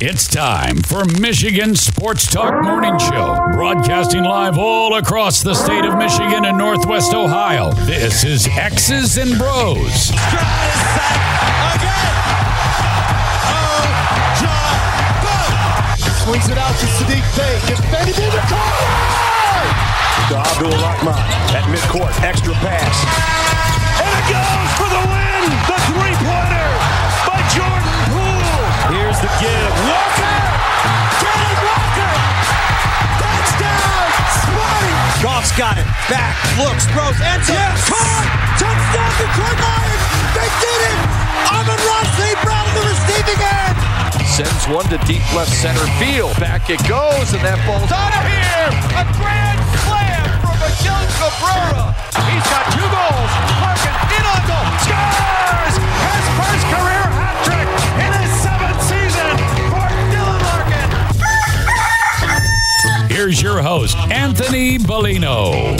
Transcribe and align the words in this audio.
It's 0.00 0.28
time 0.28 0.76
for 0.76 1.04
Michigan 1.18 1.74
Sports 1.74 2.28
Talk 2.30 2.62
Morning 2.62 2.96
Show, 3.00 3.36
broadcasting 3.50 4.22
live 4.22 4.56
all 4.56 4.94
across 4.94 5.42
the 5.42 5.54
state 5.54 5.84
of 5.84 5.98
Michigan 5.98 6.44
and 6.44 6.56
Northwest 6.56 7.14
Ohio. 7.14 7.72
This 7.72 8.22
is 8.22 8.46
X's 8.46 9.18
and 9.18 9.36
Bros. 9.36 10.14
Swings 16.22 16.46
it 16.46 16.58
out 16.58 16.78
to 16.78 16.86
Sadiq 16.86 17.26
Bey. 17.36 17.58
Defended 17.66 18.18
in 18.20 18.30
the 18.30 18.42
corner. 18.46 18.86
To 20.30 20.36
Abdul 20.38 20.78
Rahman 20.78 21.18
at 21.58 21.64
midcourt. 21.74 22.22
Extra 22.22 22.54
pass. 22.54 23.02
And 23.98 24.14
it 24.14 24.30
goes 24.30 24.87
Goff's 35.48 35.58
got 35.58 35.78
it. 35.78 35.86
Back. 36.10 36.36
Looks. 36.58 36.84
Throws. 36.92 37.16
Ends 37.20 37.48
Yes. 37.48 37.88
Caught. 37.88 38.26
Touchdown 38.58 39.12
Detroit 39.16 39.58
Lions. 39.60 40.04
They 40.36 40.48
did 40.60 40.80
it. 40.92 40.98
Amon-Ra 41.48 41.98
St. 42.16 42.38
Brown 42.44 42.66
on 42.68 42.74
the 42.74 42.84
receiving 42.84 43.40
end. 43.40 43.76
Sends 44.28 44.68
one 44.68 44.84
to 44.92 44.98
deep 45.06 45.24
left 45.34 45.52
center 45.52 45.86
field. 45.96 46.36
Back 46.38 46.68
it 46.70 46.80
goes, 46.88 47.32
and 47.32 47.42
that 47.44 47.58
ball's 47.64 47.88
Out 47.88 48.12
of 48.12 48.24
here. 48.28 48.68
A 48.98 49.04
grand 49.16 49.60
slam 49.88 50.28
from 50.44 50.56
Miguel 50.60 51.04
Cabrera. 51.16 51.96
He's 52.28 52.46
got 52.52 52.77
Anthony 64.28 64.76
Bellino. 64.76 65.78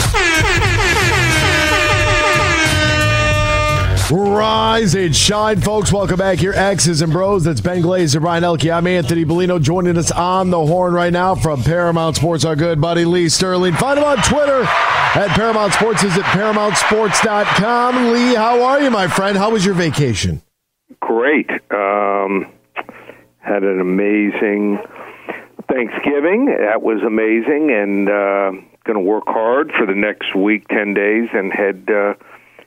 Rise 4.11 4.95
and 4.95 5.15
shine, 5.15 5.61
folks. 5.61 5.93
Welcome 5.93 6.17
back 6.17 6.39
here, 6.39 6.53
X's 6.53 7.03
and 7.03 7.13
Bros. 7.13 7.43
That's 7.43 7.61
Ben 7.61 7.83
Glazer, 7.83 8.19
Brian 8.19 8.43
Elke. 8.43 8.65
I'm 8.65 8.87
Anthony 8.87 9.23
Bellino 9.23 9.61
joining 9.61 9.97
us 9.99 10.09
on 10.09 10.49
the 10.49 10.65
horn 10.65 10.93
right 10.95 11.13
now 11.13 11.35
from 11.35 11.61
Paramount 11.61 12.15
Sports, 12.15 12.43
our 12.43 12.55
good 12.55 12.81
buddy 12.81 13.05
Lee 13.05 13.29
Sterling. 13.29 13.75
Find 13.75 13.99
him 13.99 14.05
on 14.05 14.17
Twitter 14.23 14.63
at 14.63 15.27
Paramount 15.35 15.73
Sports. 15.73 16.03
Is 16.03 16.17
at 16.17 16.23
ParamountSports.com. 16.23 18.13
Lee, 18.13 18.33
how 18.33 18.63
are 18.63 18.81
you, 18.81 18.89
my 18.89 19.07
friend? 19.07 19.37
How 19.37 19.51
was 19.51 19.63
your 19.63 19.75
vacation? 19.75 20.41
great. 21.01 21.49
Um, 21.69 22.47
had 23.41 23.63
an 23.63 23.79
amazing 23.79 24.79
Thanksgiving. 25.71 26.45
That 26.45 26.81
was 26.81 27.01
amazing, 27.03 27.71
and 27.71 28.09
uh, 28.09 28.51
going 28.83 28.95
to 28.95 28.99
work 28.99 29.25
hard 29.27 29.71
for 29.77 29.85
the 29.85 29.95
next 29.95 30.35
week, 30.35 30.67
ten 30.67 30.93
days, 30.93 31.29
and 31.33 31.51
head 31.53 31.87
uh, 31.89 32.15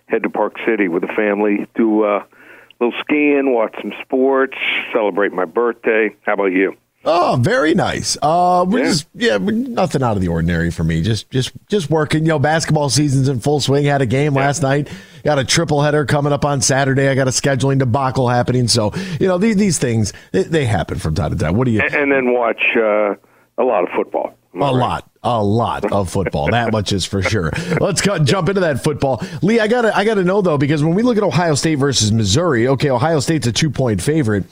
head 0.06 0.22
to 0.22 0.30
Park 0.30 0.56
City 0.66 0.88
with 0.88 1.02
the 1.02 1.12
family. 1.14 1.66
Do 1.74 2.04
uh, 2.04 2.24
a 2.24 2.84
little 2.84 2.98
skiing, 3.00 3.52
watch 3.52 3.74
some 3.80 3.92
sports, 4.02 4.56
celebrate 4.92 5.32
my 5.32 5.44
birthday. 5.44 6.14
How 6.22 6.34
about 6.34 6.52
you? 6.52 6.76
Oh, 7.04 7.36
very 7.40 7.74
nice. 7.74 8.16
Uh, 8.22 8.64
we're 8.68 8.78
Yeah. 8.80 8.84
just 8.84 9.06
yeah, 9.14 9.38
nothing 9.38 10.02
out 10.02 10.16
of 10.16 10.20
the 10.22 10.28
ordinary 10.28 10.70
for 10.70 10.84
me. 10.84 11.02
Just 11.02 11.30
just 11.30 11.50
just 11.68 11.90
working. 11.90 12.22
You 12.22 12.28
know, 12.30 12.38
basketball 12.38 12.90
season's 12.90 13.28
in 13.28 13.40
full 13.40 13.60
swing. 13.60 13.84
Had 13.84 14.02
a 14.02 14.06
game 14.06 14.34
last 14.34 14.62
night. 14.62 14.88
Got 15.24 15.38
a 15.38 15.44
triple 15.44 15.82
header 15.82 16.04
coming 16.04 16.32
up 16.32 16.44
on 16.44 16.60
Saturday. 16.60 17.08
I 17.08 17.14
got 17.14 17.26
a 17.26 17.32
scheduling 17.32 17.78
debacle 17.78 18.28
happening. 18.28 18.68
So 18.68 18.92
you 19.18 19.26
know 19.26 19.38
these 19.38 19.56
these 19.56 19.78
things 19.78 20.12
they, 20.30 20.44
they 20.44 20.64
happen 20.64 20.98
from 20.98 21.14
time 21.16 21.30
to 21.32 21.36
time. 21.36 21.56
What 21.56 21.64
do 21.64 21.72
you? 21.72 21.80
And, 21.80 21.94
and 21.94 22.12
then 22.12 22.32
watch 22.32 22.62
uh, 22.76 23.14
a 23.58 23.64
lot 23.64 23.82
of 23.82 23.88
football. 23.96 24.34
A 24.54 24.58
right? 24.58 24.70
lot, 24.70 25.10
a 25.22 25.42
lot 25.42 25.90
of 25.90 26.10
football. 26.10 26.50
That 26.50 26.72
much 26.72 26.92
is 26.92 27.06
for 27.06 27.22
sure. 27.22 27.50
Let's 27.80 28.02
cut, 28.02 28.24
jump 28.24 28.50
into 28.50 28.60
that 28.60 28.84
football, 28.84 29.22
Lee. 29.40 29.58
I 29.60 29.66
gotta, 29.66 29.96
I 29.96 30.04
gotta 30.04 30.24
know 30.24 30.42
though, 30.42 30.58
because 30.58 30.84
when 30.84 30.94
we 30.94 31.02
look 31.02 31.16
at 31.16 31.22
Ohio 31.22 31.54
State 31.54 31.76
versus 31.76 32.12
Missouri, 32.12 32.68
okay, 32.68 32.90
Ohio 32.90 33.20
State's 33.20 33.46
a 33.46 33.52
two 33.52 33.70
point 33.70 34.02
favorite. 34.02 34.44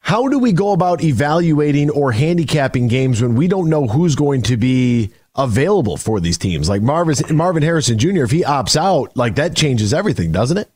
How 0.00 0.28
do 0.28 0.38
we 0.38 0.52
go 0.52 0.72
about 0.72 1.02
evaluating 1.02 1.90
or 1.90 2.12
handicapping 2.12 2.88
games 2.88 3.20
when 3.20 3.34
we 3.34 3.46
don't 3.46 3.68
know 3.68 3.86
who's 3.86 4.14
going 4.14 4.42
to 4.42 4.56
be 4.56 5.10
available 5.36 5.96
for 5.96 6.20
these 6.20 6.38
teams? 6.38 6.68
Like 6.68 6.82
Marvin 6.82 7.36
Marvin 7.36 7.62
Harrison 7.62 7.98
Jr. 7.98 8.22
If 8.22 8.30
he 8.30 8.42
opts 8.42 8.76
out, 8.76 9.16
like 9.16 9.34
that 9.34 9.54
changes 9.54 9.92
everything, 9.92 10.32
doesn't 10.32 10.56
it? 10.56 10.70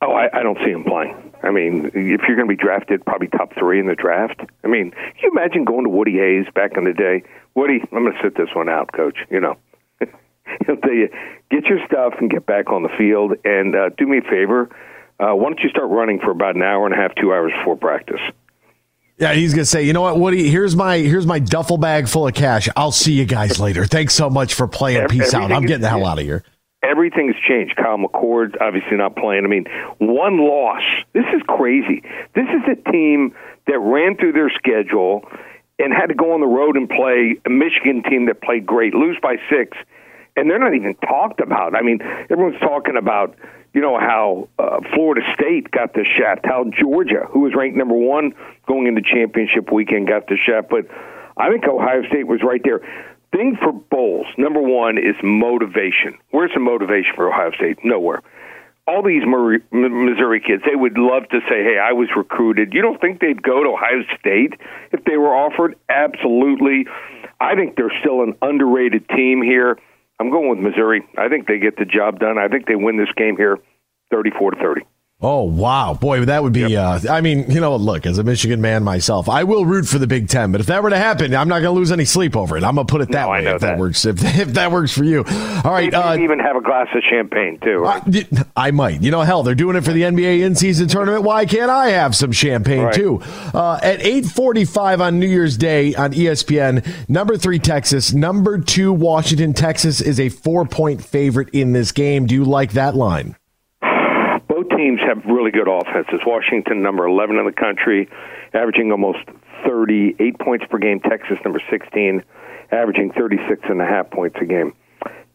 Oh, 0.00 0.12
I, 0.12 0.38
I 0.38 0.42
don't 0.42 0.58
see 0.64 0.70
him 0.70 0.84
playing. 0.84 1.32
I 1.42 1.50
mean, 1.50 1.86
if 1.86 2.22
you're 2.26 2.36
going 2.36 2.48
to 2.48 2.56
be 2.56 2.56
drafted, 2.56 3.04
probably 3.04 3.28
top 3.28 3.52
three 3.58 3.80
in 3.80 3.86
the 3.86 3.94
draft. 3.94 4.40
I 4.64 4.68
mean, 4.68 4.92
can 4.92 5.14
you 5.22 5.30
imagine 5.30 5.64
going 5.64 5.84
to 5.84 5.90
Woody 5.90 6.18
Hayes 6.18 6.46
back 6.54 6.76
in 6.76 6.84
the 6.84 6.92
day? 6.92 7.24
Woody, 7.54 7.80
I'm 7.92 8.04
going 8.04 8.12
to 8.12 8.18
sit 8.22 8.36
this 8.36 8.48
one 8.54 8.68
out, 8.68 8.92
Coach. 8.92 9.18
You 9.30 9.40
know, 9.40 9.56
he'll 10.66 10.76
tell 10.76 10.92
you, 10.94 11.08
get 11.50 11.64
your 11.64 11.84
stuff 11.86 12.14
and 12.20 12.30
get 12.30 12.46
back 12.46 12.70
on 12.70 12.82
the 12.82 12.88
field. 12.96 13.34
And 13.44 13.74
uh, 13.74 13.90
do 13.98 14.06
me 14.06 14.18
a 14.18 14.22
favor, 14.22 14.70
uh, 15.20 15.34
why 15.34 15.44
don't 15.44 15.60
you 15.60 15.68
start 15.68 15.90
running 15.90 16.20
for 16.20 16.30
about 16.30 16.56
an 16.56 16.62
hour 16.62 16.86
and 16.86 16.94
a 16.94 16.96
half, 16.96 17.14
two 17.16 17.32
hours 17.32 17.52
before 17.58 17.76
practice? 17.76 18.20
Yeah, 19.18 19.34
he's 19.34 19.52
gonna 19.54 19.64
say, 19.64 19.84
you 19.84 19.92
know 19.92 20.00
what, 20.02 20.18
Woody? 20.18 20.48
Here's 20.48 20.74
my 20.74 20.98
here's 20.98 21.26
my 21.26 21.38
duffel 21.38 21.76
bag 21.76 22.08
full 22.08 22.26
of 22.26 22.34
cash. 22.34 22.68
I'll 22.76 22.92
see 22.92 23.12
you 23.12 23.24
guys 23.24 23.60
later. 23.60 23.84
Thanks 23.84 24.14
so 24.14 24.28
much 24.30 24.54
for 24.54 24.66
playing. 24.66 25.06
Peace 25.08 25.32
out. 25.34 25.52
I'm 25.52 25.62
getting 25.62 25.82
the 25.82 25.88
hell 25.88 26.06
out 26.06 26.18
of 26.18 26.24
here. 26.24 26.42
everything's 26.82 27.36
changed. 27.46 27.76
Kyle 27.76 27.98
McCord's 27.98 28.54
obviously 28.60 28.96
not 28.96 29.14
playing. 29.14 29.44
I 29.44 29.48
mean, 29.48 29.66
one 29.98 30.38
loss. 30.38 30.82
This 31.12 31.26
is 31.34 31.42
crazy. 31.46 32.02
This 32.34 32.46
is 32.48 32.62
a 32.66 32.90
team 32.90 33.34
that 33.68 33.78
ran 33.78 34.16
through 34.16 34.32
their 34.32 34.50
schedule 34.50 35.22
and 35.78 35.92
had 35.92 36.06
to 36.06 36.14
go 36.14 36.32
on 36.34 36.40
the 36.40 36.46
road 36.46 36.76
and 36.76 36.88
play 36.88 37.36
a 37.46 37.50
Michigan 37.50 38.02
team 38.02 38.26
that 38.26 38.42
played 38.42 38.66
great, 38.66 38.94
lose 38.94 39.16
by 39.22 39.36
six, 39.48 39.76
and 40.36 40.50
they're 40.50 40.58
not 40.58 40.74
even 40.74 40.94
talked 40.96 41.40
about. 41.40 41.76
I 41.76 41.82
mean, 41.82 42.00
everyone's 42.30 42.58
talking 42.60 42.96
about 42.96 43.36
you 43.72 43.80
know 43.80 43.98
how 43.98 44.48
uh, 44.58 44.80
Florida 44.94 45.22
State 45.34 45.70
got 45.70 45.94
the 45.94 46.04
shot, 46.04 46.40
how 46.44 46.64
Georgia, 46.78 47.26
who 47.30 47.40
was 47.40 47.52
ranked 47.56 47.76
number 47.76 47.94
one 47.94 48.32
going 48.66 48.86
into 48.86 49.00
championship 49.02 49.72
weekend, 49.72 50.08
got 50.08 50.26
the 50.26 50.36
shot, 50.36 50.68
but 50.68 50.86
I 51.36 51.50
think 51.50 51.64
Ohio 51.64 52.02
State 52.08 52.26
was 52.26 52.40
right 52.42 52.60
there. 52.62 52.80
Thing 53.32 53.56
for 53.56 53.72
bowls, 53.72 54.26
number 54.36 54.60
one 54.60 54.98
is 54.98 55.16
motivation. 55.22 56.18
Where's 56.30 56.50
the 56.52 56.60
motivation 56.60 57.12
for 57.16 57.32
Ohio 57.32 57.50
State? 57.52 57.78
Nowhere. 57.82 58.20
All 58.86 59.02
these 59.02 59.22
Missouri 59.70 60.40
kids, 60.40 60.64
they 60.66 60.74
would 60.74 60.98
love 60.98 61.28
to 61.30 61.40
say, 61.48 61.62
"Hey, 61.62 61.78
I 61.78 61.92
was 61.92 62.08
recruited." 62.16 62.74
You 62.74 62.82
don't 62.82 63.00
think 63.00 63.20
they'd 63.20 63.40
go 63.40 63.62
to 63.62 63.70
Ohio 63.70 64.02
State 64.18 64.54
if 64.90 65.04
they 65.04 65.16
were 65.16 65.34
offered? 65.34 65.76
Absolutely. 65.88 66.86
I 67.40 67.54
think 67.54 67.76
they're 67.76 67.96
still 68.00 68.22
an 68.22 68.34
underrated 68.42 69.08
team 69.08 69.40
here. 69.40 69.78
I'm 70.22 70.30
going 70.30 70.48
with 70.48 70.60
Missouri. 70.60 71.04
I 71.18 71.28
think 71.28 71.48
they 71.48 71.58
get 71.58 71.76
the 71.76 71.84
job 71.84 72.20
done. 72.20 72.38
I 72.38 72.46
think 72.46 72.66
they 72.66 72.76
win 72.76 72.96
this 72.96 73.10
game 73.16 73.36
here, 73.36 73.58
34 74.12 74.52
to 74.52 74.56
30. 74.56 74.82
Oh 75.24 75.44
wow, 75.44 75.94
boy, 75.94 76.24
that 76.24 76.42
would 76.42 76.52
be. 76.52 76.76
Uh, 76.76 76.98
I 77.08 77.20
mean, 77.20 77.48
you 77.48 77.60
know, 77.60 77.76
look, 77.76 78.06
as 78.06 78.18
a 78.18 78.24
Michigan 78.24 78.60
man 78.60 78.82
myself, 78.82 79.28
I 79.28 79.44
will 79.44 79.64
root 79.64 79.86
for 79.86 79.98
the 79.98 80.06
Big 80.08 80.28
Ten. 80.28 80.50
But 80.50 80.60
if 80.60 80.66
that 80.66 80.82
were 80.82 80.90
to 80.90 80.98
happen, 80.98 81.32
I'm 81.34 81.46
not 81.46 81.60
going 81.60 81.72
to 81.74 81.78
lose 81.78 81.92
any 81.92 82.04
sleep 82.04 82.36
over 82.36 82.56
it. 82.56 82.64
I'm 82.64 82.74
going 82.74 82.86
to 82.88 82.90
put 82.90 83.02
it 83.02 83.10
that 83.12 83.26
No, 83.26 83.30
way. 83.30 83.38
if 83.46 83.60
that. 83.60 83.60
that. 83.60 83.78
works, 83.78 84.04
if, 84.04 84.16
if 84.38 84.48
that 84.54 84.72
works 84.72 84.90
for 84.92 85.04
you, 85.04 85.18
all 85.64 85.72
right. 85.72 85.94
Uh, 85.94 86.16
even 86.18 86.40
have 86.40 86.56
a 86.56 86.60
glass 86.60 86.88
of 86.94 87.02
champagne 87.08 87.58
too. 87.62 87.76
Right? 87.78 88.02
I, 88.56 88.68
I 88.68 88.70
might. 88.72 89.00
You 89.00 89.12
know, 89.12 89.20
hell, 89.20 89.44
they're 89.44 89.54
doing 89.54 89.76
it 89.76 89.82
for 89.84 89.92
the 89.92 90.02
NBA 90.02 90.40
in-season 90.40 90.88
tournament. 90.88 91.22
Why 91.22 91.46
can't 91.46 91.70
I 91.70 91.90
have 91.90 92.16
some 92.16 92.32
champagne 92.32 92.82
Right. 92.82 92.94
too? 92.94 93.20
Uh, 93.54 93.78
at 93.80 94.00
8:45 94.00 95.00
on 95.00 95.20
New 95.20 95.28
Year's 95.28 95.56
Day 95.56 95.94
on 95.94 96.12
ESPN, 96.14 96.84
number 97.08 97.36
three 97.36 97.60
Texas, 97.60 98.12
number 98.12 98.58
two 98.58 98.92
Washington. 98.92 99.52
Texas 99.52 100.00
is 100.00 100.18
a 100.18 100.30
four-point 100.30 101.04
favorite 101.04 101.48
in 101.50 101.72
this 101.72 101.92
game. 101.92 102.26
Do 102.26 102.34
you 102.34 102.44
like 102.44 102.72
that 102.72 102.96
line? 102.96 103.36
Teams 104.82 105.00
have 105.06 105.24
really 105.24 105.50
good 105.50 105.68
offenses. 105.68 106.20
Washington, 106.26 106.82
number 106.82 107.06
11 107.06 107.36
in 107.36 107.46
the 107.46 107.52
country, 107.52 108.08
averaging 108.52 108.90
almost 108.90 109.20
38 109.64 110.38
points 110.38 110.64
per 110.68 110.78
game. 110.78 111.00
Texas, 111.00 111.38
number 111.44 111.62
16, 111.70 112.22
averaging 112.72 113.12
36 113.12 113.60
and 113.68 113.80
a 113.80 113.86
half 113.86 114.10
points 114.10 114.36
a 114.40 114.44
game. 114.44 114.74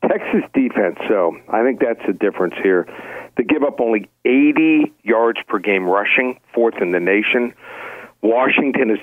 Texas 0.02 0.44
defense, 0.54 0.98
so 1.08 1.36
I 1.50 1.64
think 1.64 1.80
that's 1.80 2.06
the 2.06 2.14
difference 2.14 2.56
here. 2.62 2.88
They 3.36 3.44
give 3.44 3.64
up 3.64 3.80
only 3.80 4.10
80 4.26 4.94
yards 5.04 5.40
per 5.48 5.60
game 5.60 5.86
rushing, 5.86 6.40
fourth 6.54 6.76
in 6.82 6.92
the 6.92 7.00
nation. 7.00 7.54
Washington 8.22 8.92
is, 8.92 9.00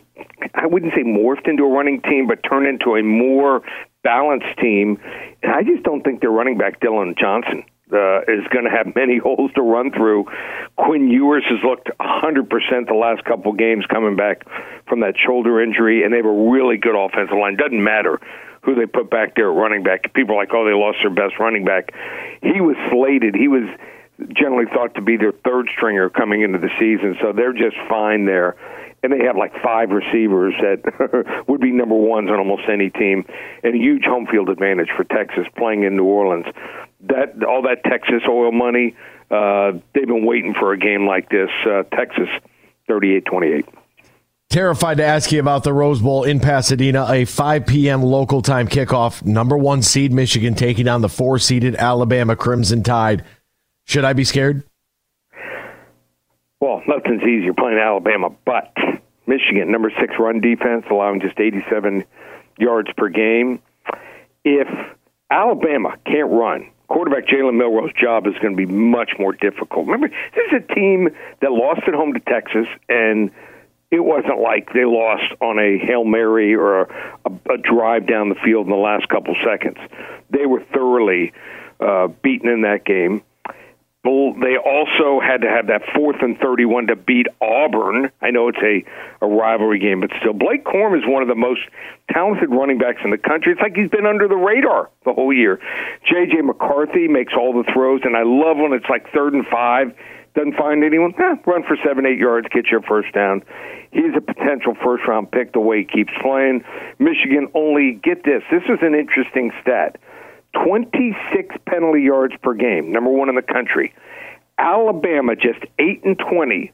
I 0.55 0.67
wouldn't 0.67 0.93
say 0.95 1.03
morphed 1.03 1.49
into 1.49 1.65
a 1.65 1.69
running 1.69 2.01
team, 2.03 2.27
but 2.27 2.41
turned 2.49 2.67
into 2.67 2.97
a 2.97 3.03
more 3.03 3.63
balanced 4.03 4.59
team. 4.61 4.99
And 5.43 5.53
I 5.53 5.63
just 5.63 5.83
don't 5.85 6.03
think 6.03 6.21
their 6.21 6.31
running 6.31 6.59
back, 6.59 6.81
Dillon 6.81 7.15
Johnson, 7.19 7.65
uh, 7.93 8.21
is 8.23 8.47
going 8.53 8.65
to 8.65 8.71
have 8.71 8.95
many 8.95 9.19
holes 9.23 9.51
to 9.55 9.63
run 9.63 9.91
through. 9.93 10.27
Quinn 10.77 11.09
Ewers 11.09 11.45
has 11.49 11.59
looked 11.65 11.91
100% 12.01 12.87
the 12.87 12.95
last 12.95 13.25
couple 13.25 13.53
games 13.53 13.85
coming 13.87 14.17
back 14.17 14.47
from 14.89 15.01
that 15.01 15.15
shoulder 15.17 15.63
injury, 15.63 16.05
and 16.05 16.13
they 16.13 16.19
have 16.19 16.27
a 16.27 16.51
really 16.51 16.77
good 16.77 16.97
offensive 16.97 17.37
line. 17.37 17.57
Doesn't 17.57 17.83
matter 17.83 18.21
who 18.63 18.75
they 18.75 18.87
put 18.87 19.11
back 19.11 19.37
there 19.37 19.51
at 19.51 19.57
running 19.57 19.83
back. 19.83 20.13
People 20.15 20.37
are 20.37 20.39
like, 20.39 20.55
oh, 20.55 20.65
they 20.65 20.73
lost 20.73 20.99
their 21.03 21.13
best 21.13 21.39
running 21.39 21.65
back. 21.65 21.93
He 22.43 22.61
was 22.61 22.77
slated. 22.91 23.35
He 23.35 23.49
was 23.49 23.69
generally 24.33 24.67
thought 24.73 24.95
to 24.95 25.03
be 25.03 25.17
their 25.17 25.33
third 25.45 25.69
stringer 25.77 26.09
coming 26.09 26.43
into 26.43 26.59
the 26.59 26.71
season, 26.79 27.17
so 27.21 27.33
they're 27.33 27.53
just 27.53 27.77
fine 27.89 28.25
there. 28.25 28.57
And 29.05 29.13
they 29.13 29.27
have 29.27 29.37
like 29.37 29.53
five 29.63 29.91
receivers 29.91 30.55
that 30.63 31.45
would 31.49 31.61
be 31.61 31.73
number 31.73 31.95
ones 31.95 32.31
on 32.31 32.39
almost 32.39 32.63
any 32.73 32.89
team, 32.89 33.27
and 33.63 33.75
a 33.75 33.79
huge 33.79 34.05
home 34.05 34.27
field 34.27 34.49
advantage 34.49 34.89
for 34.97 35.05
Texas 35.05 35.47
playing 35.59 35.83
in 35.83 35.95
New 35.95 36.05
Orleans. 36.05 36.47
That 37.03 37.45
all 37.45 37.61
that 37.63 37.85
Texas 37.85 38.23
oil 38.27 38.51
money, 38.51 38.97
uh, 39.31 39.73
they've 39.95 40.07
been 40.07 40.25
waiting 40.25 40.55
for 40.59 40.73
a 40.73 40.79
game 40.79 41.07
like 41.07 41.29
this. 41.29 41.51
Uh, 41.67 41.83
Texas, 41.95 42.31
thirty-eight 42.89 43.27
twenty-eight. 43.27 43.67
Terrified 44.49 44.99
to 44.99 45.05
ask 45.05 45.33
you 45.33 45.41
about 45.41 45.65
the 45.65 45.73
Rose 45.75 46.01
Bowl 46.01 46.23
in 46.23 46.39
Pasadena, 46.39 47.07
a 47.11 47.25
5 47.25 47.67
p.m. 47.67 48.05
local 48.05 48.41
time 48.41 48.69
kickoff. 48.69 49.25
Number 49.25 49.59
one 49.59 49.83
seed 49.83 50.13
Michigan 50.13 50.55
taking 50.55 50.87
on 50.87 51.01
the 51.01 51.09
four 51.09 51.41
seeded 51.41 51.75
Alabama 51.75 52.37
Crimson 52.37 52.85
Tide. 52.85 53.25
Should 53.85 54.05
I 54.05 54.13
be 54.13 54.23
scared? 54.23 54.63
Well, 56.65 56.83
nothing's 56.87 57.23
easy. 57.25 57.45
You're 57.45 57.53
playing 57.53 57.77
Alabama, 57.77 58.31
but 58.47 58.73
Michigan, 59.27 59.71
number 59.71 59.93
six 60.01 60.15
run 60.19 60.41
defense, 60.41 60.87
allowing 60.91 61.21
just 61.21 61.39
87 61.39 62.05
yards 62.59 62.89
per 62.97 63.11
game. 63.11 63.61
If 64.47 64.67
Alabama 65.31 65.99
can't 66.07 66.31
run, 66.31 66.71
quarterback 66.89 67.27
Jalen 67.27 67.59
Milroe's 67.59 67.93
job 67.93 68.27
is 68.27 68.33
going 68.41 68.57
to 68.57 68.57
be 68.57 68.65
much 68.65 69.11
more 69.19 69.35
difficult. 69.35 69.85
Remember, 69.89 70.09
this 70.09 70.53
is 70.53 70.63
a 70.67 70.75
team 70.75 71.11
that 71.41 71.53
lost 71.53 71.83
at 71.87 71.93
home 71.93 72.15
to 72.15 72.21
Texas 72.21 72.67
and– 72.89 73.31
it 73.91 74.03
wasn't 74.03 74.41
like 74.41 74.73
they 74.73 74.85
lost 74.85 75.33
on 75.41 75.59
a 75.61 75.79
hail 75.79 76.05
mary 76.05 76.57
or 76.57 76.81
a, 76.81 76.87
a, 77.27 77.55
a 77.55 77.59
drive 77.59 78.09
down 78.09 78.29
the 78.29 78.35
field 78.35 78.67
in 78.67 78.71
the 78.71 78.77
last 78.77 79.09
couple 79.09 79.37
seconds. 79.45 79.77
They 80.31 80.47
were 80.47 80.65
thoroughly 80.73 81.33
uh, 81.79 82.09
beaten 82.09 82.49
in 82.49 82.63
that 82.63 82.85
game. 82.85 83.23
They 84.05 84.57
also 84.59 85.19
had 85.19 85.41
to 85.41 85.49
have 85.49 85.69
that 85.69 85.81
fourth 85.95 86.17
and 86.21 86.39
31 86.39 86.89
to 86.89 86.97
beat 86.97 87.27
Auburn. 87.41 88.11
I 88.21 88.31
know 88.31 88.49
it's 88.49 88.59
a, 88.59 88.85
a 89.25 89.29
rivalry 89.29 89.79
game, 89.79 90.01
but 90.01 90.11
still, 90.21 90.35
Blake 90.35 90.65
Corum 90.65 90.97
is 90.97 91.05
one 91.07 91.23
of 91.23 91.29
the 91.29 91.35
most 91.35 91.61
talented 92.13 92.51
running 92.51 92.77
backs 92.77 93.01
in 93.03 93.11
the 93.11 93.19
country. 93.19 93.53
It's 93.53 93.63
like 93.63 93.75
he's 93.75 93.89
been 93.89 94.05
under 94.05 94.29
the 94.29 94.37
radar 94.37 94.91
the 95.07 95.15
whole 95.15 95.33
year. 95.33 95.59
J.J. 96.07 96.43
McCarthy 96.43 97.09
makes 97.09 97.33
all 97.33 97.55
the 97.55 97.65
throws, 97.73 98.03
and 98.05 98.15
I 98.15 98.25
love 98.25 98.59
when 98.59 98.75
it's 98.75 98.89
like 98.91 99.11
third 99.13 99.33
and 99.33 99.47
five 99.47 99.95
doesn't 100.35 100.57
find 100.57 100.83
anyone, 100.83 101.15
eh, 101.17 101.37
run 101.47 101.63
for 101.63 101.77
seven, 101.87 102.05
eight 102.07 102.19
yards, 102.19 102.49
get 102.53 102.67
your 102.67 102.83
first 102.83 103.13
down. 103.15 103.43
He's 103.93 104.11
a 104.17 104.21
potential 104.21 104.75
first 104.83 105.07
round 105.07 105.31
pick 105.31 105.53
the 105.53 105.61
way 105.61 105.79
he 105.79 105.85
keeps 105.85 106.13
playing. 106.21 106.65
Michigan 106.99 107.47
only, 107.55 107.93
get 108.03 108.25
this, 108.25 108.43
this 108.51 108.65
is 108.65 108.79
an 108.83 108.95
interesting 108.95 109.53
stat 109.63 109.97
26 110.65 111.57
penalty 111.67 112.03
yards 112.03 112.35
per 112.43 112.55
game, 112.55 112.93
number 112.93 113.11
one 113.11 113.29
in 113.29 113.35
the 113.35 113.43
country. 113.43 113.95
Alabama 114.59 115.35
just 115.35 115.59
8 115.79 116.05
and 116.05 116.19
20 116.19 116.73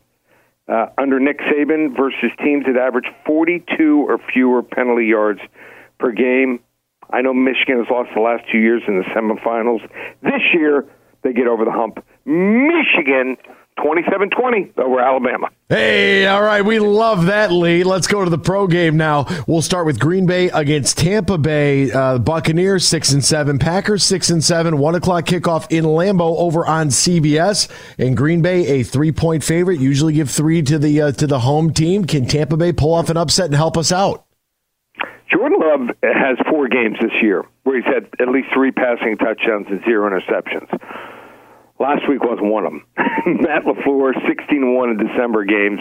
uh, 0.69 0.87
under 0.99 1.19
Nick 1.19 1.39
Saban 1.41 1.97
versus 1.97 2.31
teams 2.43 2.67
that 2.67 2.77
average 2.77 3.07
42 3.27 4.07
or 4.09 4.19
fewer 4.33 4.63
penalty 4.63 5.07
yards 5.07 5.41
per 5.99 6.13
game. 6.13 6.61
I 7.13 7.23
know 7.23 7.35
Michigan 7.35 7.79
has 7.79 7.87
lost 7.91 8.11
the 8.15 8.21
last 8.21 8.45
two 8.53 8.59
years 8.59 8.83
in 8.87 8.99
the 8.99 9.05
semifinals. 9.07 9.81
This 10.23 10.43
year, 10.55 10.87
they 11.23 11.33
get 11.33 11.49
over 11.49 11.65
the 11.65 11.73
hump. 11.73 12.05
Michigan 12.25 13.37
27-20 13.81 14.79
over 14.79 15.01
Alabama. 15.01 15.49
Hey, 15.69 16.27
all 16.27 16.43
right, 16.43 16.65
we 16.65 16.79
love 16.79 17.27
that 17.27 17.53
lead. 17.53 17.85
Let's 17.85 18.07
go 18.07 18.25
to 18.25 18.31
the 18.31 18.39
pro 18.39 18.67
game 18.67 18.97
now. 18.97 19.27
We'll 19.47 19.63
start 19.63 19.87
with 19.87 19.99
Green 19.99 20.27
Bay 20.27 20.49
against 20.51 20.99
Tampa 20.99 21.39
Bay. 21.39 21.91
Uh, 21.91 22.19
Buccaneers 22.19 22.87
six 22.87 23.13
and 23.13 23.25
seven, 23.25 23.59
Packers 23.59 24.03
six 24.03 24.31
and 24.31 24.43
seven. 24.43 24.79
One 24.79 24.95
o'clock 24.95 25.25
kickoff 25.25 25.67
in 25.71 25.85
Lambeau 25.85 26.37
over 26.39 26.67
on 26.67 26.89
CBS. 26.89 27.69
And 27.99 28.17
Green 28.17 28.43
Bay 28.43 28.81
a 28.81 28.83
three 28.83 29.13
point 29.13 29.45
favorite. 29.45 29.81
Usually 29.81 30.13
give 30.13 30.31
three 30.31 30.63
to 30.63 30.79
the 30.79 31.03
uh, 31.03 31.13
to 31.13 31.27
the 31.27 31.41
home 31.41 31.73
team. 31.73 32.05
Can 32.05 32.27
Tampa 32.27 32.57
Bay 32.57 32.73
pull 32.73 32.95
off 32.95 33.11
an 33.11 33.17
upset 33.17 33.47
and 33.47 33.55
help 33.55 33.77
us 33.77 33.93
out? 33.93 34.25
Jordan 35.33 35.59
Love 35.61 35.97
has 36.03 36.37
four 36.51 36.69
games 36.69 36.97
this 37.01 37.13
year 37.23 37.45
where 37.63 37.77
he's 37.77 37.85
had 37.85 38.09
at 38.21 38.29
least 38.29 38.49
three 38.53 38.73
passing 38.73 39.17
touchdowns 39.17 39.67
and 39.71 39.81
zero 39.85 40.11
interceptions. 40.11 40.69
Last 41.81 42.07
week 42.09 42.23
wasn't 42.23 42.53
one 42.53 42.67
of 42.67 42.73
them. 42.73 42.85
Matt 43.41 43.65
LaFleur, 43.65 44.13
16 44.29 44.77
1 44.77 44.91
in 44.91 44.97
December 44.99 45.45
games. 45.45 45.81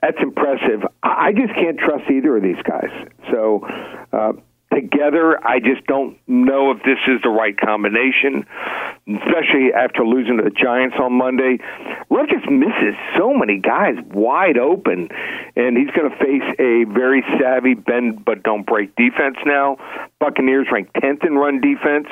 That's 0.00 0.16
impressive. 0.22 0.86
I 1.02 1.32
just 1.32 1.52
can't 1.54 1.76
trust 1.76 2.08
either 2.08 2.36
of 2.36 2.42
these 2.44 2.62
guys. 2.62 2.90
So, 3.32 3.66
uh, 4.12 4.32
together, 4.80 5.44
I 5.44 5.58
just 5.58 5.86
don't 5.86 6.16
know 6.26 6.70
if 6.70 6.78
this 6.84 6.98
is 7.08 7.20
the 7.22 7.30
right 7.30 7.56
combination, 7.58 8.46
especially 9.08 9.72
after 9.74 10.04
losing 10.04 10.36
to 10.36 10.44
the 10.44 10.54
Giants 10.54 10.96
on 11.02 11.12
Monday. 11.14 11.58
Love 12.10 12.28
just 12.28 12.48
misses 12.48 12.94
so 13.16 13.34
many 13.34 13.58
guys 13.58 13.96
wide 14.12 14.56
open, 14.56 15.08
and 15.56 15.76
he's 15.76 15.90
going 15.90 16.10
to 16.10 16.16
face 16.16 16.46
a 16.58 16.84
very 16.92 17.24
savvy 17.40 17.74
bend 17.74 18.24
but 18.24 18.42
don't 18.42 18.64
break 18.64 18.94
defense 18.94 19.36
now. 19.44 19.76
Buccaneers 20.20 20.68
ranked 20.70 20.94
10th 20.94 21.26
in 21.26 21.34
run 21.34 21.60
defense. 21.60 22.06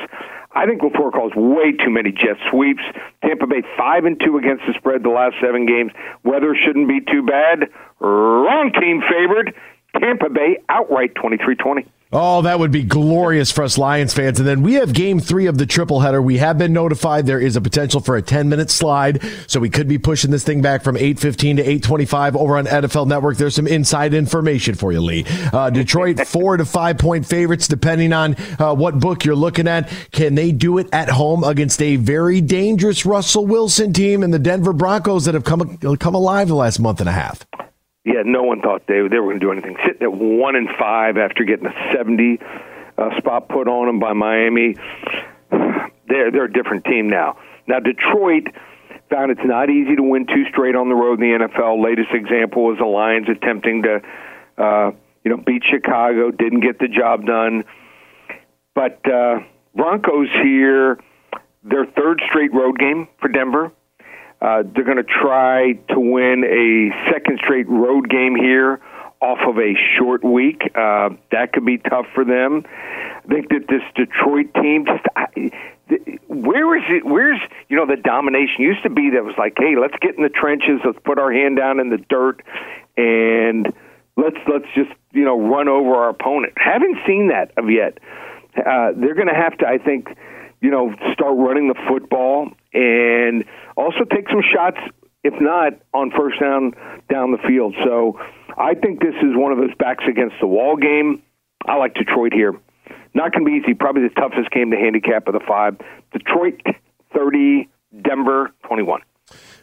I 0.53 0.67
think 0.67 0.81
LaFleur 0.81 1.13
calls 1.13 1.33
way 1.37 1.73
too 1.73 1.91
many 1.91 2.11
jet 2.11 2.39
sweeps. 2.51 2.83
Tampa 3.23 3.47
Bay 3.47 3.63
five 3.77 4.07
and 4.07 4.19
two 4.19 4.39
against 4.39 4.65
the 4.67 4.73
spread 4.79 5.03
the 5.03 5.11
last 5.11 5.37
seven 5.41 5.67
games. 5.67 5.93
Weather 6.25 6.57
shouldn't 6.57 6.89
be 6.89 7.01
too 7.01 7.23
bad. 7.23 7.69
Wrong 8.01 8.73
team 8.73 9.03
favored. 9.03 9.55
Tampa 10.01 10.31
Bay 10.31 10.59
outright 10.69 11.15
23-20. 11.15 11.87
Oh, 12.13 12.43
that 12.43 12.61
would 12.61 12.71
be 12.71 12.85
glorious 12.85 13.51
for 13.51 13.65
us 13.65 13.77
Lions 13.77 14.15
fans. 14.15 14.39
And 14.39 14.47
then 14.47 14.63
we 14.63 14.75
have 14.75 14.93
game 14.93 15.19
three 15.19 15.47
of 15.47 15.59
the 15.59 15.67
triple 15.67 16.01
header. 16.01 16.23
We 16.23 16.39
have 16.39 16.57
been 16.57 16.73
notified 16.73 17.27
there 17.27 17.41
is 17.41 17.57
a 17.57 17.61
potential 17.61 18.01
for 18.01 18.17
a 18.17 18.23
10 18.23 18.49
minute 18.49 18.71
slide. 18.71 19.25
So 19.49 19.59
we 19.59 19.71
could 19.71 19.89
be 19.89 19.99
pushing 19.99 20.31
this 20.31 20.45
thing 20.45 20.63
back 20.63 20.85
from 20.85 20.97
815 20.97 21.57
to 21.57 21.63
825 21.63 22.37
over 22.37 22.59
on 22.59 22.67
NFL 22.67 23.09
Network. 23.09 23.39
There's 23.39 23.57
some 23.57 23.67
inside 23.67 24.15
information 24.15 24.77
for 24.77 24.93
you, 24.93 25.01
Lee. 25.01 25.25
Uh, 25.53 25.71
Detroit, 25.71 26.21
four 26.29 26.57
to 26.57 26.65
five 26.65 26.97
point 26.99 27.27
favorites, 27.27 27.67
depending 27.67 28.13
on 28.13 28.37
uh, 28.61 28.73
what 28.73 29.01
book 29.01 29.25
you're 29.25 29.35
looking 29.35 29.67
at. 29.67 29.91
Can 30.13 30.37
they 30.37 30.53
do 30.53 30.79
it 30.79 30.89
at 30.93 31.09
home 31.09 31.43
against 31.43 31.83
a 31.83 31.97
very 31.97 32.41
dangerous 32.41 33.05
Russell 33.05 33.47
Wilson 33.47 33.93
team 33.93 34.23
and 34.23 34.33
the 34.33 34.39
Denver 34.39 34.73
Broncos 34.73 35.25
that 35.25 35.35
have 35.35 35.45
come, 35.45 35.77
come 35.97 36.15
alive 36.15 36.47
the 36.47 36.55
last 36.55 36.79
month 36.79 37.01
and 37.01 37.09
a 37.09 37.13
half? 37.13 37.45
Yeah, 38.07 38.23
no 38.25 38.45
one 38.45 38.61
thought 38.61 38.87
they 38.87 38.95
they 39.11 39.19
were 39.19 39.35
going 39.35 39.41
to 39.41 39.47
do 39.47 39.51
anything. 39.51 39.77
Sitting 39.85 40.03
at 40.03 40.13
one 40.13 40.55
and 40.55 40.69
five 40.79 41.17
after 41.17 41.43
getting 41.43 41.67
a 41.67 41.75
seventy 41.93 42.39
uh, 42.97 43.19
spot 43.19 43.49
put 43.49 43.67
on 43.67 43.87
them 43.89 43.99
by 43.99 44.13
Miami, 44.13 44.77
they're 46.09 46.31
they're 46.31 46.45
a 46.45 46.53
different 46.53 46.85
team 46.85 47.11
now. 47.11 47.37
Now 47.67 47.81
Detroit 47.81 48.47
found 49.11 49.33
it's 49.33 49.45
not 49.45 49.71
easy 49.71 49.97
to 49.97 50.03
win 50.03 50.27
two 50.27 50.45
straight 50.51 50.77
on 50.77 50.89
the 50.89 50.95
road 50.95 51.21
in 51.21 51.39
the 51.39 51.47
NFL. 51.47 51.83
Latest 51.83 52.11
example 52.13 52.65
was 52.65 52.79
the 52.79 52.87
Lions 52.87 53.29
attempting 53.29 53.83
to, 53.83 54.01
uh, 54.57 54.91
you 55.25 55.31
know, 55.31 55.37
beat 55.37 55.63
Chicago, 55.69 56.31
didn't 56.31 56.61
get 56.61 56.79
the 56.79 56.89
job 56.89 57.25
done. 57.27 57.65
But 58.75 59.01
uh, 59.11 59.41
Broncos 59.75 60.29
here, 60.43 60.99
their 61.63 61.87
third 61.87 62.21
straight 62.29 62.53
road 62.53 62.79
game 62.79 63.09
for 63.21 63.29
Denver. 63.29 63.73
Uh, 64.47 64.63
they're 64.63 64.85
going 64.85 64.97
to 64.97 65.03
try 65.03 65.73
to 65.89 65.99
win 65.99 66.45
a 66.45 67.11
second 67.11 67.41
straight 67.43 67.69
road 67.69 68.09
game 68.09 68.37
here 68.37 68.81
off 69.21 69.39
of 69.45 69.59
a 69.59 69.75
short 69.99 70.23
week. 70.23 70.63
Uh, 70.73 71.11
that 71.33 71.53
could 71.53 71.67
be 71.67 71.79
tough 71.79 72.07
for 72.15 72.25
them. 72.25 72.65
I 72.65 73.27
think 73.29 73.49
that 73.49 73.67
this 73.69 73.83
Detroit 73.97 74.55
team 74.55 74.87
just. 74.87 75.05
I, 75.17 75.51
where 76.29 76.77
is 76.77 76.85
it? 76.89 77.05
Where's 77.05 77.41
you 77.69 77.77
know 77.77 77.87
the 77.87 77.97
domination 77.97 78.63
used 78.63 78.85
to 78.85 78.91
be 78.91 79.11
that 79.11 79.25
was 79.25 79.35
like, 79.37 79.55
hey, 79.59 79.75
let's 79.81 79.95
get 80.01 80.17
in 80.17 80.23
the 80.23 80.29
trenches, 80.29 80.81
let's 80.85 80.99
put 81.05 81.19
our 81.19 81.33
hand 81.33 81.57
down 81.57 81.81
in 81.81 81.91
the 81.91 81.99
dirt, 81.99 82.43
and 82.97 83.73
let's 84.17 84.39
let's 84.47 84.67
just 84.77 84.91
you 85.11 85.25
know 85.25 85.41
run 85.41 85.69
over 85.69 85.95
our 85.95 86.11
opponent. 86.11 86.53
Haven't 86.57 86.99
seen 87.05 87.29
that 87.29 87.51
of 87.57 87.69
yet. 87.69 87.99
Uh, 88.57 88.93
they're 88.97 89.15
going 89.15 89.29
to 89.29 89.35
have 89.35 89.59
to, 89.59 89.67
I 89.67 89.79
think, 89.79 90.09
you 90.63 90.71
know, 90.71 90.95
start 91.13 91.37
running 91.37 91.69
the 91.69 91.75
football 91.89 92.51
and 92.77 93.45
also 93.77 94.05
take 94.05 94.29
some 94.29 94.43
shots, 94.43 94.79
if 95.25 95.35
not 95.41 95.73
on 95.95 96.13
first 96.17 96.39
down 96.39 96.73
down 97.11 97.33
the 97.33 97.39
field. 97.49 97.75
So 97.85 98.21
I 98.57 98.75
think 98.75 99.01
this 99.01 99.15
is 99.23 99.35
one 99.35 99.53
of 99.53 99.59
those 99.59 99.75
backs 99.79 100.05
against 100.09 100.37
the 100.41 100.47
wall 100.47 100.77
game. 100.77 101.23
I 101.65 101.77
like 101.77 101.95
Detroit 101.95 102.33
here. 102.33 102.53
Not 103.15 103.33
going 103.33 103.45
to 103.45 103.51
be 103.51 103.57
easy. 103.57 103.75
Probably 103.75 104.03
the 104.03 104.15
toughest 104.15 104.51
game 104.51 104.71
to 104.71 104.77
handicap 104.77 105.27
of 105.27 105.33
the 105.33 105.41
five. 105.41 105.79
Detroit 106.13 106.61
30, 107.15 107.69
Denver 108.03 108.53
21. 108.69 109.01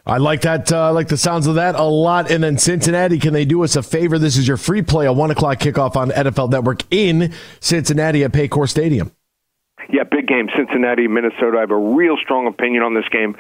I 0.06 0.18
like 0.18 0.42
that. 0.42 0.72
Uh, 0.72 0.88
I 0.88 0.90
like 0.90 1.08
the 1.08 1.18
sounds 1.18 1.48
of 1.48 1.56
that 1.56 1.76
a 1.76 1.84
lot. 1.84 2.30
And 2.30 2.44
then 2.44 2.58
Cincinnati, 2.58 3.20
can 3.20 3.32
they 3.32 3.46
do 3.46 3.64
us 3.64 3.76
a 3.76 3.84
favor? 3.84 4.20
This 4.20 4.36
is 4.36 4.48
your 4.48 4.58
free 4.58 4.82
play, 4.82 5.06
a 5.06 5.14
one 5.14 5.32
o'clock 5.32 5.60
kickoff 5.60 5.96
on 5.96 6.10
NFL 6.10 6.50
Network 6.52 6.84
in 6.92 7.34
Cincinnati 7.62 8.24
at 8.24 8.34
Paycor 8.34 8.68
Stadium. 8.68 9.14
Yeah, 9.90 10.04
big 10.04 10.28
game, 10.28 10.50
Cincinnati, 10.56 11.08
Minnesota. 11.08 11.58
I 11.58 11.62
have 11.62 11.72
a 11.72 11.78
real 11.78 12.18
strong 12.18 12.48
opinion 12.48 12.84
on 12.84 12.94
this 12.94 13.08
game. 13.12 13.36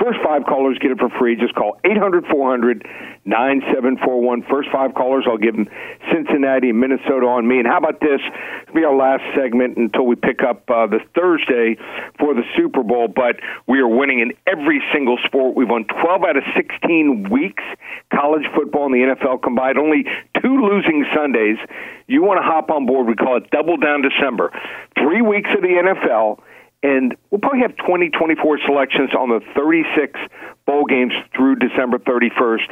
First 0.00 0.18
five 0.24 0.44
callers 0.44 0.78
get 0.78 0.90
it 0.90 0.98
for 0.98 1.08
free. 1.18 1.36
Just 1.36 1.54
call 1.54 1.78
800 1.84 2.26
400 2.26 2.86
9741. 3.28 4.42
First 4.48 4.70
five 4.72 4.94
callers, 4.94 5.26
I'll 5.28 5.36
give 5.36 5.54
them 5.54 5.68
Cincinnati, 6.10 6.72
Minnesota 6.72 7.26
on 7.26 7.46
me. 7.46 7.58
And 7.58 7.66
how 7.66 7.76
about 7.76 8.00
this? 8.00 8.20
It'll 8.62 8.74
be 8.74 8.84
our 8.84 8.96
last 8.96 9.22
segment 9.36 9.76
until 9.76 10.06
we 10.06 10.16
pick 10.16 10.42
up 10.42 10.64
uh, 10.70 10.86
the 10.86 11.00
Thursday 11.14 11.76
for 12.18 12.32
the 12.32 12.42
Super 12.56 12.82
Bowl. 12.82 13.08
But 13.08 13.36
we 13.66 13.80
are 13.80 13.88
winning 13.88 14.20
in 14.20 14.32
every 14.46 14.80
single 14.94 15.18
sport. 15.26 15.54
We've 15.56 15.68
won 15.68 15.84
12 15.84 16.24
out 16.24 16.36
of 16.38 16.44
16 16.56 17.28
weeks, 17.28 17.62
college 18.10 18.46
football 18.54 18.86
and 18.86 18.94
the 18.94 19.14
NFL 19.14 19.42
combined. 19.42 19.76
Only 19.76 20.04
two 20.40 20.64
losing 20.64 21.04
Sundays. 21.14 21.58
You 22.06 22.22
want 22.22 22.38
to 22.38 22.46
hop 22.46 22.70
on 22.70 22.86
board? 22.86 23.06
We 23.06 23.14
call 23.14 23.36
it 23.36 23.50
Double 23.50 23.76
Down 23.76 24.00
December. 24.00 24.52
Three 24.96 25.20
weeks 25.20 25.50
of 25.54 25.60
the 25.60 25.68
NFL 25.68 26.40
and 26.82 27.16
we'll 27.30 27.40
probably 27.40 27.60
have 27.60 27.74
20, 27.76 28.10
24 28.10 28.58
selections 28.66 29.10
on 29.18 29.30
the 29.30 29.40
36 29.54 30.20
bowl 30.66 30.84
games 30.84 31.14
through 31.34 31.56
December 31.56 31.98
31st. 31.98 32.70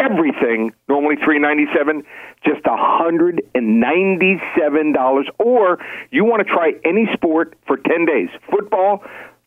Everything 0.00 0.72
normally 0.88 1.16
397 1.16 2.04
just 2.44 2.62
$197 2.62 5.24
or 5.40 5.78
you 6.12 6.24
want 6.24 6.46
to 6.46 6.52
try 6.52 6.72
any 6.84 7.08
sport 7.12 7.56
for 7.66 7.76
10 7.76 8.06
days 8.06 8.28
football 8.48 9.02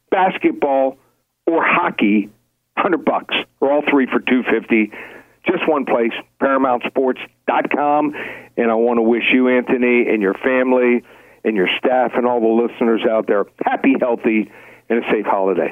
basketball 0.10 0.98
or 1.48 1.64
hockey 1.66 2.30
100 2.76 3.06
bucks. 3.06 3.34
Or 3.62 3.72
all 3.72 3.82
three 3.90 4.08
for 4.08 4.20
250 4.20 4.92
just 5.48 5.66
one 5.68 5.86
place 5.86 6.12
paramountsports.com 6.42 8.14
and 8.58 8.70
i 8.70 8.76
want 8.76 8.98
to 8.98 9.02
wish 9.02 9.24
you 9.34 9.48
anthony 9.48 10.08
and 10.08 10.22
your 10.22 10.36
family 10.36 11.02
and 11.44 11.56
your 11.56 11.68
staff 11.78 12.12
and 12.16 12.26
all 12.26 12.40
the 12.40 12.48
listeners 12.48 13.02
out 13.10 13.28
there 13.28 13.46
happy, 13.64 13.96
healthy, 14.00 14.52
and 14.90 15.04
a 15.04 15.12
safe 15.12 15.26
holiday. 15.26 15.72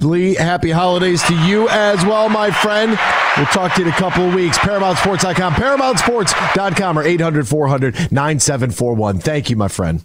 Lee, 0.00 0.34
happy 0.34 0.70
holidays 0.70 1.22
to 1.24 1.34
you 1.46 1.68
as 1.68 2.04
well, 2.04 2.28
my 2.28 2.50
friend. 2.50 2.96
We'll 3.36 3.46
talk 3.46 3.74
to 3.74 3.80
you 3.80 3.88
in 3.88 3.92
a 3.92 3.96
couple 3.96 4.28
of 4.28 4.34
weeks. 4.34 4.56
ParamountSports.com, 4.58 5.54
ParamountSports.com, 5.54 6.98
or 6.98 7.02
800 7.02 7.48
400 7.48 7.94
9741. 8.12 9.18
Thank 9.18 9.50
you, 9.50 9.56
my 9.56 9.68
friend. 9.68 10.04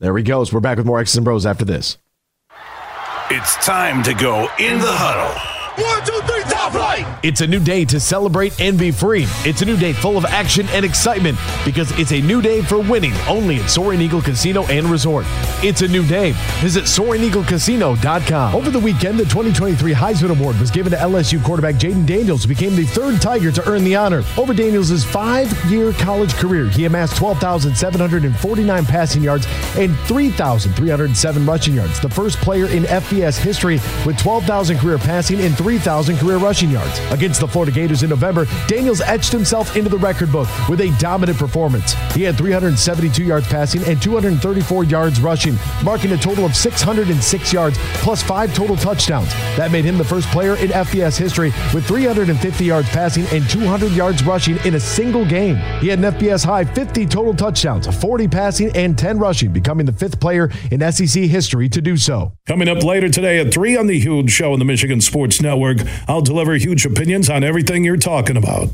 There 0.00 0.16
he 0.16 0.24
goes. 0.24 0.52
We're 0.52 0.60
back 0.60 0.76
with 0.76 0.86
more 0.86 1.00
X's 1.00 1.16
and 1.16 1.24
Bros 1.24 1.46
after 1.46 1.64
this. 1.64 1.98
It's 3.30 3.54
time 3.64 4.02
to 4.04 4.14
go 4.14 4.48
in 4.58 4.78
the 4.78 4.92
huddle. 4.92 5.34
One, 5.84 6.04
two, 6.06 6.20
three, 6.26 6.42
top 6.44 6.72
flight! 6.72 7.15
It's 7.22 7.40
a 7.40 7.46
new 7.46 7.60
day 7.60 7.84
to 7.86 7.98
celebrate 7.98 8.60
and 8.60 8.78
be 8.78 8.90
free. 8.90 9.24
It's 9.44 9.62
a 9.62 9.64
new 9.64 9.76
day 9.76 9.92
full 9.92 10.18
of 10.18 10.24
action 10.26 10.66
and 10.70 10.84
excitement 10.84 11.38
because 11.64 11.90
it's 11.98 12.12
a 12.12 12.20
new 12.20 12.42
day 12.42 12.62
for 12.62 12.78
winning 12.78 13.14
only 13.28 13.56
at 13.56 13.70
Soaring 13.70 14.00
Eagle 14.00 14.20
Casino 14.20 14.64
and 14.66 14.86
Resort. 14.86 15.24
It's 15.62 15.82
a 15.82 15.88
new 15.88 16.06
day. 16.06 16.32
Visit 16.60 16.84
SoaringEagleCasino.com. 16.84 18.54
Over 18.54 18.70
the 18.70 18.78
weekend, 18.78 19.18
the 19.18 19.24
2023 19.24 19.94
Heisman 19.94 20.38
Award 20.38 20.60
was 20.60 20.70
given 20.70 20.92
to 20.92 20.98
LSU 20.98 21.42
quarterback 21.42 21.76
Jayden 21.76 22.06
Daniels, 22.06 22.42
who 22.42 22.48
became 22.48 22.76
the 22.76 22.84
third 22.84 23.20
Tiger 23.20 23.50
to 23.50 23.68
earn 23.68 23.84
the 23.84 23.96
honor. 23.96 24.22
Over 24.36 24.52
Daniels' 24.52 25.04
five 25.04 25.50
year 25.70 25.92
college 25.94 26.34
career, 26.34 26.68
he 26.68 26.84
amassed 26.84 27.16
12,749 27.16 28.84
passing 28.84 29.22
yards 29.22 29.46
and 29.76 29.96
3,307 30.00 31.46
rushing 31.46 31.74
yards, 31.74 31.98
the 32.00 32.10
first 32.10 32.36
player 32.38 32.66
in 32.66 32.84
FBS 32.84 33.38
history 33.38 33.80
with 34.04 34.18
12,000 34.18 34.78
career 34.78 34.98
passing 34.98 35.40
and 35.40 35.56
3,000 35.56 36.18
career 36.18 36.36
rushing 36.36 36.70
yards. 36.70 37.00
Against 37.10 37.40
the 37.40 37.48
Florida 37.48 37.72
Gators 37.72 38.02
in 38.02 38.10
November, 38.10 38.46
Daniels 38.66 39.00
etched 39.00 39.32
himself 39.32 39.76
into 39.76 39.88
the 39.88 39.98
record 39.98 40.32
book 40.32 40.48
with 40.68 40.80
a 40.80 40.96
dominant 40.98 41.38
performance. 41.38 41.92
He 42.14 42.22
had 42.22 42.36
372 42.36 43.22
yards 43.22 43.46
passing 43.46 43.82
and 43.84 44.00
234 44.02 44.84
yards 44.84 45.20
rushing, 45.20 45.56
marking 45.84 46.12
a 46.12 46.16
total 46.16 46.44
of 46.44 46.56
606 46.56 47.52
yards 47.52 47.78
plus 47.94 48.22
five 48.22 48.54
total 48.54 48.76
touchdowns. 48.76 49.28
That 49.56 49.70
made 49.70 49.84
him 49.84 49.98
the 49.98 50.04
first 50.04 50.28
player 50.28 50.56
in 50.56 50.68
FBS 50.68 51.16
history 51.16 51.52
with 51.72 51.86
350 51.86 52.64
yards 52.64 52.88
passing 52.90 53.24
and 53.26 53.48
200 53.48 53.92
yards 53.92 54.24
rushing 54.24 54.58
in 54.64 54.74
a 54.74 54.80
single 54.80 55.24
game. 55.24 55.56
He 55.80 55.88
had 55.88 55.98
an 55.98 56.12
FBS 56.12 56.44
high 56.44 56.64
50 56.64 57.06
total 57.06 57.34
touchdowns, 57.34 57.86
40 57.86 58.28
passing, 58.28 58.76
and 58.76 58.98
10 58.98 59.18
rushing, 59.18 59.52
becoming 59.52 59.86
the 59.86 59.92
fifth 59.92 60.20
player 60.20 60.50
in 60.70 60.80
SEC 60.92 61.22
history 61.24 61.68
to 61.68 61.80
do 61.80 61.96
so. 61.96 62.32
Coming 62.46 62.68
up 62.68 62.82
later 62.82 63.08
today 63.08 63.38
at 63.38 63.52
3 63.52 63.76
on 63.76 63.86
the 63.86 63.98
Huge 63.98 64.30
Show 64.30 64.52
on 64.52 64.58
the 64.58 64.64
Michigan 64.64 65.00
Sports 65.00 65.40
Network. 65.40 65.78
I'll 66.08 66.20
deliver 66.20 66.54
huge 66.54 66.82
opinions 66.96 67.28
on 67.28 67.44
everything 67.44 67.84
you're 67.84 67.98
talking 67.98 68.38
about. 68.38 68.70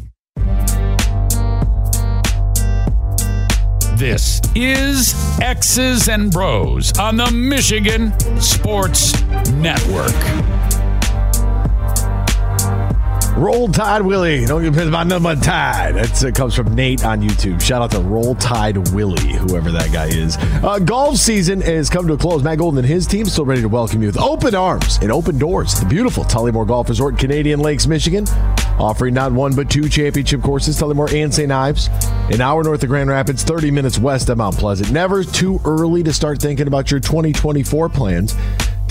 This 3.96 4.40
is 4.54 5.12
X's 5.40 6.08
and 6.08 6.30
Bros 6.30 6.96
on 7.00 7.16
the 7.16 7.28
Michigan 7.32 8.12
Sports 8.40 9.20
Network. 9.54 10.91
Roll 13.36 13.68
Tide 13.68 14.02
Willie. 14.02 14.44
Don't 14.44 14.62
get 14.62 14.74
pissed 14.74 14.88
about 14.88 15.06
nothing 15.06 15.22
but 15.24 15.42
Tide. 15.42 15.94
That 15.94 16.24
uh, 16.24 16.30
comes 16.32 16.54
from 16.54 16.74
Nate 16.74 17.04
on 17.04 17.22
YouTube. 17.22 17.62
Shout 17.62 17.80
out 17.80 17.90
to 17.92 18.00
Roll 18.00 18.34
Tide 18.34 18.76
Willie, 18.92 19.32
whoever 19.32 19.70
that 19.72 19.90
guy 19.90 20.06
is. 20.06 20.36
Uh, 20.62 20.78
golf 20.78 21.16
season 21.16 21.62
has 21.62 21.88
come 21.88 22.06
to 22.06 22.12
a 22.12 22.18
close. 22.18 22.42
Matt 22.42 22.58
Golden 22.58 22.80
and 22.80 22.86
his 22.86 23.06
team 23.06 23.24
still 23.24 23.46
ready 23.46 23.62
to 23.62 23.68
welcome 23.68 24.02
you 24.02 24.08
with 24.08 24.18
open 24.18 24.54
arms 24.54 24.98
and 25.00 25.10
open 25.10 25.38
doors. 25.38 25.80
The 25.80 25.86
beautiful 25.86 26.24
Tullymore 26.24 26.66
Golf 26.66 26.90
Resort, 26.90 27.14
in 27.14 27.18
Canadian 27.18 27.60
Lakes, 27.60 27.86
Michigan, 27.86 28.26
offering 28.78 29.14
not 29.14 29.32
one 29.32 29.54
but 29.54 29.70
two 29.70 29.88
championship 29.88 30.42
courses, 30.42 30.78
Tullymore 30.78 31.12
and 31.12 31.32
St. 31.32 31.50
Ives, 31.50 31.88
an 32.30 32.42
hour 32.42 32.62
north 32.62 32.82
of 32.82 32.90
Grand 32.90 33.08
Rapids, 33.08 33.42
30 33.42 33.70
minutes 33.70 33.98
west 33.98 34.28
of 34.28 34.38
Mount 34.38 34.58
Pleasant. 34.58 34.92
Never 34.92 35.24
too 35.24 35.58
early 35.64 36.02
to 36.02 36.12
start 36.12 36.40
thinking 36.40 36.66
about 36.66 36.90
your 36.90 37.00
2024 37.00 37.88
plans. 37.88 38.34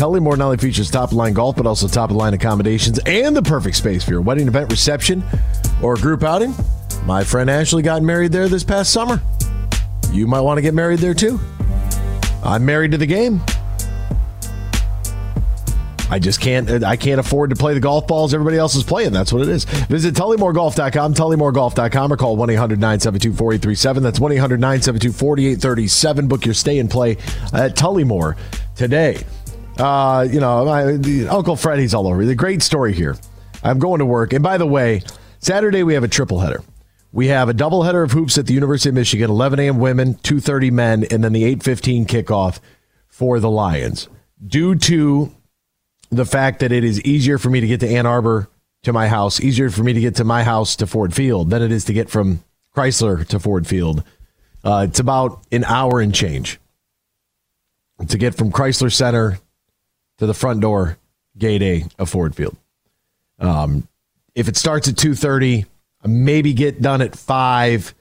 Tullymore 0.01 0.35
not 0.35 0.45
only 0.45 0.57
features 0.57 0.89
top 0.89 1.13
line 1.13 1.33
golf, 1.33 1.55
but 1.55 1.67
also 1.67 1.87
top 1.87 2.09
line 2.09 2.33
accommodations 2.33 2.97
and 3.05 3.35
the 3.35 3.41
perfect 3.43 3.75
space 3.75 4.03
for 4.03 4.09
your 4.09 4.21
wedding 4.21 4.47
event 4.47 4.71
reception 4.71 5.23
or 5.83 5.95
group 5.95 6.23
outing. 6.23 6.55
My 7.05 7.23
friend 7.23 7.47
Ashley 7.51 7.83
got 7.83 8.01
married 8.01 8.31
there 8.31 8.47
this 8.47 8.63
past 8.63 8.91
summer. 8.91 9.21
You 10.11 10.25
might 10.25 10.41
want 10.41 10.57
to 10.57 10.63
get 10.63 10.73
married 10.73 10.97
there 11.01 11.13
too. 11.13 11.39
I'm 12.43 12.65
married 12.65 12.93
to 12.93 12.97
the 12.97 13.05
game. 13.05 13.41
I 16.09 16.17
just 16.17 16.41
can't. 16.41 16.83
I 16.83 16.95
can't 16.95 17.19
afford 17.19 17.51
to 17.51 17.55
play 17.55 17.75
the 17.75 17.79
golf 17.79 18.07
balls 18.07 18.33
everybody 18.33 18.57
else 18.57 18.73
is 18.73 18.83
playing. 18.83 19.11
That's 19.11 19.31
what 19.31 19.43
it 19.43 19.49
is. 19.49 19.65
Visit 19.65 20.15
TullymoreGolf.com, 20.15 21.13
TullymoreGolf.com, 21.13 22.11
or 22.11 22.17
call 22.17 22.35
1 22.37 22.49
800 22.49 22.79
972 22.79 23.33
4837. 23.33 24.01
That's 24.01 24.19
1 24.19 24.31
800 24.31 24.59
972 24.59 25.11
4837. 25.11 26.27
Book 26.27 26.45
your 26.45 26.55
stay 26.55 26.79
and 26.79 26.89
play 26.89 27.11
at 27.53 27.75
Tullymore 27.75 28.35
today. 28.75 29.23
Uh, 29.77 30.27
you 30.29 30.39
know, 30.39 30.65
my, 30.65 30.93
Uncle 31.27 31.55
Freddie's 31.55 31.93
all 31.93 32.07
over. 32.07 32.25
The 32.25 32.35
great 32.35 32.61
story 32.61 32.93
here. 32.93 33.17
I'm 33.63 33.79
going 33.79 33.99
to 33.99 34.05
work. 34.05 34.33
And 34.33 34.43
by 34.43 34.57
the 34.57 34.65
way, 34.65 35.01
Saturday 35.39 35.83
we 35.83 35.93
have 35.93 36.03
a 36.03 36.07
triple 36.07 36.39
header. 36.39 36.63
We 37.11 37.27
have 37.27 37.49
a 37.49 37.53
double 37.53 37.83
header 37.83 38.03
of 38.03 38.11
hoops 38.11 38.37
at 38.37 38.45
the 38.45 38.53
University 38.53 38.89
of 38.89 38.95
Michigan, 38.95 39.29
11 39.29 39.59
a.m. 39.59 39.79
women, 39.79 40.15
2:30 40.15 40.71
men, 40.71 41.05
and 41.11 41.23
then 41.23 41.33
the 41.33 41.43
8:15 41.43 42.05
kickoff 42.05 42.59
for 43.07 43.39
the 43.39 43.49
Lions. 43.49 44.07
Due 44.45 44.75
to 44.75 45.35
the 46.09 46.25
fact 46.25 46.59
that 46.59 46.71
it 46.71 46.83
is 46.83 47.01
easier 47.01 47.37
for 47.37 47.49
me 47.49 47.59
to 47.59 47.67
get 47.67 47.79
to 47.81 47.89
Ann 47.89 48.05
Arbor 48.05 48.49
to 48.83 48.93
my 48.93 49.07
house, 49.07 49.39
easier 49.39 49.69
for 49.69 49.83
me 49.83 49.93
to 49.93 49.99
get 49.99 50.15
to 50.15 50.23
my 50.23 50.43
house 50.43 50.75
to 50.77 50.87
Ford 50.87 51.13
Field 51.13 51.49
than 51.49 51.61
it 51.61 51.71
is 51.71 51.85
to 51.85 51.93
get 51.93 52.09
from 52.09 52.43
Crisler 52.75 53.27
to 53.27 53.39
Ford 53.39 53.67
Field. 53.67 54.03
Uh, 54.63 54.85
it's 54.89 54.99
about 54.99 55.43
an 55.51 55.63
hour 55.65 55.99
and 55.99 56.13
change 56.15 56.59
to 58.07 58.17
get 58.17 58.35
from 58.35 58.51
Crisler 58.51 58.91
Center 58.91 59.39
to 60.17 60.25
the 60.25 60.33
front 60.33 60.61
door, 60.61 60.97
gate 61.37 61.61
A 61.61 61.85
of 61.97 62.09
Ford 62.09 62.35
Field. 62.35 62.55
Um, 63.39 63.87
if 64.35 64.47
it 64.47 64.55
starts 64.55 64.87
at 64.87 64.95
2.30, 64.95 65.65
maybe 66.05 66.53
get 66.53 66.81
done 66.81 67.01
at 67.01 67.15
5. 67.15 67.93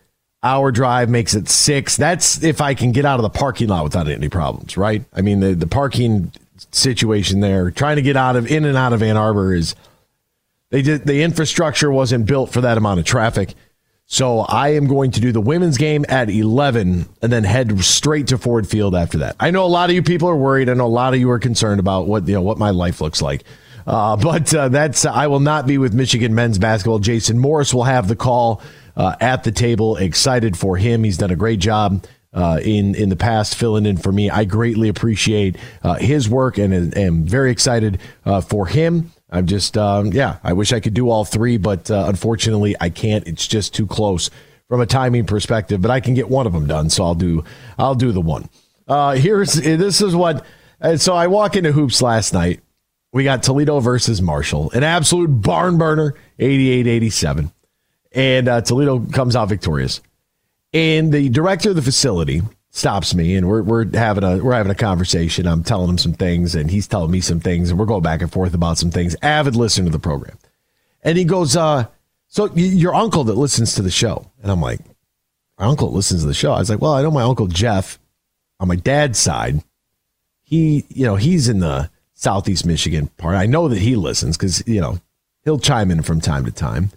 Hour 0.43 0.73
drive 0.73 1.11
makes 1.11 1.35
it 1.35 1.49
6. 1.49 1.97
That's 1.97 2.43
if 2.43 2.63
I 2.63 2.75
can 2.75 2.93
get 2.93 3.05
out 3.05 3.19
of 3.19 3.23
the 3.23 3.31
parking 3.31 3.69
lot 3.69 3.85
without 3.85 4.09
any 4.09 4.31
problems, 4.31 4.77
right? 4.77 5.05
I 5.13 5.21
mean, 5.21 5.41
the, 5.41 5.55
the 5.55 5.67
parking 5.67 6.33
situation 6.71 7.41
there, 7.41 7.71
trying 7.71 7.97
to 7.97 8.03
get 8.03 8.17
out 8.17 8.37
of 8.37 8.51
in 8.51 8.65
and 8.65 8.77
out 8.77 8.93
of 8.93 9.03
Ann 9.03 9.17
Arbor 9.17 9.55
is 9.55 9.75
they 10.71 10.83
did 10.83 11.05
the 11.05 11.23
infrastructure 11.23 11.91
wasn't 11.91 12.27
built 12.27 12.53
for 12.53 12.61
that 12.63 12.79
amount 12.79 13.01
of 13.01 13.07
traffic. 13.07 13.55
So 14.13 14.41
I 14.41 14.71
am 14.71 14.89
going 14.89 15.13
to 15.13 15.21
do 15.21 15.31
the 15.31 15.41
women's 15.41 15.79
game 15.79 16.05
at 16.09 16.29
11 16.29 17.09
and 17.23 17.33
then 17.33 17.45
head 17.45 17.79
straight 17.85 18.27
to 18.27 18.39
Ford 18.39 18.67
Field 18.67 18.93
after 18.93 19.19
that. 19.19 19.37
I 19.39 19.53
know 19.53 19.65
a 19.65 19.69
lot 19.69 19.89
of 19.89 19.95
you 19.95 20.03
people 20.03 20.29
are 20.29 20.37
worried. 20.37 20.69
I 20.69 20.75
know 20.75 20.87
a 20.87 20.89
lot 20.89 21.15
of 21.15 21.21
you 21.21 21.31
are 21.31 21.39
concerned 21.39 21.79
about 21.79 22.09
what 22.09 22.27
you 22.27 22.35
know 22.35 22.43
what 22.43 22.59
my 22.59 22.71
life 22.71 23.01
looks 23.01 23.23
like. 23.23 23.45
Uh, 23.87 24.17
but 24.23 24.53
uh, 24.53 24.69
that's 24.69 25.07
I 25.07 25.29
will 25.29 25.39
not 25.39 25.65
be 25.65 25.79
with 25.79 25.95
Michigan 25.95 26.35
men's 26.35 26.59
basketball. 26.59 26.99
Jason 26.99 27.39
Morris 27.39 27.73
will 27.73 27.85
have 27.85 28.09
the 28.09 28.17
call 28.17 28.63
uh, 28.97 29.15
at 29.21 29.45
the 29.45 29.53
table. 29.53 29.97
Excited 29.97 30.59
for 30.59 30.77
him. 30.77 31.05
He's 31.05 31.17
done 31.17 31.31
a 31.31 31.37
great 31.37 31.61
job 31.61 32.05
uh, 32.35 32.59
in 32.65 32.97
in 32.97 33.11
the 33.11 33.17
past 33.17 33.55
filling 33.55 33.87
in 33.87 33.97
for 33.97 34.11
me. 34.11 34.29
I 34.29 34.43
greatly 34.45 34.89
appreciate 34.89 35.55
uh, 35.85 35.95
his 35.95 36.29
work 36.29 36.59
and 36.59 36.99
am 36.99 37.23
very 37.23 37.53
excited 37.53 38.01
uh, 38.27 38.41
for 38.41 38.67
him 38.67 39.13
I'm 39.31 39.47
just, 39.47 39.79
um, 39.79 40.07
yeah, 40.07 40.39
I 40.43 40.53
wish 40.53 40.73
I 40.73 40.81
could 40.81 40.95
do 40.95 41.09
all 41.09 41.25
three, 41.25 41.57
but 41.57 41.91
uh, 41.91 42.07
unfortunately, 42.09 42.75
I 42.81 42.91
can't. 42.91 43.27
It's 43.29 43.47
just 43.47 43.75
too 43.75 43.87
close 43.87 44.29
from 44.69 44.81
a 44.81 44.87
timing 44.87 45.25
perspective. 45.27 45.81
But 45.81 45.91
I 45.91 46.01
can 46.01 46.15
get 46.15 46.29
one 46.29 46.47
of 46.47 46.53
them 46.53 46.67
done, 46.67 46.91
so 46.91 47.05
I'll 47.05 47.15
do, 47.15 47.45
I'll 47.79 47.95
do 47.95 48.13
the 48.13 48.21
one. 48.21 48.49
Uh, 48.89 49.13
here's 49.13 49.55
this 49.55 50.01
is 50.01 50.17
what. 50.17 50.45
so 50.97 51.15
I 51.15 51.29
walk 51.29 51.55
into 51.55 51.71
hoops 51.73 52.03
last 52.03 52.33
night. 52.33 52.61
We 53.13 53.25
got 53.25 53.43
Toledo 53.43 53.81
versus 53.81 54.23
Marshall, 54.23 54.71
an 54.73 54.85
absolute 54.85 55.29
barn 55.29 55.79
burner, 55.79 56.15
88-87. 56.39 57.53
and 58.13 58.49
uh, 58.49 58.61
Toledo 58.61 59.01
comes 59.01 59.35
out 59.35 59.49
victorious. 59.49 60.01
And 60.73 61.13
the 61.13 61.29
director 61.29 61.71
of 61.71 61.77
the 61.77 61.83
facility 61.83 62.43
stops 62.71 63.15
me 63.15 63.35
and 63.35 63.49
we're 63.49 63.63
we're 63.63 63.87
having 63.95 64.25
a 64.25 64.39
we're 64.39 64.55
having 64.55 64.73
a 64.73 64.77
conversation. 64.77 65.47
I'm 65.47 65.65
telling 65.65 65.91
him 65.91 65.99
some 65.99 66.13
things 66.13 66.55
and 66.55 66.71
he's 66.71 66.87
telling 66.87 67.11
me 67.11 67.21
some 67.21 67.41
things 67.41 67.71
and 67.71 67.79
we're 67.79 67.87
going 67.87 68.03
back 68.03 68.23
and 68.23 68.33
forth 68.33 68.55
about 68.55 68.79
some 68.79 68.91
things. 68.91 69.17
Avid 69.23 69.57
listener 69.57 69.87
to 69.87 69.91
the 69.91 69.99
program. 69.99 70.39
And 71.03 71.19
he 71.19 71.25
goes, 71.25 71.57
uh, 71.57 71.87
so 72.29 72.47
your 72.55 72.95
uncle 72.95 73.25
that 73.25 73.37
listens 73.37 73.75
to 73.75 73.83
the 73.83 73.91
show. 73.91 74.31
And 74.43 74.53
I'm 74.53 74.61
like, 74.61 74.81
my 75.59 75.67
uncle 75.67 75.91
listens 75.93 76.21
to 76.21 76.27
the 76.27 76.35
show. 76.35 76.53
I 76.53 76.59
was 76.61 76.71
like, 76.71 76.81
well, 76.81 76.93
I 76.93 77.03
know 77.03 77.11
my 77.11 77.23
uncle 77.23 77.49
Jeff 77.49 77.99
on 78.61 78.69
my 78.69 78.77
dad's 78.77 79.19
side. 79.19 79.65
He, 80.43 80.85
you 80.89 81.07
know, 81.07 81.17
he's 81.17 81.49
in 81.49 81.59
the 81.59 81.91
southeast 82.15 82.67
Michigan 82.67 83.09
part. 83.17 83.35
I 83.35 83.47
know 83.47 83.69
that 83.69 83.79
he 83.79 83.97
listens 83.97 84.37
because, 84.37 84.67
you 84.67 84.81
know, 84.81 85.01
he'll 85.45 85.59
chime 85.59 85.91
in 85.91 86.03
from 86.03 86.21
time 86.21 86.45
to 86.45 86.53
time. 86.53 86.91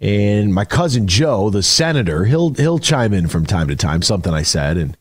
And 0.00 0.52
my 0.52 0.64
cousin 0.64 1.06
Joe, 1.06 1.48
the 1.48 1.62
senator, 1.62 2.26
he'll 2.26 2.52
he'll 2.52 2.78
chime 2.78 3.14
in 3.14 3.28
from 3.28 3.46
time 3.46 3.68
to 3.68 3.76
time, 3.76 4.02
something 4.02 4.34
I 4.34 4.42
said, 4.42 4.76
and 4.76 4.96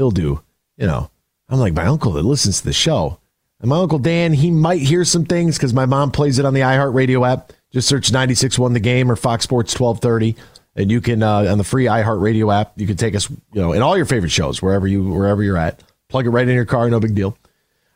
he'll 0.00 0.10
do, 0.10 0.40
you 0.78 0.86
know. 0.86 1.10
I'm 1.50 1.58
like, 1.58 1.74
my 1.74 1.84
uncle 1.84 2.12
that 2.12 2.22
listens 2.22 2.60
to 2.60 2.64
the 2.64 2.72
show. 2.72 3.18
And 3.60 3.68
my 3.68 3.78
uncle 3.78 3.98
Dan, 3.98 4.32
he 4.32 4.50
might 4.50 4.80
hear 4.80 5.04
some 5.04 5.26
things 5.26 5.58
because 5.58 5.74
my 5.74 5.84
mom 5.84 6.10
plays 6.10 6.38
it 6.38 6.46
on 6.46 6.54
the 6.54 6.60
iHeartRadio 6.60 7.28
app. 7.30 7.52
Just 7.70 7.86
search 7.86 8.10
96.1 8.10 8.72
The 8.72 8.80
Game 8.80 9.10
or 9.10 9.16
Fox 9.16 9.44
Sports 9.44 9.78
1230. 9.78 10.36
And 10.76 10.90
you 10.90 11.02
can, 11.02 11.22
uh, 11.22 11.50
on 11.50 11.58
the 11.58 11.64
free 11.64 11.84
iHeartRadio 11.84 12.54
app, 12.58 12.72
you 12.76 12.86
can 12.86 12.96
take 12.96 13.14
us, 13.14 13.28
you 13.28 13.60
know, 13.60 13.72
in 13.72 13.82
all 13.82 13.96
your 13.96 14.06
favorite 14.06 14.30
shows, 14.30 14.62
wherever, 14.62 14.86
you, 14.86 15.04
wherever 15.04 15.42
you're 15.42 15.58
at. 15.58 15.82
Plug 16.08 16.24
it 16.26 16.30
right 16.30 16.48
in 16.48 16.54
your 16.54 16.64
car, 16.64 16.88
no 16.88 16.98
big 16.98 17.14
deal. 17.14 17.36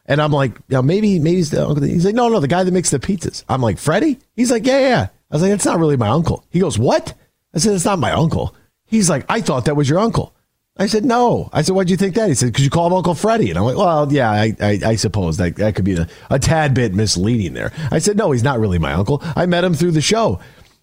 And 0.05 0.21
I'm 0.21 0.33
like, 0.33 0.53
you 0.69 0.77
know, 0.77 0.83
maybe, 0.83 1.19
maybe 1.19 1.37
he's 1.37 1.51
the 1.51 1.67
uncle. 1.67 1.83
He's 1.85 2.05
like, 2.05 2.15
no, 2.15 2.29
no, 2.29 2.41
the 2.41 2.49
guy 2.49 2.65
that 2.65 2.73
makes 2.73 2.91
the 2.91 2.99
pizzas. 2.99 3.45
I'm 3.49 3.63
like, 3.63 3.79
Freddie? 3.79 4.19
He's 4.37 4.51
like, 4.51 4.67
yeah, 4.67 4.81
yeah. 4.81 5.07
I 5.31 5.35
was 5.35 5.43
like, 5.43 5.53
it's 5.53 5.65
not 5.65 5.79
really 5.79 5.97
my 5.97 6.09
uncle. 6.09 6.45
He 6.51 6.61
goes, 6.61 6.79
what? 6.79 7.15
I 7.55 7.59
said, 7.59 7.75
it's 7.75 7.87
not 7.87 7.99
my 7.99 8.13
uncle. 8.13 8.55
He's 8.85 9.09
like, 9.09 9.25
I 9.29 9.41
thought 9.41 9.65
that 9.65 9.77
was 9.77 9.89
your 9.89 10.01
uncle. 10.01 10.35
I 10.77 10.87
said, 10.87 11.05
no. 11.05 11.49
I 11.53 11.63
said, 11.63 11.77
why'd 11.77 11.89
you 11.89 11.97
think 11.97 12.17
that? 12.17 12.29
He 12.29 12.35
said, 12.35 12.47
because 12.47 12.65
you 12.65 12.71
call 12.71 12.89
him 12.89 12.95
Uncle 12.95 13.15
Freddie. 13.15 13.51
And 13.51 13.59
I'm 13.59 13.65
like, 13.65 13.77
well, 13.77 14.13
yeah, 14.13 14.31
I, 14.31 14.57
I, 14.61 14.81
I 14.85 14.97
suppose 14.97 15.37
that, 15.37 15.55
that 15.57 15.77
could 15.77 15.85
be 15.85 15.95
a, 15.95 16.09
a 16.31 16.39
tad 16.41 16.75
bit 16.75 16.95
misleading 16.95 17.53
there. 17.53 17.73
I 17.93 18.01
said, 18.01 18.17
no, 18.17 18.33
he's 18.33 18.43
not 18.43 18.59
really 18.59 18.79
my 18.79 18.93
uncle. 18.93 19.23
I 19.37 19.47
met 19.47 19.63
him 19.63 19.75
through 19.75 19.93
the 19.93 20.01
show. 20.01 20.41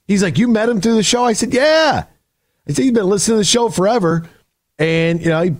He's 0.08 0.24
like, 0.24 0.38
you 0.38 0.48
met 0.48 0.70
him 0.70 0.80
through 0.80 0.96
the 0.96 1.04
show? 1.04 1.26
I 1.26 1.34
said, 1.34 1.54
yeah. 1.54 2.06
I 2.68 2.72
said, 2.72 2.86
you've 2.86 2.94
been 2.94 3.10
listening 3.10 3.36
to 3.36 3.40
the 3.40 3.44
show 3.44 3.68
forever. 3.68 4.30
And, 4.80 5.20
you 5.20 5.30
know, 5.30 5.42
he 5.42 5.56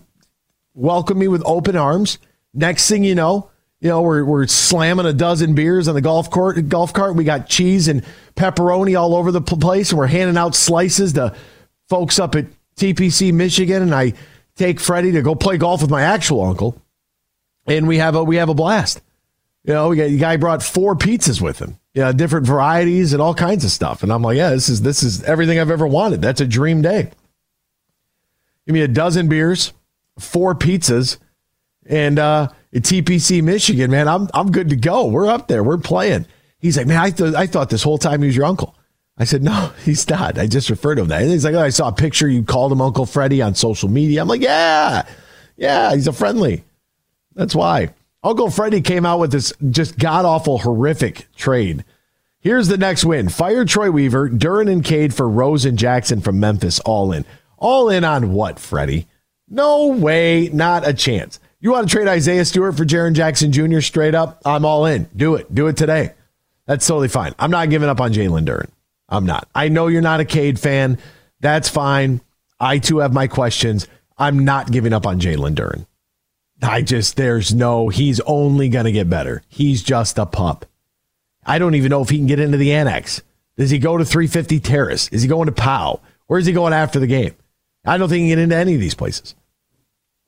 welcomed 0.74 1.20
me 1.20 1.28
with 1.28 1.44
open 1.46 1.76
arms. 1.76 2.18
Next 2.54 2.88
thing 2.88 3.04
you 3.04 3.16
know, 3.16 3.50
you 3.82 3.90
know, 3.90 4.02
we're, 4.02 4.24
we're 4.24 4.48
slamming 4.48 5.08
a 5.08 5.14
dozen 5.14 5.56
beers 5.56 5.90
on 5.90 5.96
the 5.96 6.02
golf 6.02 6.30
court, 6.30 6.70
golf 6.70 6.94
cart. 6.94 7.16
We 7.16 7.26
got 7.26 7.50
cheese 7.50 7.90
and 7.90 8.06
pepperoni 8.36 8.98
all 8.98 9.16
over 9.16 9.32
the 9.32 9.42
place, 9.42 9.90
and 9.92 10.00
we're 10.00 10.08
handing 10.08 10.38
out 10.38 10.56
slices 10.56 11.14
to 11.14 11.36
folks 11.90 12.20
up 12.20 12.36
at 12.36 12.46
TPC 12.76 13.34
Michigan, 13.34 13.82
and 13.82 13.94
I 13.94 14.14
take 14.56 14.80
Freddie 14.80 15.12
to 15.14 15.22
go 15.22 15.36
play 15.36 15.58
golf 15.58 15.82
with 15.82 15.92
my 15.92 16.02
actual 16.02 16.44
uncle, 16.44 16.82
and 17.66 17.88
we 17.88 17.98
have 17.98 18.16
a 18.16 18.24
we 18.24 18.38
have 18.38 18.50
a 18.50 18.54
blast. 18.54 19.02
You 19.64 19.74
know, 19.74 19.90
we 19.90 19.98
got 19.98 20.08
the 20.08 20.18
guy 20.18 20.38
brought 20.38 20.64
four 20.64 20.96
pizzas 20.96 21.42
with 21.42 21.60
him, 21.60 21.78
yeah, 21.94 22.12
different 22.12 22.48
varieties 22.48 23.14
and 23.14 23.22
all 23.22 23.36
kinds 23.36 23.64
of 23.64 23.72
stuff, 23.72 24.04
and 24.04 24.12
I'm 24.12 24.22
like, 24.22 24.38
yeah, 24.38 24.50
this 24.50 24.70
is 24.70 24.82
this 24.82 25.04
is 25.04 25.24
everything 25.24 25.60
I've 25.60 25.72
ever 25.72 25.88
wanted. 25.88 26.22
That's 26.22 26.42
a 26.42 26.48
dream 26.48 26.82
day. 26.82 27.12
Give 28.66 28.74
me 28.74 28.82
a 28.82 28.88
dozen 28.88 29.28
beers, 29.28 29.74
four 30.20 30.56
pizzas, 30.56 31.18
and 31.86 32.20
uh, 32.20 32.50
TPC 32.74 33.44
Michigan, 33.44 33.92
man, 33.92 34.08
I'm 34.08 34.30
I'm 34.34 34.52
good 34.52 34.70
to 34.70 34.76
go. 34.76 35.06
We're 35.06 35.28
up 35.28 35.48
there. 35.48 35.64
We're 35.64 35.78
playing. 35.78 36.26
He's 36.60 36.78
like, 36.78 36.88
man, 36.88 36.98
I 36.98 37.12
thought 37.12 37.36
I 37.36 37.48
thought 37.48 37.70
this 37.70 37.84
whole 37.84 37.98
time 37.98 38.22
he 38.22 38.28
was 38.28 38.36
your 38.36 38.46
uncle. 38.46 38.76
I 39.22 39.24
said, 39.24 39.44
no, 39.44 39.72
he's 39.86 40.10
not. 40.10 40.40
I 40.40 40.48
just 40.48 40.70
referred 40.70 40.96
to 40.96 41.04
him 41.04 41.10
that. 41.10 41.22
And 41.22 41.32
he's 41.32 41.46
like, 41.46 41.54
oh, 41.54 41.62
I 41.62 41.70
saw 41.70 41.90
a 41.90 41.94
picture. 41.94 42.28
You 42.28 42.44
called 42.44 42.72
him 42.72 42.82
Uncle 42.82 43.06
Freddie 43.06 43.42
on 43.42 43.54
social 43.54 43.88
media. 43.88 44.22
I'm 44.22 44.28
like, 44.28 44.42
yeah, 44.42 45.08
yeah, 45.58 45.94
he's 45.94 46.08
a 46.08 46.14
friendly. 46.14 46.64
That's 47.36 47.56
why. 47.56 47.94
Uncle 48.24 48.50
Freddie 48.50 48.82
came 48.82 49.06
out 49.06 49.20
with 49.20 49.32
this 49.32 49.54
just 49.70 49.98
god 49.98 50.26
awful, 50.26 50.60
horrific 50.60 51.28
trade. 51.36 51.86
Here's 52.40 52.68
the 52.68 52.78
next 52.78 53.06
win. 53.06 53.30
Fire 53.30 53.66
Troy 53.66 53.92
Weaver, 53.92 54.30
Duren 54.30 54.72
and 54.72 54.84
Cade 54.84 55.14
for 55.14 55.30
Rose 55.30 55.66
and 55.66 55.78
Jackson 55.78 56.22
from 56.22 56.40
Memphis, 56.40 56.80
all 56.80 57.12
in. 57.12 57.24
All 57.58 57.90
in 57.90 58.04
on 58.04 58.34
what, 58.34 58.60
Freddie? 58.60 59.08
No 59.48 59.88
way, 59.88 60.50
not 60.52 60.88
a 60.88 60.94
chance. 60.94 61.40
You 61.60 61.72
want 61.72 61.88
to 61.88 61.96
trade 61.96 62.08
Isaiah 62.08 62.46
Stewart 62.46 62.76
for 62.76 62.86
Jaren 62.86 63.14
Jackson 63.14 63.52
Jr. 63.52 63.82
straight 63.82 64.16
up? 64.16 64.42
I'm 64.46 64.66
all 64.66 64.86
in. 64.88 65.08
Do 65.16 65.36
it. 65.36 65.54
Do 65.54 65.68
it 65.68 65.78
today. 65.78 66.14
That's 66.66 66.88
totally 66.88 67.08
fine. 67.08 67.36
I'm 67.38 67.52
not 67.52 67.70
giving 67.70 67.90
up 67.90 68.02
on 68.02 68.14
Jalen 68.14 68.48
Duren. 68.48 68.70
I'm 69.12 69.26
not. 69.26 69.48
I 69.54 69.68
know 69.68 69.88
you're 69.88 70.02
not 70.02 70.22
a 70.22 70.26
Cade 70.26 70.60
fan. 70.60 70.98
That's 71.42 71.70
fine. 71.70 72.22
I 72.60 72.80
too 72.80 73.00
have 73.00 73.14
my 73.14 73.28
questions. 73.28 73.88
I'm 74.18 74.46
not 74.46 74.72
giving 74.72 74.94
up 74.94 75.06
on 75.06 75.20
Jalen 75.20 75.56
Duren. 75.56 75.86
I 76.64 76.82
just, 76.82 77.18
there's 77.18 77.54
no, 77.54 77.90
he's 77.90 78.20
only 78.22 78.70
going 78.70 78.86
to 78.86 78.92
get 78.92 79.10
better. 79.10 79.44
He's 79.50 79.84
just 79.84 80.18
a 80.18 80.26
pup. 80.26 80.66
I 81.44 81.60
don't 81.60 81.76
even 81.76 81.90
know 81.90 82.02
if 82.02 82.10
he 82.10 82.18
can 82.18 82.28
get 82.28 82.40
into 82.40 82.58
the 82.58 82.74
annex. 82.74 83.22
Does 83.58 83.72
he 83.72 83.80
go 83.80 83.98
to 83.98 84.06
350 84.06 84.60
Terrace? 84.60 85.08
Is 85.10 85.24
he 85.24 85.28
going 85.28 85.48
to 85.48 85.52
POW? 85.52 86.00
Where 86.28 86.40
is 86.40 86.46
he 86.46 86.54
going 86.54 86.74
after 86.74 87.00
the 87.00 87.08
game? 87.08 87.36
I 87.84 87.98
don't 87.98 88.10
think 88.10 88.22
he 88.22 88.30
can 88.30 88.38
get 88.38 88.44
into 88.44 88.56
any 88.56 88.76
of 88.76 88.80
these 88.80 88.94
places. 88.94 89.36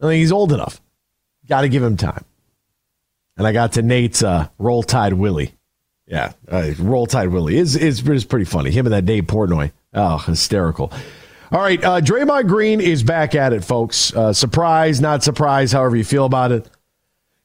I 0.02 0.08
think 0.08 0.20
he's 0.20 0.32
old 0.32 0.52
enough. 0.52 0.82
Got 1.48 1.62
to 1.62 1.70
give 1.70 1.84
him 1.84 1.98
time. 1.98 2.26
And 3.38 3.46
I 3.48 3.52
got 3.52 3.74
to 3.74 3.82
Nate's 3.82 4.24
uh, 4.24 4.48
Roll 4.58 4.84
Tide 4.84 5.14
Willie. 5.14 5.54
Yeah, 6.14 6.34
uh, 6.48 6.74
Roll 6.78 7.08
Tide 7.08 7.30
Willie 7.30 7.58
is, 7.58 7.76
is 7.76 8.08
is 8.08 8.24
pretty 8.24 8.46
funny. 8.46 8.70
Him 8.70 8.86
and 8.86 8.94
that 8.94 9.08
Dave 9.08 9.24
Portnoy. 9.24 9.72
Oh, 9.96 10.20
hysterical. 10.20 10.94
All 11.52 11.60
right, 11.60 11.84
uh, 11.84 12.02
Draymond 12.02 12.48
Green 12.48 12.80
is 12.82 13.02
back 13.02 13.34
at 13.34 13.52
it, 13.52 13.64
folks. 13.64 14.16
Uh, 14.16 14.32
surprise, 14.32 15.02
not 15.02 15.24
surprise, 15.24 15.72
however 15.72 15.96
you 15.96 16.04
feel 16.04 16.26
about 16.26 16.52
it. 16.52 16.70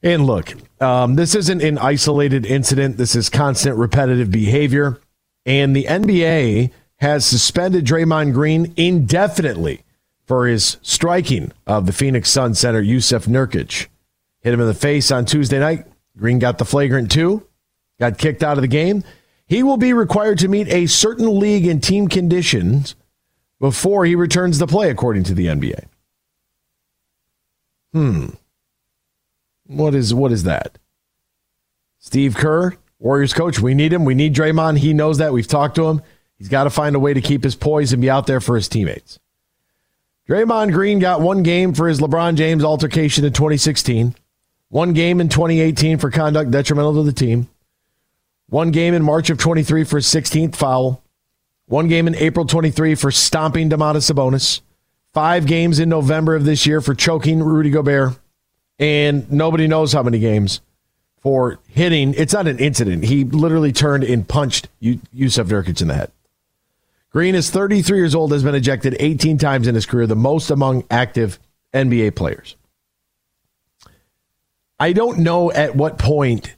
And 0.03 0.27
look, 0.27 0.53
um, 0.83 1.15
this 1.15 1.35
isn't 1.35 1.63
an 1.63 1.79
isolated 1.79 2.45
incident. 2.45 2.99
This 2.99 3.17
is 3.17 3.31
constant 3.31 3.79
repetitive 3.79 4.31
behavior. 4.31 5.01
And 5.47 5.75
the 5.75 5.85
NBA 5.85 6.71
has 6.97 7.25
suspended 7.25 7.87
Draymond 7.87 8.35
Green 8.35 8.75
indefinitely 8.77 9.83
for 10.27 10.47
his 10.47 10.77
striking 10.83 11.53
of 11.67 11.87
the 11.87 11.93
Phoenix 11.95 12.29
Sun 12.29 12.53
center, 12.55 12.83
Jusuf 12.83 13.27
Nurkic. 13.27 13.87
Hit 14.43 14.53
him 14.53 14.61
in 14.61 14.67
the 14.67 14.75
face 14.75 15.11
on 15.11 15.25
Tuesday 15.25 15.59
night. 15.59 15.87
Green 16.19 16.39
got 16.39 16.59
the 16.59 16.67
flagrant 16.67 17.11
two 17.11 17.48
got 17.99 18.19
kicked 18.19 18.43
out 18.43 18.59
of 18.59 18.63
the 18.63 18.69
game. 18.69 19.05
He 19.47 19.63
will 19.63 19.77
be 19.77 19.93
required 19.93 20.39
to 20.41 20.49
meet 20.49 20.69
a 20.69 20.87
certain 20.87 21.39
league 21.39 21.67
and 21.67 21.83
team 21.83 22.09
conditions 22.09 22.95
before 23.61 24.05
he 24.05 24.15
returns 24.15 24.59
to 24.59 24.67
play, 24.67 24.91
according 24.91 25.25
to 25.25 25.35
the 25.35 25.47
NBA. 25.47 25.85
Hmm. 27.93 28.27
What 29.67 29.95
is 29.95 30.15
what 30.15 30.33
is 30.33 30.45
that? 30.45 30.79
Steve 31.99 32.37
Kerr, 32.37 32.77
Warriors 32.99 33.33
coach. 33.33 33.59
We 33.59 33.75
need 33.75 33.93
him. 33.93 34.05
We 34.05 34.15
need 34.15 34.35
Draymond. 34.35 34.79
He 34.79 34.93
knows 34.93 35.19
that. 35.19 35.33
We've 35.33 35.47
talked 35.47 35.77
to 35.77 35.89
him. 35.89 36.03
He's 36.37 36.49
got 36.49 36.65
to 36.65 36.71
find 36.71 36.95
a 36.95 37.01
way 37.01 37.15
to 37.15 37.21
keep 37.21 37.43
his 37.43 37.57
poise 37.57 37.93
and 37.93 38.01
be 38.01 38.11
out 38.11 38.27
there 38.27 38.41
for 38.41 38.55
his 38.57 38.69
teammates. 38.69 39.19
Draymond 40.29 40.73
Green 40.73 40.99
got 40.99 41.21
one 41.21 41.43
game 41.43 41.73
for 41.73 41.89
his 41.89 42.01
LeBron 42.01 42.37
James 42.37 42.63
altercation 42.63 43.25
in 43.25 43.33
2016, 43.33 44.15
one 44.69 44.93
game 44.93 45.21
in 45.21 45.29
2018 45.29 45.99
for 45.99 46.11
conduct 46.11 46.51
detrimental 46.51 46.95
to 46.95 47.03
the 47.03 47.13
team, 47.13 47.49
one 48.49 48.71
game 48.71 48.95
in 48.95 49.03
March 49.03 49.31
of 49.31 49.39
23 49.39 49.85
for 49.85 49.97
his 49.97 50.07
16th 50.07 50.57
foul. 50.57 51.03
One 51.67 51.89
game 51.89 52.07
in 52.07 52.15
April 52.15 52.47
23 52.47 52.95
for 52.95 53.11
stomping 53.11 53.69
Domantas 53.69 54.11
Sabonis. 54.11 54.63
Five 55.13 55.47
games 55.47 55.79
in 55.79 55.89
November 55.89 56.35
of 56.35 56.45
this 56.45 56.67
year 56.67 56.81
for 56.81 56.95
choking 56.95 57.43
Rudy 57.43 57.71
Gobert. 57.71 58.19
And 58.79 59.31
nobody 59.31 59.67
knows 59.67 59.93
how 59.93 60.03
many 60.03 60.19
games 60.19 60.61
for 61.19 61.59
hitting. 61.69 62.15
It's 62.15 62.33
not 62.33 62.47
an 62.47 62.59
incident. 62.59 63.05
He 63.05 63.25
literally 63.25 63.73
turned 63.73 64.05
and 64.05 64.27
punched 64.27 64.69
Jusuf 64.81 65.49
Nurkic 65.49 65.83
in 65.83 65.89
the 65.89 65.95
head. 65.95 66.13
Green 67.11 67.35
is 67.35 67.51
33 67.51 67.99
years 67.99 68.15
old, 68.15 68.33
has 68.33 68.43
been 68.45 68.55
ejected 68.55 68.97
18 69.01 69.39
times 69.39 69.67
in 69.67 69.75
his 69.75 69.87
career, 69.87 70.07
the 70.07 70.15
most 70.15 70.51
among 70.51 70.85
active 70.91 71.39
NBA 71.75 72.15
players. 72.15 72.55
I 74.79 74.93
don't 74.93 75.19
know 75.19 75.51
at 75.51 75.75
what 75.75 75.99
point 75.99 76.55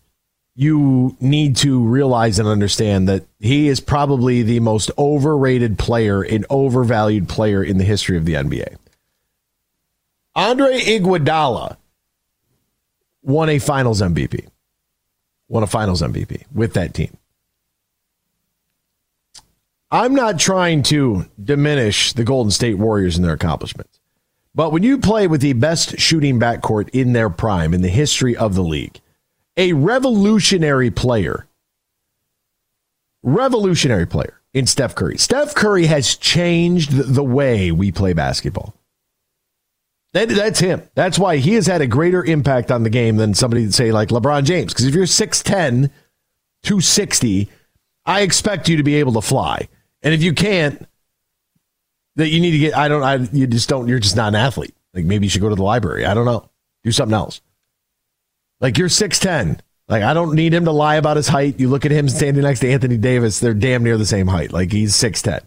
you 0.61 1.17
need 1.21 1.57
to 1.57 1.83
realize 1.83 2.39
and 2.39 2.47
understand 2.47 3.09
that 3.09 3.25
he 3.39 3.67
is 3.69 3.81
probably 3.81 4.43
the 4.43 4.61
most 4.61 4.91
overrated 4.99 5.79
player 5.79 6.21
and 6.21 6.45
overvalued 6.51 7.27
player 7.31 7.65
in 7.65 7.79
the 7.79 7.85
history 7.85 8.19
of 8.19 8.27
the 8.27 8.35
NBA. 8.35 8.77
Andre 10.37 10.79
Iguodala 10.79 11.79
won 13.23 13.49
a 13.49 13.59
Finals 13.59 14.03
MVP. 14.03 14.49
Won 15.49 15.63
a 15.63 15.67
Finals 15.67 16.03
MVP 16.03 16.45
with 16.53 16.75
that 16.75 16.93
team. 16.93 17.17
I'm 19.91 20.15
not 20.15 20.39
trying 20.39 20.83
to 20.85 21.25
diminish 21.43 22.13
the 22.13 22.23
Golden 22.23 22.51
State 22.51 22.77
Warriors 22.77 23.17
and 23.17 23.25
their 23.25 23.33
accomplishments. 23.33 23.99
But 24.55 24.73
when 24.73 24.83
you 24.83 24.99
play 24.99 25.27
with 25.27 25.41
the 25.41 25.55
best 25.55 25.99
shooting 25.99 26.39
backcourt 26.39 26.91
in 26.91 27.15
their 27.15 27.31
prime 27.31 27.73
in 27.73 27.81
the 27.81 27.89
history 27.89 28.37
of 28.37 28.55
the 28.55 28.63
league, 28.63 29.01
a 29.61 29.75
revolutionary 29.75 30.91
player, 30.91 31.47
revolutionary 33.23 34.07
player 34.07 34.41
in 34.55 34.67
Steph 34.67 34.95
Curry. 34.95 35.19
Steph 35.19 35.55
Curry 35.55 35.85
has 35.85 36.17
changed 36.17 36.93
the 36.93 37.23
way 37.23 37.71
we 37.71 37.93
play 37.93 38.15
basketball. 38.15 38.75
That, 40.15 40.31
that's 40.31 40.61
him. 40.61 40.83
That's 40.95 41.19
why 41.19 41.37
he 41.37 41.53
has 41.55 41.67
had 41.67 41.83
a 41.83 41.87
greater 41.87 42.25
impact 42.25 42.71
on 42.73 42.85
the 42.85 42.91
game 42.91 43.17
than 43.17 43.35
somebody, 43.35 43.71
say, 43.71 43.93
like 43.93 44.09
LeBron 44.09 44.45
James. 44.45 44.73
Because 44.73 44.87
if 44.87 44.95
you're 44.95 45.05
6'10, 45.05 45.91
260, 46.63 47.51
I 48.07 48.23
expect 48.23 48.67
you 48.67 48.79
to 48.79 48.83
be 48.83 48.95
able 48.95 49.13
to 49.13 49.21
fly. 49.21 49.69
And 50.03 50.15
if 50.15 50.23
you 50.23 50.33
can't, 50.33 50.89
that 52.17 52.31
you 52.31 52.41
need 52.41 52.53
to 52.53 52.59
get, 52.59 52.75
I 52.75 52.89
don't, 52.89 53.03
I, 53.03 53.17
you 53.31 53.47
just 53.47 53.69
don't, 53.69 53.89
you're 53.89 53.99
just 53.99 54.17
not 54.17 54.29
an 54.29 54.37
athlete. 54.37 54.75
Like 54.95 55.05
maybe 55.05 55.27
you 55.27 55.31
should 55.31 55.43
go 55.43 55.51
to 55.51 55.55
the 55.55 55.63
library. 55.63 56.07
I 56.07 56.15
don't 56.15 56.25
know. 56.25 56.49
Do 56.83 56.93
something 56.93 57.15
else. 57.15 57.43
Like 58.61 58.79
you're 58.79 58.89
6'10. 58.89 59.61
Like 59.89 60.03
I 60.03 60.15
don't 60.15 60.35
need 60.35 60.55
him 60.55 60.67
to 60.67 60.73
lie 60.73 60.97
about 60.97 61.17
his 61.17 61.29
height. 61.29 61.59
You 61.59 61.69
look 61.69 61.85
at 61.85 61.91
him 61.91 62.09
standing 62.09 62.43
next 62.43 62.61
to 62.61 62.71
Anthony 62.71 62.97
Davis, 62.97 63.41
they're 63.41 63.55
damn 63.55 63.83
near 63.83 63.97
the 63.97 64.07
same 64.07 64.29
height. 64.29 64.53
Like 64.53 64.71
he's 64.73 64.95
6'10. 64.95 65.41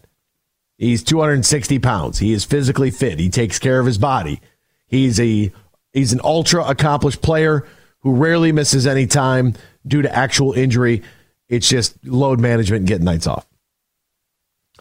He's 0.76 1.02
260 1.04 1.78
pounds. 1.78 2.18
He 2.18 2.32
is 2.32 2.44
physically 2.44 2.90
fit. 2.90 3.18
He 3.18 3.30
takes 3.30 3.58
care 3.58 3.78
of 3.78 3.86
his 3.86 3.98
body. 3.98 4.40
He's 4.86 5.20
a 5.20 5.52
he's 5.92 6.12
an 6.12 6.20
ultra 6.22 6.64
accomplished 6.64 7.22
player 7.22 7.66
who 8.00 8.16
rarely 8.16 8.52
misses 8.52 8.86
any 8.86 9.06
time 9.06 9.54
due 9.86 10.02
to 10.02 10.14
actual 10.14 10.52
injury. 10.52 11.02
It's 11.48 11.68
just 11.68 12.04
load 12.04 12.40
management 12.40 12.80
and 12.80 12.88
getting 12.88 13.04
nights 13.04 13.26
off. 13.26 13.46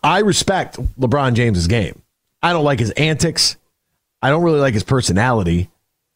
I 0.04 0.20
respect 0.20 0.78
LeBron 1.00 1.34
James's 1.36 1.68
game. 1.68 2.02
I 2.42 2.52
don't 2.52 2.66
like 2.66 2.80
his 2.80 2.92
antics. 2.92 3.56
I 4.22 4.30
don't 4.30 4.44
really 4.44 4.60
like 4.60 4.74
his 4.74 4.84
personality. 4.84 5.70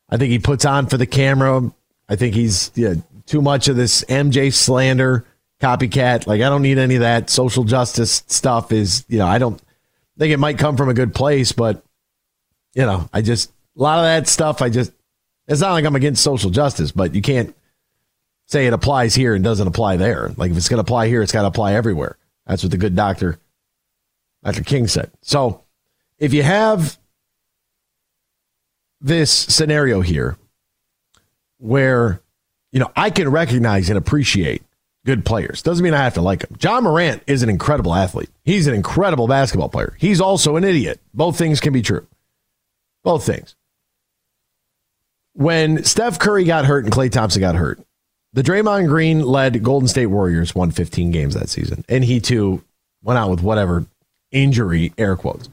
I 0.10 0.17
think 0.17 0.32
he 0.32 0.39
puts 0.39 0.65
on 0.65 0.88
for 0.88 0.97
the 0.97 1.06
camera. 1.06 1.71
I 2.09 2.15
think 2.15 2.35
he's 2.35 2.71
yeah, 2.75 2.95
too 3.25 3.41
much 3.41 3.67
of 3.67 3.75
this 3.75 4.03
MJ 4.05 4.53
slander, 4.53 5.25
copycat. 5.61 6.27
Like 6.27 6.41
I 6.41 6.49
don't 6.49 6.61
need 6.61 6.77
any 6.77 6.95
of 6.95 7.01
that 7.01 7.29
social 7.29 7.63
justice 7.63 8.23
stuff. 8.27 8.71
Is 8.71 9.05
you 9.07 9.17
know 9.17 9.27
I 9.27 9.37
don't 9.37 9.61
think 10.17 10.33
it 10.33 10.37
might 10.37 10.57
come 10.57 10.77
from 10.77 10.89
a 10.89 10.93
good 10.93 11.13
place, 11.13 11.51
but 11.51 11.83
you 12.73 12.83
know 12.83 13.09
I 13.13 13.21
just 13.21 13.51
a 13.77 13.81
lot 13.81 13.99
of 13.99 14.05
that 14.05 14.27
stuff. 14.27 14.61
I 14.61 14.69
just 14.69 14.91
it's 15.47 15.61
not 15.61 15.71
like 15.71 15.85
I'm 15.85 15.95
against 15.95 16.23
social 16.23 16.49
justice, 16.49 16.91
but 16.91 17.15
you 17.15 17.21
can't 17.21 17.55
say 18.47 18.65
it 18.65 18.73
applies 18.73 19.13
here 19.13 19.35
and 19.35 19.43
doesn't 19.43 19.67
apply 19.67 19.97
there. 19.97 20.31
Like 20.37 20.51
if 20.51 20.57
it's 20.57 20.69
going 20.69 20.77
to 20.77 20.81
apply 20.81 21.07
here, 21.07 21.21
it's 21.21 21.31
got 21.31 21.41
to 21.41 21.47
apply 21.47 21.73
everywhere. 21.73 22.17
That's 22.45 22.63
what 22.63 22.71
the 22.71 22.77
good 22.77 22.95
doctor, 22.95 23.39
Dr. 24.43 24.63
King 24.63 24.87
said. 24.87 25.11
So 25.21 25.63
if 26.17 26.33
you 26.33 26.43
have 26.43 26.97
this 28.99 29.31
scenario 29.31 30.01
here 30.01 30.37
where, 31.59 32.21
you 32.71 32.79
know, 32.79 32.91
I 32.95 33.09
can 33.09 33.29
recognize 33.29 33.89
and 33.89 33.97
appreciate 33.97 34.63
good 35.05 35.23
players. 35.25 35.61
Doesn't 35.61 35.83
mean 35.83 35.93
I 35.93 36.03
have 36.03 36.15
to 36.15 36.21
like 36.21 36.41
them. 36.41 36.57
Ja 36.61 36.81
Morant 36.81 37.23
is 37.27 37.41
an 37.41 37.49
incredible 37.49 37.93
athlete. 37.93 38.29
He's 38.43 38.67
an 38.67 38.73
incredible 38.73 39.27
basketball 39.27 39.69
player. 39.69 39.95
He's 39.99 40.19
also 40.19 40.57
an 40.57 40.63
idiot. 40.63 40.99
Both 41.13 41.37
things 41.37 41.59
can 41.59 41.73
be 41.73 41.81
true. 41.81 42.05
Both 43.03 43.25
things. 43.25 43.55
When 45.33 45.83
Steph 45.83 46.19
Curry 46.19 46.43
got 46.43 46.65
hurt 46.65 46.83
and 46.83 46.93
Klay 46.93 47.11
Thompson 47.11 47.39
got 47.39 47.55
hurt, 47.55 47.79
the 48.33 48.43
Draymond 48.43 48.87
Green 48.87 49.21
led 49.21 49.63
Golden 49.63 49.87
State 49.87 50.07
Warriors 50.07 50.53
won 50.53 50.71
15 50.71 51.11
games 51.11 51.35
that 51.35 51.49
season. 51.49 51.85
And 51.87 52.03
he 52.03 52.19
too 52.19 52.63
went 53.01 53.17
out 53.17 53.29
with 53.29 53.41
whatever 53.41 53.85
injury, 54.31 54.93
air 54.97 55.15
quotes. 55.15 55.47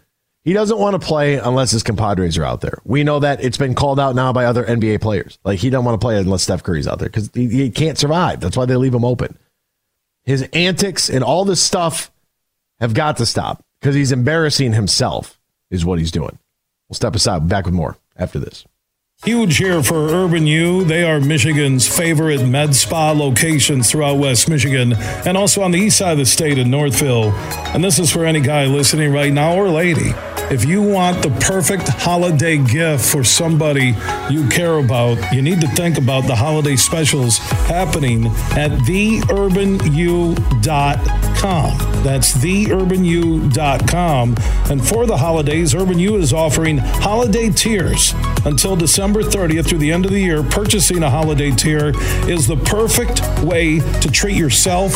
He 0.45 0.53
doesn't 0.53 0.79
want 0.79 1.01
to 1.01 1.05
play 1.05 1.37
unless 1.37 1.71
his 1.71 1.83
compadres 1.83 2.37
are 2.37 2.45
out 2.45 2.61
there. 2.61 2.79
We 2.85 3.03
know 3.03 3.19
that 3.21 3.43
it's 3.43 3.57
been 3.57 3.75
called 3.75 3.99
out 3.99 4.15
now 4.15 4.33
by 4.35 4.45
other 4.45 4.63
NBA 4.63 5.01
players. 5.01 5.39
Like 5.43 5.59
he 5.59 5.71
doesn't 5.71 5.87
want 5.87 5.99
to 5.99 6.05
play 6.05 6.19
unless 6.19 6.43
Steph 6.43 6.63
Curry's 6.63 6.87
out 6.87 6.99
there 6.99 7.09
because 7.09 7.31
he, 7.33 7.49
he 7.49 7.71
can't 7.71 7.97
survive. 7.97 8.41
That's 8.41 8.57
why 8.57 8.67
they 8.67 8.77
leave 8.77 8.95
him 8.95 9.07
open. 9.07 9.39
His 10.23 10.43
antics 10.53 11.09
and 11.09 11.25
all 11.25 11.47
this 11.47 11.63
stuff 11.63 12.11
have 12.79 12.93
got 12.93 13.17
to 13.19 13.27
stop 13.27 13.65
because 13.81 13.95
he's 13.95 14.13
embarrassing 14.13 14.75
himself, 14.75 15.41
is 15.71 15.85
what 15.85 15.99
he's 15.99 16.11
doing. 16.11 16.39
We'll 16.89 16.95
step 16.95 17.15
aside. 17.15 17.49
Back 17.49 17.65
with 17.65 17.75
more 17.75 17.97
after 18.17 18.39
this. 18.39 18.67
Huge 19.25 19.57
here 19.57 19.83
for 19.83 20.11
Urban 20.11 20.47
U. 20.47 20.85
They 20.85 21.03
are 21.03 21.19
Michigan's 21.19 21.89
favorite 21.89 22.47
med 22.47 22.75
spa 22.75 23.13
locations 23.13 23.91
throughout 23.91 24.19
West 24.19 24.51
Michigan 24.51 24.93
and 25.25 25.39
also 25.39 25.63
on 25.63 25.71
the 25.71 25.79
east 25.79 25.97
side 25.97 26.13
of 26.13 26.19
the 26.19 26.27
state 26.27 26.59
in 26.59 26.71
Northville. 26.71 27.33
And 27.73 27.83
this 27.83 27.99
is 27.99 28.13
for 28.13 28.27
any 28.27 28.41
guy 28.41 28.67
listening 28.67 29.15
right 29.15 29.33
now 29.33 29.55
or 29.55 29.71
lady. 29.71 30.13
If 30.51 30.67
you 30.67 30.83
want 30.83 31.23
the 31.23 31.31
perfect 31.41 31.89
holiday 31.89 32.59
gift 32.59 33.03
for 33.03 33.25
somebody 33.25 33.95
you 34.29 34.47
care 34.51 34.75
about, 34.75 35.33
you 35.33 35.41
need 35.41 35.63
to 35.63 35.69
think 35.69 35.97
about 35.97 36.27
the 36.27 36.37
holiday 36.37 36.77
specials 36.77 37.39
happening 37.39 38.27
at 38.53 38.71
theurbanu.com. 38.87 40.35
That's 42.05 42.33
theurbanu.com. 42.33 44.35
And 44.71 44.87
for 44.87 45.07
the 45.07 45.17
holidays, 45.17 45.75
Urban 45.75 45.99
U 45.99 46.17
is 46.17 46.35
offering 46.35 46.77
holiday 46.77 47.49
tiers 47.49 48.13
until 48.45 48.77
December 48.77 49.14
30th 49.23 49.69
through 49.69 49.79
the 49.79 49.93
end 49.93 50.05
of 50.05 50.13
the 50.13 50.21
year. 50.21 50.43
Purchasing 50.43 51.03
a 51.03 51.11
holiday 51.11 51.51
tier 51.51 51.93
is 52.29 52.47
the 52.47 52.57
perfect 52.57 53.21
way 53.43 53.81
to 54.01 54.11
treat 54.11 54.37
yourself 54.37 54.93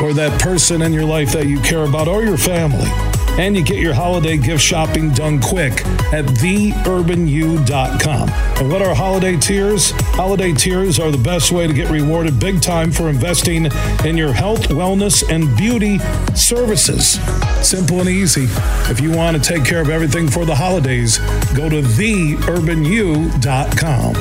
or 0.00 0.12
that 0.14 0.40
person 0.40 0.82
in 0.82 0.92
your 0.92 1.04
life 1.04 1.32
that 1.32 1.46
you 1.46 1.60
care 1.60 1.84
about 1.84 2.08
or 2.08 2.22
your 2.22 2.36
family. 2.36 3.11
And 3.38 3.56
you 3.56 3.64
get 3.64 3.78
your 3.78 3.94
holiday 3.94 4.36
gift 4.36 4.62
shopping 4.62 5.10
done 5.10 5.40
quick 5.40 5.84
at 6.12 6.26
theurbanu.com. 6.26 8.28
And 8.28 8.70
what 8.70 8.82
are 8.82 8.94
holiday 8.94 9.36
tiers? 9.36 9.92
Holiday 10.14 10.52
tiers 10.52 11.00
are 11.00 11.10
the 11.10 11.18
best 11.18 11.50
way 11.50 11.66
to 11.66 11.72
get 11.72 11.90
rewarded 11.90 12.38
big 12.38 12.60
time 12.60 12.92
for 12.92 13.08
investing 13.08 13.66
in 14.04 14.16
your 14.16 14.32
health, 14.32 14.68
wellness, 14.68 15.28
and 15.28 15.56
beauty 15.56 15.98
services. 16.34 17.18
Simple 17.66 18.00
and 18.00 18.08
easy. 18.08 18.46
If 18.90 19.00
you 19.00 19.10
want 19.10 19.36
to 19.36 19.42
take 19.42 19.64
care 19.64 19.80
of 19.80 19.88
everything 19.88 20.28
for 20.28 20.44
the 20.44 20.54
holidays, 20.54 21.18
go 21.54 21.68
to 21.68 21.82
theurbanu.com. 21.82 24.14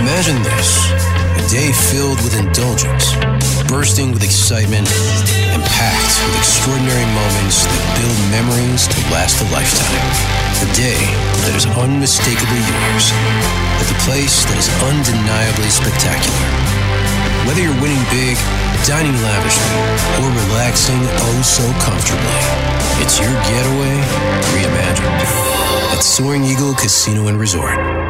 Imagine 0.00 0.42
this 0.42 0.90
a 1.36 1.42
day 1.50 1.70
filled 1.72 2.16
with 2.22 2.38
indulgence, 2.38 3.14
bursting 3.68 4.12
with 4.12 4.24
excitement, 4.24 4.88
packed 5.76 6.16
with 6.26 6.36
extraordinary 6.40 7.06
moments 7.14 7.64
that 7.64 7.84
build 7.96 8.18
memories 8.28 8.88
to 8.88 8.98
last 9.12 9.40
a 9.40 9.46
lifetime. 9.52 10.06
A 10.64 10.68
day 10.76 11.00
that 11.46 11.54
is 11.56 11.64
unmistakably 11.78 12.60
yours, 12.60 13.12
at 13.80 13.86
the 13.88 13.98
place 14.04 14.44
that 14.48 14.58
is 14.58 14.68
undeniably 14.84 15.70
spectacular. 15.72 16.48
Whether 17.48 17.64
you're 17.64 17.80
winning 17.80 18.02
big, 18.12 18.36
dining 18.84 19.16
lavishly, 19.24 19.76
or 20.20 20.28
relaxing 20.48 21.00
oh 21.00 21.40
so 21.40 21.64
comfortably, 21.80 22.40
it's 23.00 23.16
your 23.16 23.32
getaway 23.48 23.96
reimagined 24.52 25.20
at 25.94 26.00
Soaring 26.02 26.44
Eagle 26.44 26.74
Casino 26.74 27.28
and 27.28 27.38
Resort. 27.38 28.09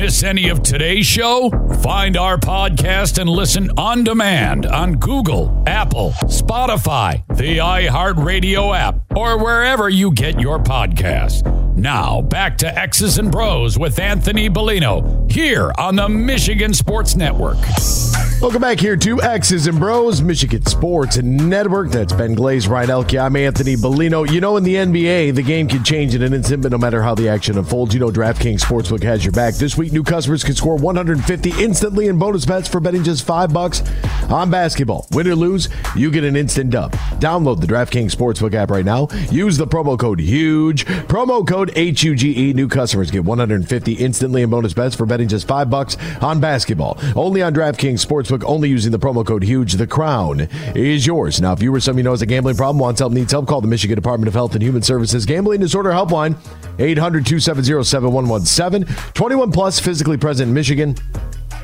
Miss 0.00 0.22
any 0.22 0.48
of 0.48 0.62
today's 0.62 1.04
show? 1.04 1.50
Find 1.82 2.16
our 2.16 2.38
podcast 2.38 3.18
and 3.18 3.28
listen 3.28 3.70
on 3.76 4.02
demand 4.02 4.64
on 4.64 4.94
Google, 4.94 5.62
Apple, 5.66 6.12
Spotify, 6.22 7.22
the 7.36 7.58
iHeartRadio 7.58 8.74
app, 8.74 9.02
or 9.14 9.36
wherever 9.36 9.90
you 9.90 10.10
get 10.12 10.40
your 10.40 10.58
podcasts. 10.58 11.46
Now, 11.80 12.20
back 12.20 12.58
to 12.58 12.78
X's 12.78 13.16
and 13.16 13.32
Bros 13.32 13.78
with 13.78 13.98
Anthony 13.98 14.50
Bellino 14.50 15.32
here 15.32 15.72
on 15.78 15.96
the 15.96 16.10
Michigan 16.10 16.74
Sports 16.74 17.16
Network. 17.16 17.56
Welcome 18.42 18.60
back 18.60 18.80
here 18.80 18.96
to 18.96 19.22
X's 19.22 19.66
and 19.66 19.78
Bros, 19.78 20.20
Michigan 20.20 20.64
Sports 20.64 21.18
Network. 21.18 21.90
That's 21.90 22.12
Ben 22.12 22.34
Glaze, 22.34 22.68
Ryan 22.68 22.90
Elke. 22.90 23.14
I'm 23.14 23.36
Anthony 23.36 23.76
Bellino. 23.76 24.30
You 24.30 24.40
know, 24.40 24.58
in 24.58 24.64
the 24.64 24.74
NBA, 24.76 25.34
the 25.34 25.42
game 25.42 25.68
can 25.68 25.82
change 25.82 26.14
in 26.14 26.22
an 26.22 26.34
instant, 26.34 26.62
but 26.62 26.72
no 26.72 26.78
matter 26.78 27.02
how 27.02 27.14
the 27.14 27.28
action 27.28 27.56
unfolds, 27.56 27.94
you 27.94 28.00
know 28.00 28.10
DraftKings 28.10 28.60
Sportsbook 28.60 29.02
has 29.02 29.24
your 29.24 29.32
back. 29.32 29.54
This 29.54 29.76
week, 29.76 29.92
new 29.92 30.02
customers 30.02 30.44
can 30.44 30.54
score 30.54 30.76
150 30.76 31.52
instantly 31.62 32.08
in 32.08 32.18
bonus 32.18 32.44
bets 32.44 32.68
for 32.68 32.80
betting 32.80 33.04
just 33.04 33.26
five 33.26 33.52
bucks 33.52 33.82
on 34.30 34.50
basketball. 34.50 35.06
Win 35.12 35.28
or 35.28 35.34
lose, 35.34 35.68
you 35.94 36.10
get 36.10 36.24
an 36.24 36.36
instant 36.36 36.70
dub. 36.70 36.92
Download 37.20 37.60
the 37.60 37.66
DraftKings 37.66 38.14
Sportsbook 38.14 38.54
app 38.54 38.70
right 38.70 38.84
now. 38.84 39.08
Use 39.30 39.58
the 39.58 39.66
promo 39.66 39.98
code 39.98 40.20
HUGE. 40.20 40.86
Promo 40.86 41.46
code 41.46 41.69
H 41.74 42.02
U 42.02 42.14
G 42.14 42.50
E. 42.50 42.52
New 42.52 42.68
customers 42.68 43.10
get 43.10 43.24
150 43.24 43.92
instantly 43.94 44.42
in 44.42 44.50
bonus 44.50 44.72
bets 44.72 44.94
for 44.94 45.06
betting 45.06 45.28
just 45.28 45.46
five 45.46 45.70
bucks 45.70 45.96
on 46.20 46.40
basketball. 46.40 46.98
Only 47.16 47.42
on 47.42 47.54
DraftKings 47.54 48.04
Sportsbook 48.04 48.44
only 48.44 48.68
using 48.68 48.92
the 48.92 48.98
promo 48.98 49.26
code 49.26 49.44
HUGE. 49.44 49.74
The 49.74 49.86
crown 49.86 50.48
is 50.74 51.06
yours. 51.06 51.40
Now, 51.40 51.52
if 51.52 51.62
you 51.62 51.74
or 51.74 51.80
somebody 51.80 52.02
who 52.02 52.10
knows 52.10 52.22
a 52.22 52.26
gambling 52.26 52.56
problem, 52.56 52.78
wants 52.78 53.00
help, 53.00 53.12
needs 53.12 53.32
help, 53.32 53.46
call 53.46 53.60
the 53.60 53.68
Michigan 53.68 53.96
Department 53.96 54.28
of 54.28 54.34
Health 54.34 54.54
and 54.54 54.62
Human 54.62 54.82
Services 54.82 55.26
Gambling 55.26 55.60
Disorder 55.60 55.90
Helpline, 55.90 56.36
800 56.78 57.26
270 57.26 57.84
7117. 57.84 59.12
21 59.14 59.52
plus, 59.52 59.80
physically 59.80 60.16
present 60.16 60.48
in 60.48 60.54
Michigan. 60.54 60.94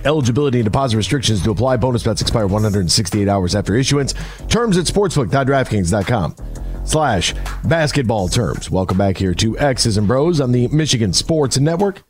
Eligibility 0.05 0.59
and 0.59 0.65
deposit 0.65 0.97
restrictions 0.97 1.43
to 1.43 1.51
apply. 1.51 1.77
Bonus 1.79 2.05
bets 2.05 2.21
expire 2.23 2.47
168 2.47 3.29
hours 3.29 3.55
after 3.55 3.75
issuance. 3.75 4.15
Terms 4.49 4.79
at 4.79 4.85
sportsbook.draftkings.com 4.85 6.66
slash 6.87 7.35
basketball 7.65 8.29
terms. 8.29 8.71
Welcome 8.71 8.97
back 8.97 9.19
here 9.19 9.35
to 9.35 9.59
X's 9.59 9.97
and 9.97 10.07
Bros 10.07 10.41
on 10.41 10.53
the 10.53 10.69
Michigan 10.69 11.13
Sports 11.13 11.59
Network. 11.59 12.03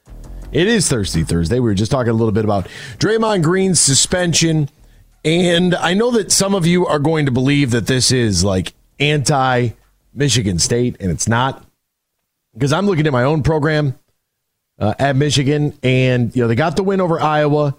It 0.52 0.68
is 0.68 0.88
Thirsty 0.88 1.24
Thursday. 1.24 1.56
We 1.56 1.68
were 1.68 1.74
just 1.74 1.90
talking 1.90 2.10
a 2.10 2.14
little 2.14 2.32
bit 2.32 2.44
about 2.44 2.68
Draymond 2.98 3.42
Green's 3.42 3.80
suspension. 3.80 4.68
And 5.24 5.74
I 5.74 5.94
know 5.94 6.12
that 6.12 6.30
some 6.30 6.54
of 6.54 6.66
you 6.66 6.86
are 6.86 7.00
going 7.00 7.26
to 7.26 7.32
believe 7.32 7.72
that 7.72 7.86
this 7.88 8.12
is 8.12 8.44
like 8.44 8.74
anti 9.00 9.70
Michigan 10.14 10.58
State, 10.58 10.96
and 11.00 11.10
it's 11.10 11.28
not. 11.28 11.64
Because 12.54 12.72
I'm 12.72 12.86
looking 12.86 13.06
at 13.06 13.12
my 13.12 13.24
own 13.24 13.42
program 13.42 13.98
uh, 14.78 14.94
at 14.98 15.16
Michigan, 15.16 15.76
and 15.82 16.34
you 16.34 16.42
know 16.42 16.48
they 16.48 16.54
got 16.54 16.76
the 16.76 16.84
win 16.84 17.00
over 17.00 17.20
Iowa. 17.20 17.76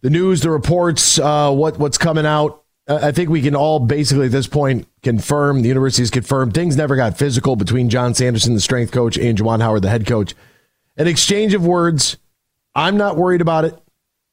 The 0.00 0.10
news, 0.10 0.42
the 0.42 0.50
reports, 0.50 1.18
uh, 1.18 1.52
what 1.52 1.78
what's 1.78 1.96
coming 1.96 2.26
out. 2.26 2.64
I 2.88 3.12
think 3.12 3.28
we 3.28 3.42
can 3.42 3.54
all 3.54 3.80
basically 3.80 4.26
at 4.26 4.32
this 4.32 4.46
point 4.46 4.88
confirm 5.02 5.60
the 5.60 5.68
university's 5.68 6.10
confirmed 6.10 6.54
things 6.54 6.76
never 6.76 6.96
got 6.96 7.18
physical 7.18 7.54
between 7.54 7.90
Jon 7.90 8.14
Sanderson, 8.14 8.54
the 8.54 8.60
strength 8.60 8.92
coach, 8.92 9.18
and 9.18 9.36
Juwan 9.36 9.60
Howard, 9.60 9.82
the 9.82 9.90
head 9.90 10.06
coach. 10.06 10.34
An 10.96 11.06
exchange 11.06 11.52
of 11.52 11.66
words. 11.66 12.16
I'm 12.74 12.96
not 12.96 13.16
worried 13.16 13.42
about 13.42 13.66
it. 13.66 13.78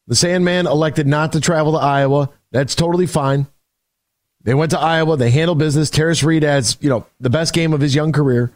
The 0.08 0.15
Sandman 0.15 0.68
elected 0.68 1.06
not 1.06 1.34
to 1.34 1.41
travel 1.41 1.74
to 1.74 1.80
Iowa. 1.80 2.30
That's 2.52 2.76
totally 2.76 3.08
fine. 3.08 3.48
They 4.44 4.54
went 4.54 4.72
to 4.72 4.80
Iowa. 4.80 5.18
They 5.18 5.32
handled 5.32 5.58
business. 5.58 5.89
Tarris 5.89 6.24
Reed 6.24 6.44
has, 6.44 6.78
you 6.80 6.89
know, 6.89 7.06
the 7.20 7.32
best 7.32 7.54
game 7.54 7.74
of 7.74 7.82
his 7.82 7.94
young 7.96 8.12
career. 8.12 8.54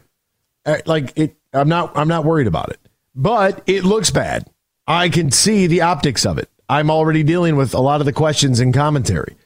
Uh, 0.64 0.78
like 0.86 1.12
it, 1.16 1.36
I'm 1.52 1.68
not. 1.68 1.96
I'm 1.96 2.08
not 2.08 2.24
worried 2.24 2.46
about 2.46 2.70
it. 2.70 2.78
But 3.14 3.62
it 3.66 3.84
looks 3.84 4.10
bad. 4.10 4.48
I 4.86 5.08
can 5.08 5.30
see 5.30 5.66
the 5.66 5.82
optics 5.82 6.24
of 6.24 6.38
it. 6.38 6.48
I'm 6.68 6.90
already 6.90 7.22
dealing 7.24 7.56
with 7.56 7.74
a 7.74 7.80
lot 7.80 8.00
of 8.00 8.06
the 8.06 8.12
questions 8.12 8.60
and 8.60 8.72
commentary. 8.72 9.36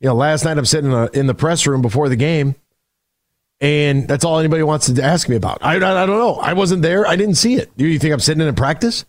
You 0.00 0.08
know, 0.08 0.14
last 0.14 0.44
night 0.44 0.58
I'm 0.58 0.64
sitting 0.64 0.92
in, 0.92 1.08
in 1.14 1.26
the 1.26 1.34
press 1.34 1.66
room 1.66 1.82
before 1.82 2.08
the 2.08 2.16
game, 2.16 2.54
and 3.60 4.06
that's 4.06 4.24
all 4.24 4.38
anybody 4.38 4.62
wants 4.62 4.92
to 4.92 5.02
ask 5.02 5.28
me 5.28 5.36
about. 5.36 5.58
I, 5.62 5.74
I, 5.74 6.02
I 6.02 6.06
don't 6.06 6.18
know. 6.18 6.34
I 6.36 6.52
wasn't 6.52 6.82
there. 6.82 7.06
I 7.06 7.16
didn't 7.16 7.34
see 7.34 7.54
it. 7.54 7.76
Do 7.76 7.86
you 7.86 7.98
think 7.98 8.12
I'm 8.12 8.20
sitting 8.20 8.40
in 8.40 8.48
a 8.48 8.52
practice? 8.52 9.04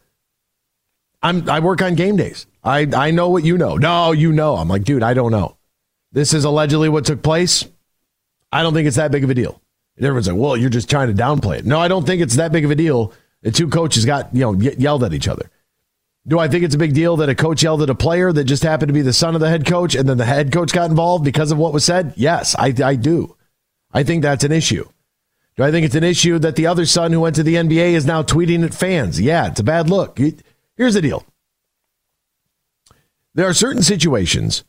I'm 1.21 1.49
I 1.49 1.59
work 1.59 1.81
on 1.81 1.95
game 1.95 2.15
days. 2.15 2.47
I 2.63 2.87
I 2.95 3.11
know 3.11 3.29
what 3.29 3.43
you 3.43 3.57
know. 3.57 3.75
No, 3.75 4.11
you 4.11 4.31
know. 4.31 4.55
I'm 4.55 4.67
like, 4.69 4.83
dude, 4.83 5.03
I 5.03 5.13
don't 5.13 5.31
know. 5.31 5.57
This 6.11 6.33
is 6.33 6.45
allegedly 6.45 6.89
what 6.89 7.05
took 7.05 7.21
place. 7.21 7.65
I 8.51 8.63
don't 8.63 8.73
think 8.73 8.87
it's 8.87 8.95
that 8.97 9.11
big 9.11 9.23
of 9.23 9.29
a 9.29 9.35
deal. 9.35 9.61
And 9.97 10.05
everyone's 10.05 10.27
like, 10.27 10.37
well, 10.37 10.57
you're 10.57 10.69
just 10.69 10.89
trying 10.89 11.13
to 11.15 11.21
downplay 11.21 11.59
it. 11.59 11.65
No, 11.65 11.79
I 11.79 11.87
don't 11.87 12.05
think 12.05 12.21
it's 12.21 12.37
that 12.37 12.51
big 12.51 12.65
of 12.65 12.71
a 12.71 12.75
deal. 12.75 13.13
The 13.41 13.51
two 13.51 13.67
coaches 13.67 14.05
got 14.05 14.33
you 14.33 14.41
know 14.41 14.53
yelled 14.53 15.03
at 15.03 15.13
each 15.13 15.27
other. 15.27 15.51
Do 16.27 16.37
I 16.37 16.47
think 16.47 16.63
it's 16.63 16.75
a 16.75 16.79
big 16.79 16.93
deal 16.93 17.17
that 17.17 17.29
a 17.29 17.35
coach 17.35 17.63
yelled 17.63 17.81
at 17.81 17.89
a 17.89 17.95
player 17.95 18.31
that 18.31 18.43
just 18.43 18.63
happened 18.63 18.89
to 18.89 18.93
be 18.93 19.01
the 19.01 19.13
son 19.13 19.35
of 19.35 19.41
the 19.41 19.49
head 19.49 19.65
coach 19.65 19.95
and 19.95 20.07
then 20.07 20.17
the 20.17 20.25
head 20.25 20.51
coach 20.51 20.71
got 20.71 20.89
involved 20.89 21.23
because 21.23 21.51
of 21.51 21.57
what 21.57 21.73
was 21.73 21.83
said? 21.83 22.13
Yes, 22.17 22.55
I, 22.57 22.73
I 22.83 22.95
do. 22.95 23.35
I 23.91 24.03
think 24.03 24.21
that's 24.21 24.43
an 24.43 24.51
issue. 24.51 24.87
Do 25.55 25.63
I 25.63 25.71
think 25.71 25.85
it's 25.85 25.95
an 25.95 26.03
issue 26.03 26.39
that 26.39 26.55
the 26.55 26.67
other 26.67 26.85
son 26.85 27.11
who 27.11 27.21
went 27.21 27.35
to 27.35 27.43
the 27.43 27.55
NBA 27.55 27.93
is 27.93 28.05
now 28.05 28.23
tweeting 28.23 28.63
at 28.63 28.73
fans? 28.73 29.19
Yeah, 29.19 29.47
it's 29.47 29.59
a 29.59 29.63
bad 29.63 29.89
look. 29.89 30.19
Here's 30.77 30.93
the 30.93 31.01
deal 31.01 31.25
there 33.35 33.47
are 33.47 33.53
certain 33.53 33.83
situations 33.83 34.63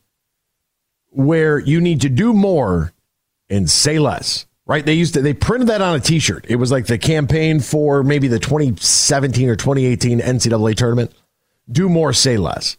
where 1.10 1.58
you 1.58 1.80
need 1.80 2.00
to 2.02 2.08
do 2.08 2.32
more 2.32 2.92
and 3.48 3.68
say 3.68 3.98
less. 3.98 4.46
Right? 4.66 4.86
They 4.86 4.94
used 4.94 5.14
to 5.14 5.22
they 5.22 5.34
printed 5.34 5.68
that 5.68 5.82
on 5.82 5.96
a 5.96 6.00
t-shirt. 6.00 6.46
It 6.48 6.54
was 6.56 6.70
like 6.70 6.86
the 6.86 6.98
campaign 6.98 7.58
for 7.58 8.04
maybe 8.04 8.28
the 8.28 8.38
2017 8.38 9.48
or 9.48 9.56
2018 9.56 10.20
NCAA 10.20 10.76
tournament. 10.76 11.12
Do 11.70 11.88
more, 11.88 12.12
say 12.12 12.36
less. 12.36 12.76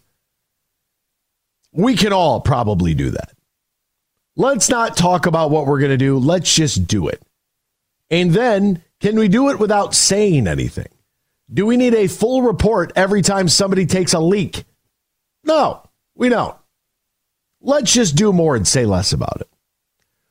We 1.72 1.96
can 1.96 2.12
all 2.12 2.40
probably 2.40 2.94
do 2.94 3.10
that. 3.10 3.32
Let's 4.36 4.68
not 4.68 4.96
talk 4.96 5.26
about 5.26 5.50
what 5.50 5.66
we're 5.66 5.78
going 5.78 5.90
to 5.90 5.96
do. 5.96 6.18
Let's 6.18 6.54
just 6.54 6.86
do 6.86 7.08
it. 7.08 7.22
And 8.10 8.32
then, 8.32 8.82
can 9.00 9.18
we 9.18 9.28
do 9.28 9.50
it 9.50 9.58
without 9.58 9.94
saying 9.94 10.46
anything? 10.46 10.88
Do 11.52 11.66
we 11.66 11.76
need 11.76 11.94
a 11.94 12.08
full 12.08 12.42
report 12.42 12.92
every 12.96 13.22
time 13.22 13.48
somebody 13.48 13.84
takes 13.84 14.14
a 14.14 14.20
leak? 14.20 14.64
No, 15.44 15.86
we 16.14 16.28
don't. 16.28 16.56
Let's 17.60 17.92
just 17.92 18.16
do 18.16 18.32
more 18.32 18.56
and 18.56 18.66
say 18.66 18.86
less 18.86 19.12
about 19.12 19.40
it. 19.40 19.48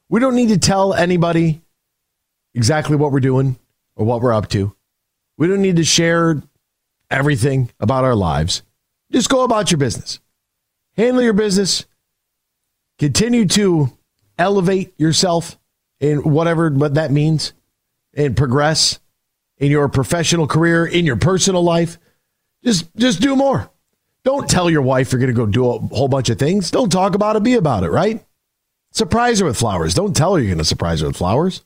We 0.09 0.19
don't 0.19 0.35
need 0.35 0.49
to 0.49 0.57
tell 0.57 0.93
anybody 0.93 1.61
exactly 2.53 2.95
what 2.95 3.11
we're 3.11 3.19
doing 3.19 3.57
or 3.95 4.05
what 4.05 4.21
we're 4.21 4.33
up 4.33 4.49
to. 4.49 4.75
We 5.37 5.47
don't 5.47 5.61
need 5.61 5.77
to 5.77 5.83
share 5.83 6.41
everything 7.11 7.71
about 7.79 8.03
our 8.03 8.15
lives. 8.15 8.63
Just 9.11 9.29
go 9.29 9.43
about 9.43 9.71
your 9.71 9.77
business. 9.77 10.19
Handle 10.95 11.21
your 11.21 11.33
business. 11.33 11.85
Continue 12.97 13.45
to 13.47 13.95
elevate 14.37 14.93
yourself 14.97 15.59
in 15.99 16.23
whatever 16.23 16.69
what 16.69 16.95
that 16.95 17.11
means 17.11 17.53
and 18.13 18.35
progress 18.35 18.99
in 19.57 19.71
your 19.71 19.87
professional 19.89 20.47
career, 20.47 20.85
in 20.85 21.05
your 21.05 21.15
personal 21.15 21.63
life. 21.63 21.97
Just 22.63 22.93
just 22.95 23.21
do 23.21 23.35
more. 23.35 23.69
Don't 24.23 24.49
tell 24.49 24.69
your 24.69 24.81
wife 24.81 25.11
you're 25.11 25.19
going 25.19 25.33
to 25.33 25.37
go 25.37 25.45
do 25.45 25.69
a 25.69 25.79
whole 25.79 26.07
bunch 26.07 26.29
of 26.29 26.37
things. 26.37 26.69
Don't 26.71 26.91
talk 26.91 27.15
about 27.15 27.35
it, 27.35 27.43
be 27.43 27.55
about 27.55 27.83
it, 27.83 27.89
right? 27.89 28.23
Surprise 28.91 29.39
her 29.39 29.45
with 29.45 29.57
flowers. 29.57 29.93
Don't 29.93 30.15
tell 30.15 30.35
her 30.35 30.39
you're 30.39 30.49
going 30.49 30.57
to 30.59 30.65
surprise 30.65 31.01
her 31.01 31.07
with 31.07 31.17
flowers. 31.17 31.63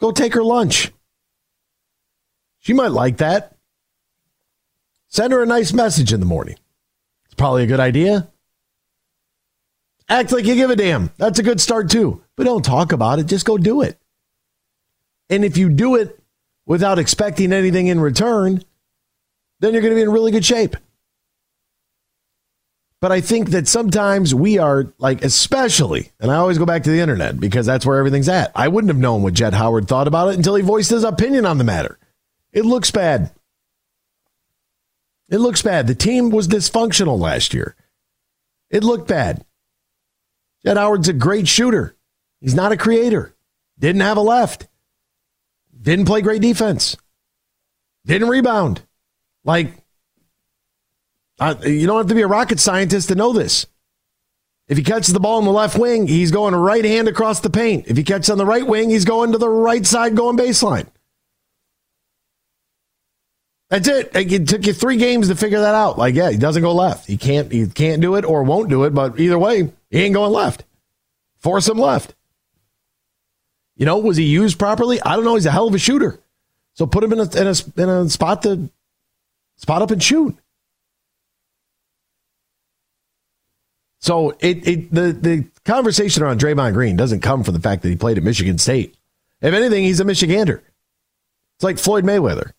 Go 0.00 0.12
take 0.12 0.34
her 0.34 0.44
lunch. 0.44 0.92
She 2.68 2.74
might 2.74 2.92
like 2.92 3.16
that. 3.16 3.56
Send 5.08 5.32
her 5.32 5.42
a 5.42 5.46
nice 5.46 5.72
message 5.72 6.12
in 6.12 6.20
the 6.20 6.26
morning. 6.26 6.56
It's 7.24 7.34
probably 7.34 7.62
a 7.62 7.66
good 7.66 7.80
idea. 7.80 8.28
Act 10.06 10.32
like 10.32 10.44
you 10.44 10.54
give 10.54 10.68
a 10.68 10.76
damn. 10.76 11.10
That's 11.16 11.38
a 11.38 11.42
good 11.42 11.62
start 11.62 11.88
too. 11.88 12.22
But 12.36 12.44
don't 12.44 12.62
talk 12.62 12.92
about 12.92 13.20
it. 13.20 13.24
Just 13.24 13.46
go 13.46 13.56
do 13.56 13.80
it. 13.80 13.98
And 15.30 15.46
if 15.46 15.56
you 15.56 15.70
do 15.70 15.96
it 15.96 16.22
without 16.66 16.98
expecting 16.98 17.54
anything 17.54 17.86
in 17.86 18.00
return, 18.00 18.62
then 19.60 19.72
you're 19.72 19.80
going 19.80 19.94
to 19.94 19.98
be 19.98 20.02
in 20.02 20.12
really 20.12 20.30
good 20.30 20.44
shape. 20.44 20.76
But 23.00 23.12
I 23.12 23.22
think 23.22 23.48
that 23.52 23.66
sometimes 23.66 24.34
we 24.34 24.58
are 24.58 24.92
like, 24.98 25.24
especially, 25.24 26.12
and 26.20 26.30
I 26.30 26.34
always 26.34 26.58
go 26.58 26.66
back 26.66 26.82
to 26.82 26.90
the 26.90 27.00
internet 27.00 27.40
because 27.40 27.64
that's 27.64 27.86
where 27.86 27.96
everything's 27.96 28.28
at. 28.28 28.52
I 28.54 28.68
wouldn't 28.68 28.90
have 28.90 28.98
known 28.98 29.22
what 29.22 29.32
Jett 29.32 29.54
Howard 29.54 29.88
thought 29.88 30.06
about 30.06 30.28
it 30.28 30.36
until 30.36 30.54
he 30.54 30.62
voiced 30.62 30.90
his 30.90 31.04
opinion 31.04 31.46
on 31.46 31.56
the 31.56 31.64
matter. 31.64 31.98
It 32.52 32.64
looks 32.64 32.90
bad. 32.90 33.30
It 35.28 35.38
looks 35.38 35.62
bad. 35.62 35.86
The 35.86 35.94
team 35.94 36.30
was 36.30 36.48
dysfunctional 36.48 37.18
last 37.18 37.52
year. 37.52 37.76
It 38.70 38.82
looked 38.84 39.08
bad. 39.08 39.44
Jett 40.64 40.76
Howard's 40.76 41.08
a 41.08 41.12
great 41.12 41.46
shooter. 41.48 41.96
He's 42.40 42.54
not 42.54 42.72
a 42.72 42.76
creator. 42.76 43.34
Didn't 43.78 44.00
have 44.00 44.16
a 44.16 44.22
left. 44.22 44.66
Didn't 45.80 46.06
play 46.06 46.22
great 46.22 46.42
defense. 46.42 46.96
Didn't 48.04 48.28
rebound. 48.28 48.82
Like, 49.44 49.72
uh, 51.38 51.54
you 51.64 51.86
don't 51.86 51.98
have 51.98 52.08
to 52.08 52.14
be 52.14 52.22
a 52.22 52.26
rocket 52.26 52.58
scientist 52.58 53.08
to 53.08 53.14
know 53.14 53.32
this. 53.32 53.66
If 54.66 54.76
he 54.76 54.82
catches 54.82 55.14
the 55.14 55.20
ball 55.20 55.38
in 55.38 55.44
the 55.44 55.52
left 55.52 55.78
wing, 55.78 56.06
he's 56.06 56.30
going 56.30 56.54
right 56.54 56.84
hand 56.84 57.08
across 57.08 57.40
the 57.40 57.50
paint. 57.50 57.86
If 57.86 57.96
he 57.96 58.04
catches 58.04 58.28
on 58.28 58.38
the 58.38 58.44
right 58.44 58.66
wing, 58.66 58.90
he's 58.90 59.04
going 59.04 59.32
to 59.32 59.38
the 59.38 59.48
right 59.48 59.86
side 59.86 60.16
going 60.16 60.36
baseline. 60.36 60.88
That's 63.70 63.86
it. 63.86 64.10
It 64.14 64.48
took 64.48 64.66
you 64.66 64.72
three 64.72 64.96
games 64.96 65.28
to 65.28 65.36
figure 65.36 65.60
that 65.60 65.74
out. 65.74 65.98
Like, 65.98 66.14
yeah, 66.14 66.30
he 66.30 66.38
doesn't 66.38 66.62
go 66.62 66.74
left. 66.74 67.06
He 67.06 67.16
can't. 67.18 67.52
He 67.52 67.66
can't 67.66 68.00
do 68.00 68.16
it 68.16 68.24
or 68.24 68.42
won't 68.42 68.70
do 68.70 68.84
it. 68.84 68.94
But 68.94 69.20
either 69.20 69.38
way, 69.38 69.70
he 69.90 70.02
ain't 70.02 70.14
going 70.14 70.32
left. 70.32 70.64
Force 71.38 71.68
him 71.68 71.78
left. 71.78 72.14
You 73.76 73.86
know, 73.86 73.98
was 73.98 74.16
he 74.16 74.24
used 74.24 74.58
properly? 74.58 75.00
I 75.02 75.14
don't 75.14 75.24
know. 75.24 75.34
He's 75.34 75.46
a 75.46 75.50
hell 75.50 75.68
of 75.68 75.74
a 75.74 75.78
shooter. 75.78 76.18
So 76.74 76.86
put 76.86 77.04
him 77.04 77.12
in 77.12 77.20
a, 77.20 77.24
in 77.24 77.46
a, 77.46 77.82
in 77.82 77.88
a 77.88 78.08
spot 78.08 78.42
to 78.42 78.70
spot 79.56 79.82
up 79.82 79.90
and 79.90 80.02
shoot. 80.02 80.36
So 84.00 84.30
it, 84.40 84.66
it 84.66 84.94
the 84.94 85.12
the 85.12 85.44
conversation 85.64 86.22
around 86.22 86.40
Draymond 86.40 86.72
Green 86.72 86.96
doesn't 86.96 87.20
come 87.20 87.44
from 87.44 87.54
the 87.54 87.60
fact 87.60 87.82
that 87.82 87.88
he 87.88 87.96
played 87.96 88.16
at 88.16 88.24
Michigan 88.24 88.58
State. 88.58 88.96
If 89.40 89.52
anything, 89.54 89.84
he's 89.84 90.00
a 90.00 90.04
Michigander. 90.04 90.60
It's 91.56 91.64
like 91.64 91.78
Floyd 91.78 92.04
Mayweather, 92.04 92.52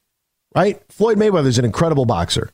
right? 0.56 0.82
Floyd 0.90 1.18
Mayweather's 1.18 1.58
an 1.58 1.66
incredible 1.66 2.06
boxer. 2.06 2.52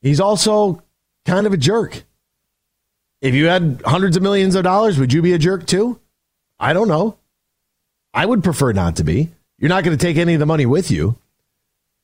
He's 0.00 0.20
also 0.20 0.82
kind 1.24 1.46
of 1.46 1.52
a 1.52 1.56
jerk. 1.56 2.04
If 3.20 3.34
you 3.34 3.46
had 3.46 3.82
hundreds 3.84 4.16
of 4.16 4.22
millions 4.22 4.54
of 4.54 4.64
dollars, 4.64 4.98
would 4.98 5.12
you 5.12 5.22
be 5.22 5.32
a 5.32 5.38
jerk 5.38 5.66
too? 5.66 6.00
I 6.58 6.72
don't 6.72 6.88
know. 6.88 7.16
I 8.12 8.26
would 8.26 8.44
prefer 8.44 8.72
not 8.72 8.96
to 8.96 9.04
be. 9.04 9.30
You're 9.58 9.68
not 9.68 9.84
going 9.84 9.96
to 9.96 10.04
take 10.04 10.16
any 10.16 10.34
of 10.34 10.40
the 10.40 10.46
money 10.46 10.66
with 10.66 10.90
you. 10.90 11.16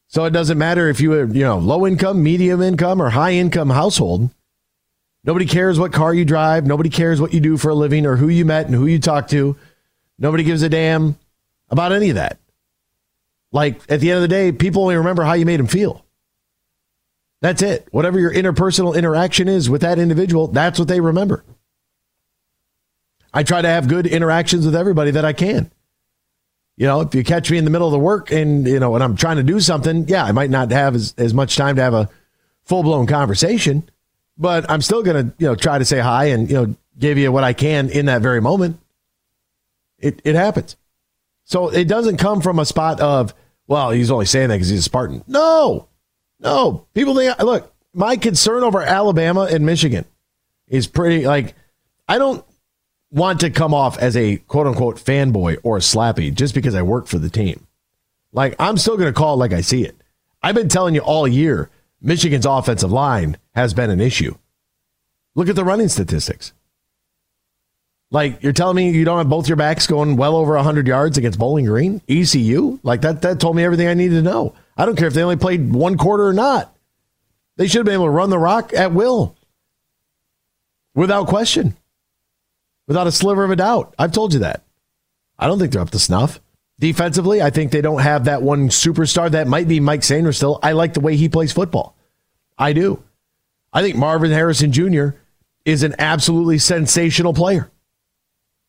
So 0.06 0.24
it 0.24 0.30
doesn't 0.30 0.56
matter 0.56 0.88
if 0.88 1.00
you 1.00 1.12
are, 1.12 1.24
you 1.24 1.42
know, 1.42 1.58
low 1.58 1.86
income, 1.86 2.22
medium 2.22 2.62
income, 2.62 3.02
or 3.02 3.10
high 3.10 3.32
income 3.32 3.70
household. 3.70 4.30
Nobody 5.24 5.44
cares 5.44 5.78
what 5.78 5.92
car 5.92 6.14
you 6.14 6.24
drive. 6.24 6.66
Nobody 6.66 6.88
cares 6.88 7.20
what 7.20 7.34
you 7.34 7.40
do 7.40 7.56
for 7.56 7.68
a 7.70 7.74
living 7.74 8.06
or 8.06 8.16
who 8.16 8.28
you 8.28 8.44
met 8.44 8.66
and 8.66 8.74
who 8.74 8.86
you 8.86 8.98
talk 8.98 9.28
to. 9.28 9.56
Nobody 10.18 10.44
gives 10.44 10.62
a 10.62 10.68
damn 10.68 11.18
about 11.68 11.92
any 11.92 12.08
of 12.08 12.14
that. 12.14 12.38
Like 13.52 13.80
at 13.88 14.00
the 14.00 14.10
end 14.10 14.16
of 14.16 14.22
the 14.22 14.28
day, 14.28 14.52
people 14.52 14.82
only 14.82 14.96
remember 14.96 15.22
how 15.22 15.32
you 15.34 15.46
made 15.46 15.58
them 15.58 15.66
feel. 15.66 16.04
That's 17.40 17.62
it. 17.62 17.86
Whatever 17.92 18.18
your 18.18 18.32
interpersonal 18.32 18.96
interaction 18.96 19.48
is 19.48 19.70
with 19.70 19.82
that 19.82 19.98
individual, 19.98 20.48
that's 20.48 20.78
what 20.78 20.88
they 20.88 21.00
remember. 21.00 21.44
I 23.32 23.42
try 23.42 23.62
to 23.62 23.68
have 23.68 23.88
good 23.88 24.06
interactions 24.06 24.64
with 24.64 24.74
everybody 24.74 25.12
that 25.12 25.24
I 25.24 25.32
can. 25.32 25.70
You 26.76 26.86
know, 26.86 27.00
if 27.00 27.14
you 27.14 27.24
catch 27.24 27.50
me 27.50 27.58
in 27.58 27.64
the 27.64 27.70
middle 27.70 27.88
of 27.88 27.92
the 27.92 27.98
work 27.98 28.30
and, 28.30 28.66
you 28.66 28.78
know, 28.80 28.94
and 28.94 29.02
I'm 29.02 29.16
trying 29.16 29.36
to 29.36 29.42
do 29.42 29.60
something, 29.60 30.08
yeah, 30.08 30.24
I 30.24 30.32
might 30.32 30.50
not 30.50 30.70
have 30.70 30.94
as, 30.94 31.14
as 31.18 31.34
much 31.34 31.56
time 31.56 31.76
to 31.76 31.82
have 31.82 31.94
a 31.94 32.08
full 32.64 32.82
blown 32.82 33.06
conversation, 33.06 33.88
but 34.36 34.68
I'm 34.70 34.80
still 34.80 35.02
going 35.02 35.28
to, 35.28 35.34
you 35.38 35.46
know, 35.48 35.54
try 35.54 35.78
to 35.78 35.84
say 35.84 35.98
hi 35.98 36.26
and, 36.26 36.48
you 36.48 36.54
know, 36.54 36.76
give 36.98 37.18
you 37.18 37.32
what 37.32 37.44
I 37.44 37.52
can 37.52 37.88
in 37.90 38.06
that 38.06 38.22
very 38.22 38.40
moment. 38.40 38.78
It, 39.98 40.20
it 40.24 40.34
happens. 40.34 40.76
So 41.48 41.70
it 41.70 41.88
doesn't 41.88 42.18
come 42.18 42.42
from 42.42 42.58
a 42.58 42.66
spot 42.66 43.00
of, 43.00 43.32
well, 43.66 43.90
he's 43.90 44.10
only 44.10 44.26
saying 44.26 44.50
that 44.50 44.56
because 44.56 44.68
he's 44.68 44.80
a 44.80 44.82
Spartan. 44.82 45.24
No, 45.26 45.88
no. 46.40 46.86
People 46.92 47.16
think, 47.16 47.38
look, 47.38 47.74
my 47.94 48.18
concern 48.18 48.62
over 48.62 48.82
Alabama 48.82 49.48
and 49.50 49.64
Michigan 49.64 50.04
is 50.66 50.86
pretty, 50.86 51.26
like, 51.26 51.54
I 52.06 52.18
don't 52.18 52.44
want 53.10 53.40
to 53.40 53.48
come 53.48 53.72
off 53.72 53.96
as 53.96 54.14
a 54.14 54.36
quote 54.36 54.66
unquote 54.66 54.96
fanboy 54.96 55.56
or 55.62 55.78
a 55.78 55.80
slappy 55.80 56.34
just 56.34 56.54
because 56.54 56.74
I 56.74 56.82
work 56.82 57.06
for 57.06 57.18
the 57.18 57.30
team. 57.30 57.66
Like, 58.30 58.54
I'm 58.58 58.76
still 58.76 58.98
going 58.98 59.08
to 59.08 59.18
call 59.18 59.32
it 59.32 59.38
like 59.38 59.54
I 59.54 59.62
see 59.62 59.84
it. 59.84 59.96
I've 60.42 60.54
been 60.54 60.68
telling 60.68 60.94
you 60.94 61.00
all 61.00 61.26
year 61.26 61.70
Michigan's 62.02 62.44
offensive 62.44 62.92
line 62.92 63.38
has 63.54 63.72
been 63.72 63.88
an 63.88 64.02
issue. 64.02 64.36
Look 65.34 65.48
at 65.48 65.56
the 65.56 65.64
running 65.64 65.88
statistics. 65.88 66.52
Like 68.10 68.42
you're 68.42 68.52
telling 68.52 68.76
me 68.76 68.90
you 68.90 69.04
don't 69.04 69.18
have 69.18 69.28
both 69.28 69.48
your 69.48 69.56
backs 69.56 69.86
going 69.86 70.16
well 70.16 70.36
over 70.36 70.54
100 70.54 70.86
yards 70.86 71.18
against 71.18 71.38
Bowling 71.38 71.66
Green, 71.66 72.00
ECU? 72.08 72.78
Like 72.82 73.02
that 73.02 73.22
that 73.22 73.40
told 73.40 73.56
me 73.56 73.64
everything 73.64 73.88
I 73.88 73.94
needed 73.94 74.16
to 74.16 74.22
know. 74.22 74.54
I 74.76 74.86
don't 74.86 74.96
care 74.96 75.08
if 75.08 75.14
they 75.14 75.22
only 75.22 75.36
played 75.36 75.72
one 75.72 75.98
quarter 75.98 76.26
or 76.26 76.32
not. 76.32 76.74
They 77.56 77.66
should 77.66 77.78
have 77.78 77.86
been 77.86 77.94
able 77.94 78.06
to 78.06 78.10
run 78.10 78.30
the 78.30 78.38
rock 78.38 78.72
at 78.72 78.92
will. 78.92 79.36
Without 80.94 81.26
question. 81.26 81.76
Without 82.86 83.06
a 83.06 83.12
sliver 83.12 83.44
of 83.44 83.50
a 83.50 83.56
doubt. 83.56 83.94
I've 83.98 84.12
told 84.12 84.32
you 84.32 84.40
that. 84.40 84.62
I 85.38 85.46
don't 85.46 85.58
think 85.58 85.72
they're 85.72 85.82
up 85.82 85.90
to 85.90 85.98
snuff. 85.98 86.40
Defensively, 86.80 87.42
I 87.42 87.50
think 87.50 87.72
they 87.72 87.80
don't 87.80 88.00
have 88.00 88.24
that 88.24 88.40
one 88.40 88.68
superstar. 88.68 89.30
That 89.30 89.48
might 89.48 89.68
be 89.68 89.80
Mike 89.80 90.00
Sainristil. 90.00 90.60
I 90.62 90.72
like 90.72 90.94
the 90.94 91.00
way 91.00 91.16
he 91.16 91.28
plays 91.28 91.52
football. 91.52 91.96
I 92.56 92.72
do. 92.72 93.02
I 93.72 93.82
think 93.82 93.96
Marvin 93.96 94.30
Harrison 94.30 94.72
Jr. 94.72 95.10
is 95.64 95.82
an 95.82 95.96
absolutely 95.98 96.58
sensational 96.58 97.34
player. 97.34 97.70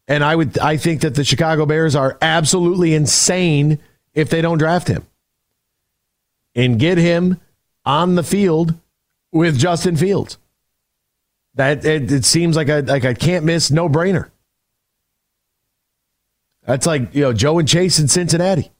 And 0.09 0.23
I 0.23 0.35
would 0.35 0.57
I 0.57 0.75
think 0.75 1.01
that 1.01 1.13
the 1.13 1.23
Chicago 1.23 1.67
Bears 1.67 1.95
are 1.95 2.17
absolutely 2.19 2.95
insane 2.95 3.79
if 4.15 4.31
they 4.31 4.41
don't 4.41 4.57
draft 4.57 4.87
him. 4.87 5.05
And 6.55 6.79
get 6.79 6.97
him 6.97 7.39
on 7.85 8.15
the 8.15 8.23
field 8.23 8.73
with 9.31 9.57
Justin 9.57 9.95
Fields. 9.95 10.39
That 11.53 11.85
it, 11.85 12.11
it 12.11 12.25
seems 12.25 12.55
like 12.55 12.69
a 12.69 12.81
like 12.81 13.03
a 13.03 13.13
can't 13.13 13.45
miss 13.45 13.69
no 13.69 13.87
brainer. 13.87 14.31
That's 16.65 16.87
like 16.87 17.13
you 17.13 17.21
know 17.21 17.33
Joe 17.33 17.59
and 17.59 17.67
Chase 17.67 17.99
in 17.99 18.07
Cincinnati. 18.07 18.71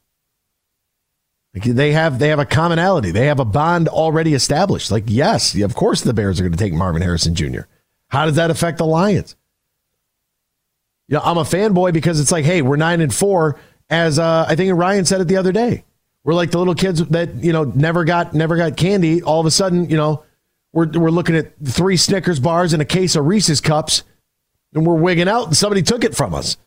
Like 1.53 1.63
they 1.63 1.91
have 1.91 2.17
they 2.17 2.29
have 2.29 2.39
a 2.39 2.45
commonality. 2.45 3.11
They 3.11 3.27
have 3.27 3.39
a 3.39 3.45
bond 3.45 3.87
already 3.87 4.33
established. 4.33 4.89
Like 4.89 5.03
yes, 5.05 5.55
of 5.61 5.75
course 5.75 6.01
the 6.01 6.13
Bears 6.13 6.39
are 6.39 6.43
going 6.43 6.53
to 6.53 6.57
take 6.57 6.73
Marvin 6.73 7.03
Harrison 7.03 7.35
Jr. 7.35 7.61
How 8.07 8.25
does 8.25 8.35
that 8.35 8.49
affect 8.49 8.79
the 8.79 8.85
Lions? 8.85 9.35
You 11.09 11.15
know, 11.17 11.23
I'm 11.23 11.39
a 11.39 11.43
fanboy 11.43 11.91
because 11.91 12.19
it's 12.19 12.31
like, 12.31 12.45
hey, 12.45 12.61
we're 12.61 12.75
nine 12.75 13.01
and 13.01 13.13
four, 13.13 13.59
as 13.89 14.19
uh, 14.19 14.45
I 14.47 14.55
think 14.55 14.77
Ryan 14.77 15.05
said 15.05 15.21
it 15.21 15.27
the 15.27 15.37
other 15.37 15.51
day. 15.51 15.83
We're 16.23 16.35
like 16.35 16.51
the 16.51 16.59
little 16.59 16.75
kids 16.75 17.03
that 17.07 17.33
you 17.43 17.51
know 17.51 17.63
never 17.63 18.03
got 18.03 18.35
never 18.35 18.55
got 18.55 18.77
candy. 18.77 19.23
All 19.23 19.39
of 19.39 19.47
a 19.47 19.51
sudden, 19.51 19.89
you 19.89 19.97
know, 19.97 20.23
we're 20.71 20.87
we're 20.87 21.09
looking 21.09 21.35
at 21.35 21.53
three 21.65 21.97
Snickers 21.97 22.39
bars 22.39 22.73
and 22.73 22.81
a 22.81 22.85
case 22.85 23.15
of 23.15 23.25
Reese's 23.25 23.59
cups, 23.59 24.03
and 24.75 24.85
we're 24.85 24.93
wigging 24.93 25.27
out, 25.27 25.47
and 25.47 25.57
somebody 25.57 25.81
took 25.81 26.03
it 26.03 26.15
from 26.15 26.35
us. 26.35 26.57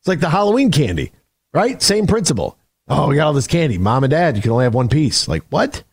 It's 0.00 0.08
like 0.08 0.20
the 0.20 0.30
Halloween 0.30 0.70
candy, 0.70 1.12
right? 1.52 1.82
Same 1.82 2.06
principle. 2.06 2.56
Oh, 2.88 3.08
we 3.08 3.16
got 3.16 3.26
all 3.26 3.32
this 3.34 3.46
candy. 3.46 3.76
Mom 3.76 4.04
and 4.04 4.10
dad, 4.10 4.36
you 4.36 4.42
can 4.42 4.52
only 4.52 4.64
have 4.64 4.74
one 4.74 4.88
piece. 4.88 5.28
Like, 5.28 5.42
what? 5.50 5.84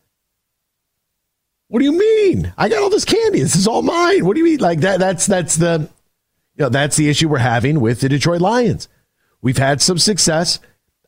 What 1.68 1.80
do 1.80 1.84
you 1.84 1.92
mean? 1.92 2.52
I 2.56 2.70
got 2.70 2.82
all 2.82 2.90
this 2.90 3.04
candy. 3.04 3.40
This 3.40 3.56
is 3.56 3.68
all 3.68 3.82
mine. 3.82 4.24
What 4.24 4.34
do 4.34 4.38
you 4.38 4.46
mean? 4.46 4.60
Like 4.60 4.80
that 4.80 4.98
that's 4.98 5.26
that's 5.26 5.56
the 5.56 5.90
you 6.56 6.64
know, 6.64 6.68
that's 6.68 6.96
the 6.96 7.08
issue 7.08 7.28
we're 7.28 7.38
having 7.38 7.80
with 7.80 8.00
the 8.00 8.08
Detroit 8.08 8.40
Lions. 8.40 8.88
We've 9.40 9.58
had 9.58 9.80
some 9.80 9.98
success. 9.98 10.60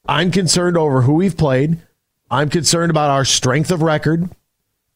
I'm 0.07 0.31
concerned 0.31 0.77
over 0.77 1.03
who 1.03 1.15
we've 1.15 1.37
played. 1.37 1.83
I'm 2.31 2.49
concerned 2.49 2.91
about 2.91 3.11
our 3.11 3.25
strength 3.25 3.71
of 3.71 3.83
record. 3.83 4.31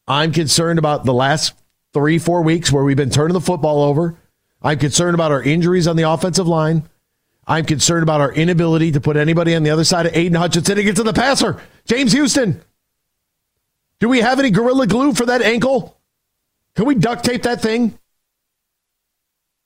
I'm 0.07 0.31
concerned 0.31 0.79
about 0.79 1.05
the 1.05 1.13
last 1.13 1.53
three, 1.93 2.17
four 2.17 2.41
weeks 2.41 2.71
where 2.71 2.83
we've 2.83 2.97
been 2.97 3.09
turning 3.09 3.33
the 3.33 3.41
football 3.41 3.83
over. 3.83 4.17
I'm 4.61 4.79
concerned 4.79 5.13
about 5.13 5.31
our 5.31 5.41
injuries 5.41 5.87
on 5.87 5.95
the 5.95 6.09
offensive 6.09 6.47
line. 6.47 6.89
I'm 7.45 7.65
concerned 7.65 8.03
about 8.03 8.21
our 8.21 8.33
inability 8.33 8.91
to 8.93 9.01
put 9.01 9.15
anybody 9.15 9.55
on 9.55 9.63
the 9.63 9.69
other 9.69 9.83
side 9.83 10.05
of 10.05 10.15
Aidan 10.15 10.33
Hutchinson 10.33 10.77
and 10.77 10.85
get 10.85 10.95
to 10.97 11.03
the 11.03 11.13
passer. 11.13 11.61
James 11.85 12.11
Houston. 12.11 12.61
Do 13.99 14.09
we 14.09 14.21
have 14.21 14.39
any 14.39 14.49
gorilla 14.49 14.87
glue 14.87 15.13
for 15.13 15.25
that 15.27 15.41
ankle? 15.41 15.97
Can 16.75 16.85
we 16.85 16.95
duct 16.95 17.23
tape 17.23 17.43
that 17.43 17.61
thing? 17.61 17.97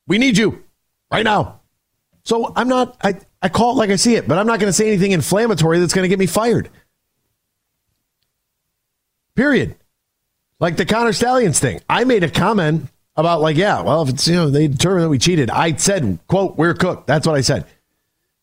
We 0.08 0.18
need 0.18 0.38
you 0.38 0.64
right 1.12 1.24
now. 1.24 1.62
So 2.24 2.54
I'm 2.56 2.68
not, 2.68 2.98
I, 3.04 3.20
I 3.42 3.50
call 3.50 3.72
it 3.72 3.78
like 3.78 3.90
I 3.90 3.96
see 3.96 4.16
it, 4.16 4.28
but 4.28 4.38
I'm 4.38 4.48
not 4.48 4.60
going 4.60 4.70
to 4.70 4.74
say 4.74 4.88
anything 4.88 5.12
inflammatory 5.12 5.80
that's 5.80 5.94
going 5.94 6.04
to 6.04 6.10
get 6.10 6.20
me 6.20 6.28
fired. 6.28 6.70
Period. 9.36 9.76
Like 10.60 10.78
the 10.78 10.86
Connor 10.86 11.14
Stalions 11.14 11.60
thing. 11.60 11.82
I 11.90 12.04
made 12.04 12.24
a 12.24 12.30
comment 12.30 12.88
about 13.16 13.42
like, 13.42 13.58
yeah, 13.58 13.82
well, 13.82 14.04
if 14.04 14.10
it's, 14.10 14.28
you 14.28 14.36
know, 14.36 14.50
they 14.50 14.68
determined 14.68 15.04
that 15.04 15.10
we 15.10 15.18
cheated. 15.18 15.50
I 15.50 15.76
said, 15.76 16.20
quote, 16.28 16.58
we're 16.58 16.76
cooked. 16.76 17.08
That's 17.08 17.26
what 17.26 17.36
I 17.36 17.42
said. 17.42 17.66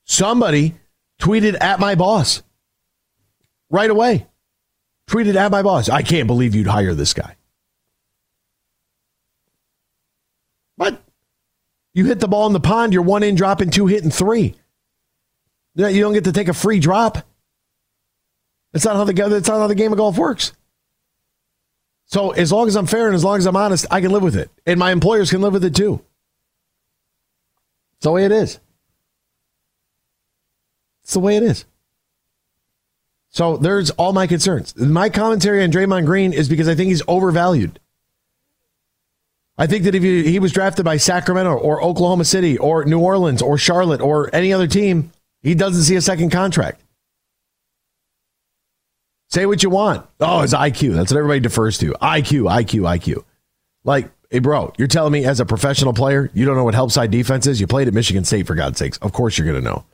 Somebody 0.05 0.75
tweeted 1.21 1.57
at 1.61 1.79
my 1.79 1.95
boss 1.95 2.43
right 3.71 3.91
away. 3.91 4.27
Tweeted 5.07 5.37
at 5.37 5.51
my 5.51 5.63
boss. 5.63 5.89
I 5.89 6.03
can't 6.03 6.27
believe 6.27 6.55
you'd 6.55 6.67
hire 6.67 6.95
this 6.95 7.15
guy. 7.15 7.37
What? 10.77 11.03
You 11.99 12.05
hit 12.05 12.21
the 12.21 12.29
ball 12.29 12.47
in 12.47 12.53
the 12.53 12.61
pond, 12.61 12.93
you're 12.93 13.03
one 13.03 13.25
in 13.25 13.35
dropping 13.35 13.71
two, 13.71 13.89
hitting 13.89 14.13
three. 14.13 14.55
You 15.75 16.01
don't 16.01 16.13
get 16.13 16.23
to 16.25 16.33
take 16.33 16.47
a 16.47 16.55
free 16.55 16.79
drop. 16.79 17.27
That's 18.73 18.85
not 18.85 18.95
how 18.95 19.03
the 19.03 19.13
that's 19.13 19.49
not 19.49 19.59
how 19.59 19.67
the 19.67 19.75
game 19.75 19.91
of 19.91 19.99
golf 19.99 20.17
works. 20.17 20.53
So 22.05 22.31
as 22.31 22.53
long 22.53 22.69
as 22.69 22.77
I'm 22.77 22.87
fair 22.87 23.07
and 23.07 23.17
as 23.17 23.25
long 23.25 23.39
as 23.39 23.47
I'm 23.47 23.57
honest, 23.57 23.85
I 23.91 24.01
can 24.01 24.13
live 24.13 24.23
with 24.23 24.37
it. 24.37 24.49
And 24.65 24.79
my 24.79 24.93
employers 24.93 25.29
can 25.29 25.41
live 25.41 25.53
with 25.53 25.65
it 25.65 25.75
too. 25.75 26.01
It's 27.97 28.05
the 28.05 28.13
way 28.13 28.25
it 28.25 28.31
is. 28.31 28.61
It's 31.03 31.15
the 31.15 31.21
way 31.21 31.37
it 31.37 31.43
is. 31.43 31.65
So 33.29 33.57
there's 33.57 33.91
all 33.91 34.13
my 34.13 34.29
concerns. 34.29 34.77
My 34.77 35.09
commentary 35.09 35.65
on 35.65 35.73
Draymond 35.73 36.07
Green 36.07 36.33
is 36.33 36.49
because 36.49 36.69
I 36.69 36.77
think 36.77 36.91
he's 36.91 37.03
overvalued. 37.09 37.81
I 39.59 39.67
think 39.67 39.85
that 39.85 39.97
if 39.97 40.03
he, 40.05 40.39
was 40.39 40.53
drafted 40.53 40.85
by 40.85 40.99
Sacramento 40.99 41.53
or 41.53 41.83
Oklahoma 41.83 42.25
City 42.25 42.57
or 42.59 42.85
New 42.85 43.01
Orleans 43.01 43.43
or 43.43 43.59
Charlotte 43.59 44.01
or 44.01 44.33
any 44.33 44.53
other 44.53 44.69
team, 44.69 45.11
he 45.43 45.57
doesn't 45.57 45.83
see 45.83 45.97
a 45.97 46.01
second 46.01 46.31
contract. 46.31 46.81
Say 49.31 49.47
what 49.47 49.63
you 49.65 49.69
want. 49.69 50.07
Oh, 50.21 50.43
it's 50.43 50.55
IQ. 50.55 50.95
That's 50.95 51.11
what 51.11 51.19
everybody 51.19 51.41
defers 51.41 51.77
to. 51.79 51.91
IQ, 52.01 52.45
IQ, 52.45 52.83
IQ. 52.83 53.25
Like, 53.83 54.11
hey, 54.31 54.39
bro, 54.39 54.73
you're 54.79 54.89
telling 54.89 55.13
me 55.13 55.25
as 55.25 55.41
a 55.41 55.45
professional 55.45 55.93
player, 55.93 56.31
you 56.35 56.47
don't 56.47 56.57
know 56.57 56.65
what 56.65 56.75
help 56.75 56.93
side 56.93 57.11
defense 57.11 57.47
is? 57.49 57.61
You 57.61 57.67
played 57.67 57.89
at 57.89 57.95
Michigan 57.95 58.25
State, 58.25 58.47
for 58.47 58.55
God's 58.55 58.79
sakes. 58.79 58.97
Of 58.99 59.13
course 59.13 59.37
you're 59.37 59.47
going 59.47 59.63
to 59.63 59.69
know. 59.69 59.85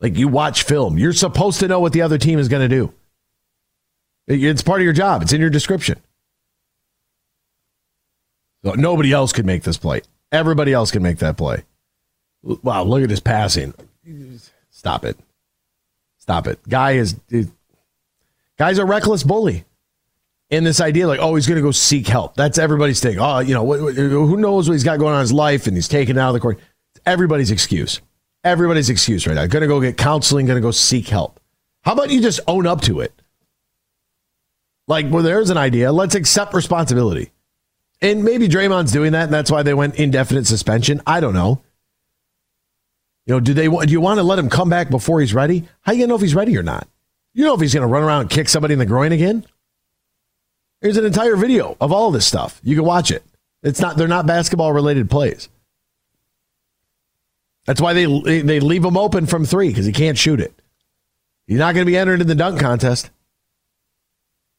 Like 0.00 0.16
you 0.16 0.28
watch 0.28 0.62
film, 0.62 0.96
you're 0.96 1.12
supposed 1.12 1.60
to 1.60 1.68
know 1.68 1.80
what 1.80 1.92
the 1.92 2.02
other 2.02 2.18
team 2.18 2.38
is 2.38 2.48
going 2.48 2.68
to 2.68 2.74
do. 2.74 2.94
It's 4.26 4.62
part 4.62 4.80
of 4.80 4.84
your 4.84 4.92
job. 4.92 5.22
It's 5.22 5.32
in 5.32 5.40
your 5.40 5.50
description. 5.50 6.00
Nobody 8.64 9.12
else 9.12 9.32
could 9.32 9.46
make 9.46 9.62
this 9.62 9.76
play. 9.76 10.00
Everybody 10.32 10.72
else 10.72 10.90
can 10.90 11.02
make 11.02 11.18
that 11.18 11.36
play. 11.36 11.64
Wow, 12.42 12.84
look 12.84 13.02
at 13.02 13.10
his 13.10 13.20
passing. 13.20 13.74
Stop 14.70 15.04
it. 15.04 15.18
Stop 16.18 16.46
it. 16.46 16.58
Guy 16.68 16.92
is 16.92 17.16
guy's 18.58 18.78
a 18.78 18.84
reckless 18.84 19.22
bully. 19.22 19.64
And 20.50 20.64
this 20.64 20.80
idea, 20.80 21.08
like, 21.08 21.20
oh, 21.20 21.34
he's 21.34 21.46
going 21.46 21.56
to 21.56 21.62
go 21.62 21.70
seek 21.70 22.06
help. 22.06 22.36
That's 22.36 22.58
everybody's 22.58 23.00
thing. 23.00 23.18
Oh, 23.18 23.38
you 23.40 23.54
know, 23.54 23.66
who 23.66 24.36
knows 24.36 24.68
what 24.68 24.74
he's 24.74 24.84
got 24.84 24.98
going 24.98 25.12
on 25.14 25.20
in 25.20 25.22
his 25.22 25.32
life, 25.32 25.66
and 25.66 25.76
he's 25.76 25.88
taken 25.88 26.18
out 26.18 26.28
of 26.28 26.34
the 26.34 26.40
court. 26.40 26.58
Everybody's 27.06 27.50
excuse. 27.50 28.00
Everybody's 28.44 28.90
excuse 28.90 29.26
right 29.26 29.34
now. 29.34 29.46
Going 29.46 29.62
to 29.62 29.66
go 29.66 29.80
get 29.80 29.96
counseling. 29.96 30.46
Going 30.46 30.58
to 30.58 30.62
go 30.62 30.70
seek 30.70 31.08
help. 31.08 31.40
How 31.82 31.92
about 31.92 32.10
you 32.10 32.20
just 32.20 32.40
own 32.46 32.66
up 32.66 32.82
to 32.82 33.00
it? 33.00 33.12
Like, 34.86 35.06
well, 35.10 35.22
there's 35.22 35.50
an 35.50 35.56
idea. 35.56 35.90
Let's 35.92 36.14
accept 36.14 36.52
responsibility. 36.52 37.30
And 38.04 38.22
maybe 38.22 38.48
Draymond's 38.48 38.92
doing 38.92 39.12
that, 39.12 39.24
and 39.24 39.32
that's 39.32 39.50
why 39.50 39.62
they 39.62 39.72
went 39.72 39.94
indefinite 39.94 40.46
suspension. 40.46 41.00
I 41.06 41.20
don't 41.20 41.32
know. 41.32 41.62
You 43.24 43.32
know, 43.32 43.40
do 43.40 43.54
they 43.54 43.66
do 43.66 43.90
you 43.92 44.00
want 44.02 44.18
to 44.18 44.22
let 44.22 44.38
him 44.38 44.50
come 44.50 44.68
back 44.68 44.90
before 44.90 45.22
he's 45.22 45.32
ready? 45.32 45.66
How 45.80 45.92
you 45.92 46.00
gonna 46.00 46.08
know 46.08 46.16
if 46.16 46.20
he's 46.20 46.34
ready 46.34 46.54
or 46.58 46.62
not? 46.62 46.86
You 47.32 47.44
know 47.46 47.54
if 47.54 47.62
he's 47.62 47.72
gonna 47.72 47.86
run 47.86 48.02
around 48.02 48.20
and 48.20 48.30
kick 48.30 48.50
somebody 48.50 48.74
in 48.74 48.78
the 48.78 48.84
groin 48.84 49.12
again? 49.12 49.46
There's 50.82 50.98
an 50.98 51.06
entire 51.06 51.34
video 51.34 51.78
of 51.80 51.92
all 51.92 52.10
this 52.10 52.26
stuff. 52.26 52.60
You 52.62 52.76
can 52.76 52.84
watch 52.84 53.10
it. 53.10 53.24
It's 53.62 53.80
not 53.80 53.96
they're 53.96 54.06
not 54.06 54.26
basketball 54.26 54.74
related 54.74 55.08
plays. 55.08 55.48
That's 57.64 57.80
why 57.80 57.94
they 57.94 58.04
they 58.42 58.60
leave 58.60 58.84
him 58.84 58.98
open 58.98 59.24
from 59.24 59.46
three 59.46 59.68
because 59.68 59.86
he 59.86 59.92
can't 59.92 60.18
shoot 60.18 60.40
it. 60.40 60.52
He's 61.46 61.58
not 61.58 61.74
going 61.74 61.86
to 61.86 61.90
be 61.90 61.96
entered 61.96 62.20
in 62.20 62.26
the 62.26 62.34
dunk 62.34 62.60
contest. 62.60 63.10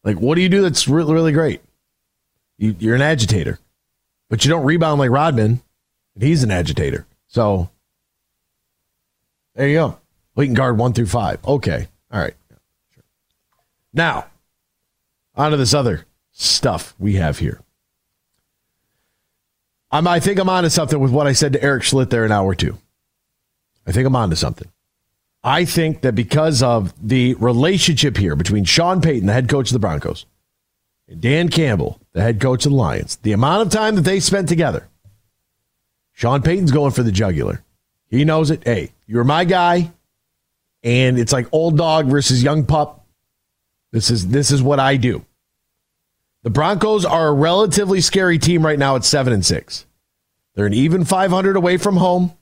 Like, 0.03 0.17
what 0.17 0.35
do 0.35 0.41
you 0.41 0.49
do 0.49 0.63
that's 0.63 0.87
really 0.87 1.13
really 1.13 1.31
great? 1.31 1.61
You, 2.57 2.75
you're 2.79 2.95
an 2.95 3.01
agitator, 3.01 3.59
but 4.29 4.45
you 4.45 4.49
don't 4.49 4.65
rebound 4.65 4.99
like 4.99 5.09
Rodman, 5.09 5.61
and 6.13 6.23
he's 6.23 6.43
an 6.43 6.51
agitator. 6.51 7.05
So 7.27 7.69
there 9.55 9.67
you 9.67 9.75
go. 9.75 9.99
We 10.35 10.45
can 10.45 10.53
guard 10.53 10.77
one 10.77 10.93
through 10.93 11.07
five. 11.07 11.39
Okay, 11.45 11.87
all 12.11 12.19
right. 12.19 12.35
Now, 13.93 14.25
on 15.35 15.51
to 15.51 15.57
this 15.57 15.73
other 15.73 16.05
stuff 16.31 16.93
we 16.99 17.13
have 17.13 17.39
here. 17.39 17.61
I'm, 19.91 20.07
I 20.07 20.19
think 20.19 20.39
I'm 20.39 20.49
onto 20.49 20.69
something 20.69 20.99
with 20.99 21.11
what 21.11 21.27
I 21.27 21.31
said 21.31 21.53
to 21.53 21.63
Eric 21.63 21.83
Schlitt 21.83 22.09
there 22.09 22.25
an 22.25 22.31
hour 22.31 22.47
or 22.47 22.55
two. 22.55 22.77
I 23.87 23.91
think 23.91 24.05
I'm 24.05 24.15
onto 24.15 24.35
something. 24.35 24.69
I 25.43 25.63
think 25.63 26.01
that 26.01 26.15
because 26.15 26.63
of 26.63 26.93
the 27.01 27.35
relationship 27.35 28.17
here 28.17 28.35
between 28.35 28.65
Sean 28.65 28.99
Payton, 28.99 29.27
the 29.27 29.33
head 29.33 29.47
coach 29.47 29.69
of 29.69 29.73
the 29.73 29.79
Broncos, 29.79 30.25
and 31.07 31.21
Dan 31.21 31.49
Campbell, 31.49 31.99
the 32.13 32.21
head 32.21 32.39
coach 32.39 32.65
of 32.65 32.71
the 32.71 32.77
Lions, 32.77 33.17
the 33.17 33.31
amount 33.31 33.61
of 33.61 33.69
time 33.69 33.95
that 33.95 34.01
they 34.01 34.19
spent 34.19 34.49
together, 34.49 34.87
Sean 36.13 36.41
Payton's 36.41 36.71
going 36.71 36.91
for 36.91 37.03
the 37.03 37.11
jugular. 37.11 37.63
He 38.07 38.23
knows 38.25 38.51
it. 38.51 38.63
Hey, 38.63 38.93
you're 39.05 39.23
my 39.23 39.43
guy, 39.43 39.91
and 40.83 41.19
it's 41.19 41.33
like 41.33 41.47
old 41.51 41.77
dog 41.77 42.07
versus 42.07 42.41
young 42.41 42.65
pup. 42.65 43.05
This 43.91 44.09
is 44.09 44.27
this 44.27 44.51
is 44.51 44.61
what 44.61 44.79
I 44.79 44.97
do. 44.97 45.25
The 46.43 46.49
Broncos 46.51 47.05
are 47.05 47.29
a 47.29 47.33
relatively 47.33 48.01
scary 48.01 48.37
team 48.37 48.63
right 48.63 48.77
now 48.77 48.95
at 48.95 49.03
7 49.03 49.33
and 49.33 49.43
6. 49.43 49.85
They're 50.53 50.67
an 50.67 50.73
even 50.73 51.03
500 51.03 51.55
away 51.55 51.77
from 51.77 51.97
home 51.97 52.37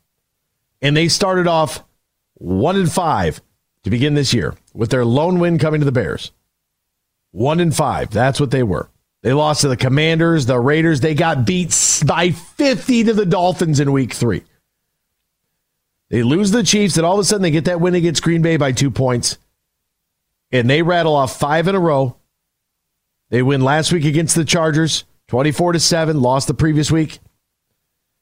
and 0.82 0.97
they 0.97 1.07
started 1.07 1.47
off 1.47 1.84
1 2.34 2.76
and 2.76 2.91
5 2.91 3.41
to 3.84 3.89
begin 3.89 4.14
this 4.14 4.34
year 4.34 4.55
with 4.74 4.91
their 4.91 5.05
lone 5.05 5.39
win 5.39 5.57
coming 5.57 5.80
to 5.80 5.86
the 5.86 5.91
Bears. 5.93 6.34
1 7.34 7.59
and 7.59 7.75
5, 7.75 8.09
that's 8.09 8.39
what 8.39 8.49
they 8.49 8.63
were. 8.63 8.89
They 9.21 9.34
lost 9.34 9.61
to 9.61 9.67
the 9.67 9.77
Commanders, 9.77 10.47
the 10.47 10.59
Raiders, 10.59 11.01
they 11.01 11.13
got 11.13 11.45
beat 11.45 11.75
by 12.05 12.31
50 12.31 13.03
to 13.03 13.13
the 13.13 13.25
Dolphins 13.25 13.79
in 13.79 13.91
week 13.91 14.13
3. 14.13 14.43
They 16.09 16.23
lose 16.23 16.51
the 16.51 16.63
Chiefs 16.63 16.97
and 16.97 17.05
all 17.05 17.13
of 17.13 17.19
a 17.19 17.23
sudden 17.23 17.43
they 17.43 17.51
get 17.51 17.65
that 17.65 17.81
win 17.81 17.95
against 17.95 18.23
Green 18.23 18.41
Bay 18.41 18.57
by 18.57 18.71
2 18.71 18.89
points. 18.89 19.38
And 20.51 20.69
they 20.69 20.81
rattle 20.81 21.15
off 21.15 21.38
5 21.39 21.67
in 21.67 21.75
a 21.75 21.79
row 21.79 22.15
they 23.34 23.41
win 23.41 23.61
last 23.61 23.91
week 23.91 24.05
against 24.05 24.36
the 24.36 24.45
Chargers, 24.45 25.05
24 25.29 25.73
to 25.73 25.79
7, 25.79 26.21
lost 26.21 26.47
the 26.47 26.53
previous 26.53 26.91
week 26.91 27.17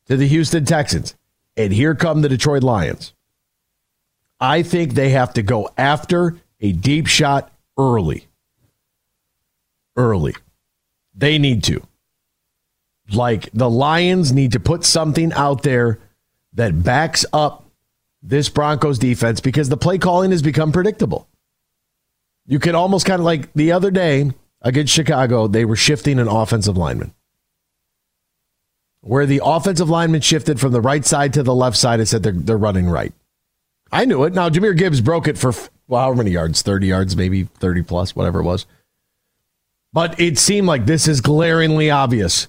to 0.05 0.16
the 0.16 0.26
Houston 0.26 0.64
Texans. 0.64 1.16
And 1.57 1.74
here 1.74 1.95
come 1.95 2.22
the 2.22 2.30
Detroit 2.30 2.64
Lions. 2.64 3.14
I 4.39 4.64
think 4.64 4.93
they 4.93 5.09
have 5.09 5.34
to 5.34 5.43
go 5.43 5.70
after 5.78 6.38
a 6.62 6.72
deep 6.72 7.07
shot 7.07 7.51
early. 7.78 8.30
Early. 10.02 10.36
They 11.14 11.38
need 11.38 11.64
to. 11.66 11.86
Like 13.14 13.52
the 13.54 13.70
Lions 13.70 14.32
need 14.32 14.54
to 14.54 14.60
put 14.60 14.84
something 14.84 15.32
out 15.34 15.62
there 15.62 15.99
that 16.54 16.84
backs 16.84 17.24
up 17.32 17.66
this 18.24 18.49
Broncos 18.49 18.97
defense 18.97 19.39
because 19.39 19.70
the 19.70 19.78
play 19.78 19.99
calling 19.99 20.32
has 20.32 20.41
become 20.41 20.72
predictable. 20.72 21.28
You 22.47 22.58
could 22.58 22.74
almost 22.74 23.06
kind 23.06 23.20
of 23.20 23.26
like 23.26 23.54
the 23.54 23.74
other 23.74 23.91
day, 23.91 24.32
against 24.64 24.91
Chicago, 24.91 25.47
they 25.47 25.66
were 25.66 25.76
shifting 25.76 26.18
an 26.18 26.28
offensive 26.28 26.78
lineman. 26.78 27.14
Where 29.02 29.28
the 29.28 29.41
offensive 29.43 29.89
lineman 29.89 30.22
shifted 30.22 30.60
from 30.60 30.72
the 30.72 30.82
right 30.82 31.06
side 31.06 31.34
to 31.34 31.43
the 31.43 31.54
left 31.54 31.78
side, 31.78 31.99
it 31.99 32.08
said 32.08 32.24
they're, 32.24 32.32
they're 32.32 32.58
running 32.58 32.89
right. 32.89 33.14
I 33.91 34.06
knew 34.06 34.24
it. 34.24 34.34
Now, 34.34 34.49
Jahmyr 34.49 34.76
Gibbs 34.76 35.02
broke 35.02 35.28
it 35.28 35.38
for, 35.38 35.54
well, 35.88 36.02
how 36.02 36.14
many 36.14 36.32
yards? 36.32 36.64
30 36.64 36.88
yards, 36.88 37.16
maybe 37.16 37.43
30 37.43 37.84
plus, 37.84 38.16
whatever 38.16 38.39
it 38.39 38.45
was. 38.45 38.66
But 39.94 40.20
it 40.20 40.38
seemed 40.38 40.68
like 40.68 40.86
this 40.86 41.08
is 41.08 41.22
glaringly 41.22 41.89
obvious. 41.89 42.48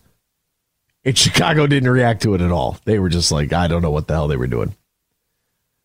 And 1.04 1.18
Chicago 1.18 1.66
didn't 1.66 1.90
react 1.90 2.22
to 2.22 2.34
it 2.34 2.40
at 2.40 2.52
all. 2.52 2.78
They 2.84 2.98
were 2.98 3.08
just 3.08 3.32
like, 3.32 3.52
I 3.52 3.66
don't 3.66 3.82
know 3.82 3.90
what 3.90 4.06
the 4.06 4.14
hell 4.14 4.28
they 4.28 4.36
were 4.36 4.46
doing. 4.46 4.76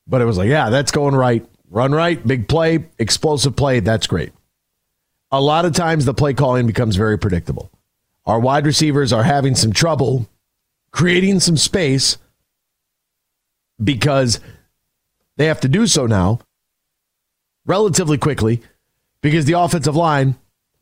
But 0.05 0.21
it 0.21 0.25
was 0.25 0.37
like, 0.37 0.49
yeah, 0.49 0.69
that's 0.69 0.91
going 0.91 1.15
right. 1.15 1.45
Run 1.69 1.91
right, 1.91 2.25
big 2.25 2.47
play, 2.47 2.85
explosive 2.99 3.55
play. 3.55 3.79
That's 3.79 4.07
great 4.07 4.31
a 5.31 5.41
lot 5.41 5.65
of 5.65 5.73
times 5.73 6.05
the 6.05 6.13
play 6.13 6.33
calling 6.33 6.67
becomes 6.67 6.95
very 6.95 7.17
predictable. 7.17 7.69
Our 8.25 8.39
wide 8.39 8.65
receivers 8.65 9.13
are 9.13 9.23
having 9.23 9.55
some 9.55 9.73
trouble 9.73 10.27
creating 10.91 11.39
some 11.41 11.57
space 11.57 12.17
because 13.83 14.39
they 15.35 15.45
have 15.45 15.59
to 15.61 15.67
do 15.67 15.85
so 15.85 16.07
now 16.07 16.39
relatively 17.65 18.17
quickly 18.17 18.61
because 19.21 19.45
the 19.45 19.53
offensive 19.53 19.95
line 19.95 20.35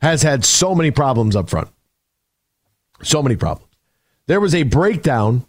has 0.05 0.21
had 0.21 0.45
so 0.45 0.73
many 0.73 0.91
problems 0.91 1.35
up 1.35 1.49
front. 1.49 1.69
So 3.03 3.21
many 3.21 3.35
problems. 3.35 3.71
There 4.27 4.39
was 4.39 4.55
a 4.55 4.63
breakdown 4.63 5.45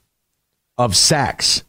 of 0.77 0.97
sacks 0.97 1.63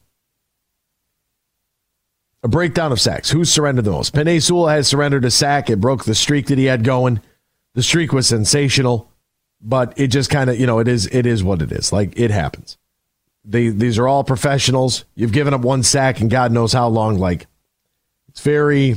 a 2.43 2.47
breakdown 2.47 2.91
of 2.91 3.01
sacks. 3.01 3.29
Who 3.29 3.43
surrendered 3.45 3.85
the 3.85 3.91
most? 3.91 4.15
Sewell 4.15 4.67
has 4.67 4.87
surrendered 4.87 5.25
a 5.25 5.31
sack. 5.31 5.69
It 5.69 5.81
broke 5.81 6.05
the 6.05 6.15
streak 6.15 6.47
that 6.47 6.57
he 6.57 6.65
had 6.65 6.83
going. 6.83 7.19
The 7.73 7.83
streak 7.83 8.13
was 8.13 8.27
sensational, 8.27 9.11
but 9.61 9.93
it 9.97 10.07
just 10.07 10.29
kind 10.29 10.49
of, 10.49 10.59
you 10.59 10.65
know, 10.65 10.79
it 10.79 10.87
is 10.87 11.07
it 11.07 11.25
is 11.25 11.43
what 11.43 11.61
it 11.61 11.71
is. 11.71 11.91
Like 11.91 12.17
it 12.17 12.31
happens. 12.31 12.77
They, 13.43 13.69
these 13.69 13.97
are 13.97 14.07
all 14.07 14.23
professionals. 14.23 15.05
You've 15.15 15.31
given 15.31 15.53
up 15.53 15.61
one 15.61 15.83
sack 15.83 16.19
and 16.19 16.29
God 16.29 16.51
knows 16.51 16.73
how 16.73 16.87
long. 16.87 17.17
Like 17.17 17.47
it's 18.29 18.41
very 18.41 18.95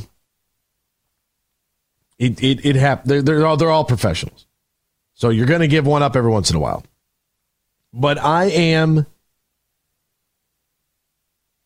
it 2.20 2.42
it 2.44 2.64
it 2.64 2.76
hap- 2.76 3.04
they're, 3.04 3.22
they're 3.22 3.46
all 3.46 3.56
they're 3.56 3.70
all 3.70 3.84
professionals. 3.84 4.46
So 5.14 5.30
you're 5.30 5.46
going 5.46 5.60
to 5.60 5.68
give 5.68 5.86
one 5.86 6.02
up 6.02 6.14
every 6.14 6.30
once 6.30 6.50
in 6.50 6.56
a 6.56 6.60
while. 6.60 6.84
But 7.92 8.18
I 8.18 8.44
am 8.44 9.06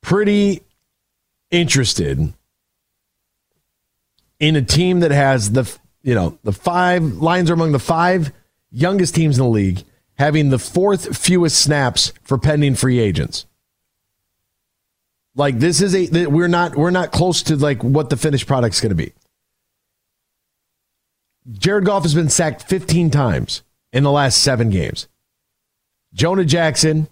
pretty 0.01 0.63
interested 1.51 2.33
in 4.41 4.57
a 4.57 4.63
team 4.63 5.01
that 5.01 5.11
has 5.11 5.51
the 5.51 5.71
you 6.03 6.15
know 6.15 6.39
the 6.45 6.53
five 6.53 7.03
Lions 7.03 7.51
are 7.51 7.55
among 7.55 7.73
the 7.73 7.79
five 7.81 8.33
youngest 8.71 9.15
teams 9.15 9.37
in 9.37 9.45
the 9.45 9.51
league, 9.51 9.83
having 10.19 10.51
the 10.51 10.59
fourth 10.59 11.19
fewest 11.19 11.61
snaps 11.61 12.13
for 12.23 12.39
pending 12.39 12.77
free 12.77 13.01
agents. 13.01 13.45
Like 15.35 15.59
this 15.59 15.81
is 15.81 15.97
a 15.97 16.27
we're 16.29 16.47
not 16.47 16.77
we're 16.77 16.93
not 16.93 17.11
close 17.11 17.43
to 17.45 17.57
like 17.57 17.83
what 17.83 18.09
the 18.09 18.17
finished 18.17 18.47
product's 18.47 18.81
going 18.81 18.91
to 18.91 18.95
be. 18.95 19.13
Jared 21.51 21.85
Goff 21.85 22.05
has 22.05 22.15
been 22.15 22.31
sacked 22.31 22.69
15 22.69 23.11
times 23.11 23.63
in 23.93 24.03
the 24.03 24.11
last 24.11 24.39
seven 24.39 24.71
games. 24.71 25.09
Jonah 26.15 26.45
Jackson, 26.45 27.09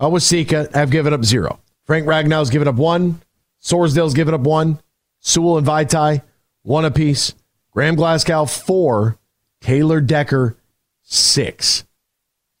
Onwuzurike 0.00 0.72
have 0.74 0.90
given 0.90 1.12
up 1.12 1.24
zero. 1.24 1.58
Frank 1.84 2.06
Ragnow's 2.06 2.50
given 2.50 2.68
up 2.68 2.74
one. 2.76 3.20
Sorsdal's 3.60 4.14
given 4.14 4.34
up 4.34 4.42
one. 4.42 4.78
Sewell 5.20 5.58
and 5.58 5.66
Vaitai, 5.66 6.22
one 6.62 6.84
apiece. 6.84 7.34
Graham 7.72 7.96
Glasgow, 7.96 8.44
four. 8.44 9.18
Taylor 9.60 10.00
Decker, 10.00 10.56
six. 11.02 11.84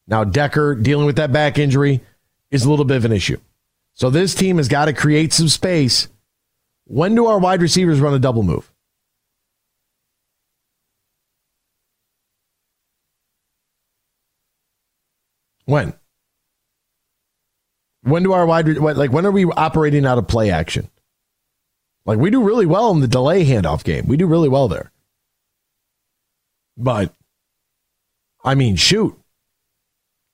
Now, 0.08 0.24
Decker 0.24 0.74
dealing 0.74 1.06
with 1.06 1.16
that 1.16 1.32
back 1.32 1.58
injury 1.58 2.00
is 2.50 2.64
a 2.64 2.70
little 2.70 2.84
bit 2.84 2.96
of 2.96 3.04
an 3.04 3.12
issue. 3.12 3.38
So 3.92 4.10
this 4.10 4.34
team 4.34 4.56
has 4.56 4.68
got 4.68 4.86
to 4.86 4.92
create 4.92 5.32
some 5.32 5.48
space 5.48 6.08
When 6.84 7.14
do 7.14 7.26
our 7.26 7.38
wide 7.38 7.62
receivers 7.62 8.00
run 8.00 8.14
a 8.14 8.18
double 8.18 8.42
move? 8.42 8.72
When? 15.66 15.94
When 18.02 18.22
do 18.22 18.32
our 18.32 18.46
wide 18.46 18.68
like 18.68 19.12
when 19.12 19.26
are 19.26 19.32
we 19.32 19.44
operating 19.44 20.06
out 20.06 20.18
of 20.18 20.28
play 20.28 20.50
action? 20.50 20.88
Like 22.04 22.18
we 22.18 22.30
do 22.30 22.42
really 22.42 22.66
well 22.66 22.92
in 22.92 23.00
the 23.00 23.08
delay 23.08 23.44
handoff 23.44 23.82
game. 23.84 24.06
We 24.06 24.16
do 24.16 24.26
really 24.26 24.48
well 24.48 24.68
there. 24.68 24.92
But 26.76 27.12
I 28.44 28.54
mean, 28.54 28.76
shoot. 28.76 29.18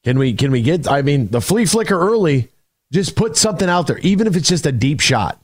Can 0.05 0.19
we 0.19 0.35
can 0.35 0.51
we 0.51 0.61
get 0.61 0.87
I 0.87 1.01
mean, 1.01 1.29
the 1.29 1.41
flea 1.41 1.65
flicker 1.65 1.99
early, 1.99 2.51
just 2.93 3.17
put 3.17 3.39
something 3.39 3.71
out 3.71 3.87
there, 3.87 3.99
even 3.99 4.27
if 4.27 4.37
it's 4.37 4.49
just 4.49 4.67
a 4.67 4.73
deep 4.73 5.01
shot. 5.01 5.43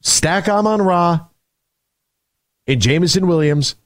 Stack 0.00 0.48
Amon 0.48 0.82
Ra 0.82 1.26
and 2.66 2.82
Jameson 2.82 3.28
Williams 3.28 3.76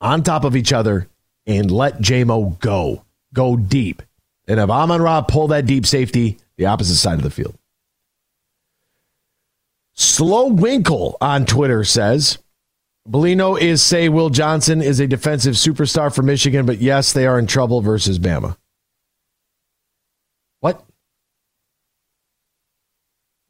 on 0.00 0.22
top 0.22 0.44
of 0.44 0.54
each 0.54 0.72
other 0.72 1.08
and 1.44 1.72
let 1.72 1.98
Jamo 1.98 2.56
go. 2.60 3.04
Go 3.32 3.56
deep. 3.56 4.02
And 4.46 4.60
if 4.60 4.68
Amon 4.68 5.00
Ra 5.00 5.22
pull 5.22 5.48
that 5.48 5.66
deep 5.66 5.86
safety, 5.86 6.38
the 6.56 6.66
opposite 6.66 6.96
side 6.96 7.18
of 7.18 7.22
the 7.22 7.30
field. 7.30 7.56
Slow 9.94 10.48
Winkle 10.48 11.16
on 11.20 11.46
Twitter 11.46 11.84
says, 11.84 12.38
Bellino 13.08 13.60
is 13.60 13.82
say 13.82 14.08
Will 14.08 14.30
Johnson 14.30 14.82
is 14.82 14.98
a 14.98 15.06
defensive 15.06 15.54
superstar 15.54 16.14
for 16.14 16.22
Michigan, 16.22 16.66
but 16.66 16.78
yes, 16.78 17.12
they 17.12 17.26
are 17.26 17.38
in 17.38 17.46
trouble 17.46 17.80
versus 17.80 18.18
Bama. 18.18 18.56
What? 20.60 20.84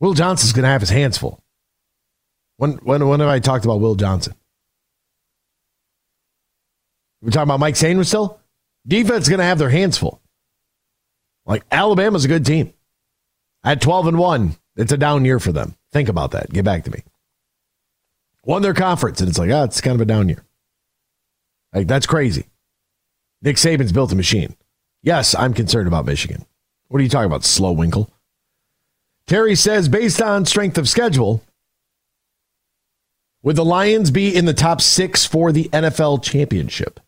Will 0.01 0.15
Johnson's 0.15 0.53
going 0.53 0.65
to 0.65 0.69
have 0.69 0.81
his 0.81 0.91
hands 0.91 1.17
full. 1.17 1.43
When, 2.57 2.73
when, 2.83 3.07
when 3.09 3.21
have 3.21 3.29
I 3.29 3.39
talked 3.39 3.65
about 3.65 3.81
Will 3.81 3.95
Johnson? 3.95 4.35
We're 7.23 7.31
talking 7.31 7.45
about 7.45 7.61
Mike 7.61 7.75
Sainristil 7.75 8.07
still? 8.07 8.41
Defense 8.87 9.25
is 9.25 9.29
going 9.29 9.39
to 9.39 9.45
have 9.45 9.59
their 9.59 9.71
hands 9.71 9.97
full. 9.97 10.21
Like 11.47 11.65
Alabama's 11.71 12.25
a 12.25 12.29
good 12.29 12.47
team. 12.47 12.73
At 13.63 13.81
12 13.81 14.09
and 14.09 14.19
1, 14.19 14.57
it's 14.77 14.93
a 14.93 14.99
down 14.99 15.25
year 15.25 15.39
for 15.39 15.53
them. 15.53 15.75
Think 15.93 16.09
about 16.09 16.33
that. 16.33 16.51
Get 16.51 16.65
back 16.65 16.85
to 16.85 16.91
me. 16.91 17.03
Won 18.45 18.63
their 18.63 18.75
conference, 18.75 19.21
and 19.21 19.29
it's 19.29 19.39
like, 19.39 19.51
ah, 19.51 19.61
oh, 19.61 19.65
it's 19.65 19.81
kind 19.81 19.95
of 19.95 20.01
a 20.03 20.05
down 20.05 20.29
year. 20.29 20.45
Like, 21.73 21.87
that's 21.87 22.07
crazy. 22.07 22.47
Nick 23.41 23.57
Saban's 23.57 23.93
built 23.93 24.13
a 24.13 24.17
machine. 24.17 24.55
Yes, 25.03 25.35
I'm 25.35 25.55
concerned 25.55 25.89
about 25.89 26.05
Michigan. 26.05 26.45
What 26.89 27.01
are 27.01 27.03
you 27.03 27.09
talking 27.09 27.27
about, 27.27 27.45
slow 27.45 27.73
winkle? 27.73 28.11
Terry 29.27 29.55
says, 29.55 29.89
based 29.89 30.21
on 30.21 30.45
strength 30.45 30.77
of 30.77 30.89
schedule, 30.89 31.43
would 33.43 33.57
the 33.57 33.65
Lions 33.65 34.11
be 34.11 34.35
in 34.35 34.45
the 34.45 34.55
top 34.55 34.81
six 34.81 35.25
for 35.25 35.53
the 35.53 35.65
NFL 35.65 36.23
championship? 36.23 37.01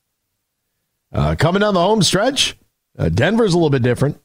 Uh, 1.12 1.34
coming 1.38 1.60
down 1.60 1.74
the 1.74 1.80
home 1.80 2.02
stretch, 2.02 2.56
uh, 2.98 3.08
Denver's 3.08 3.54
a 3.54 3.56
little 3.56 3.70
bit 3.70 3.82
different. 3.82 4.20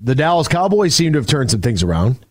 The 0.00 0.14
Dallas 0.14 0.48
Cowboys 0.48 0.94
seem 0.94 1.12
to 1.12 1.18
have 1.18 1.26
turned 1.26 1.50
some 1.50 1.60
things 1.60 1.82
around. 1.82 2.24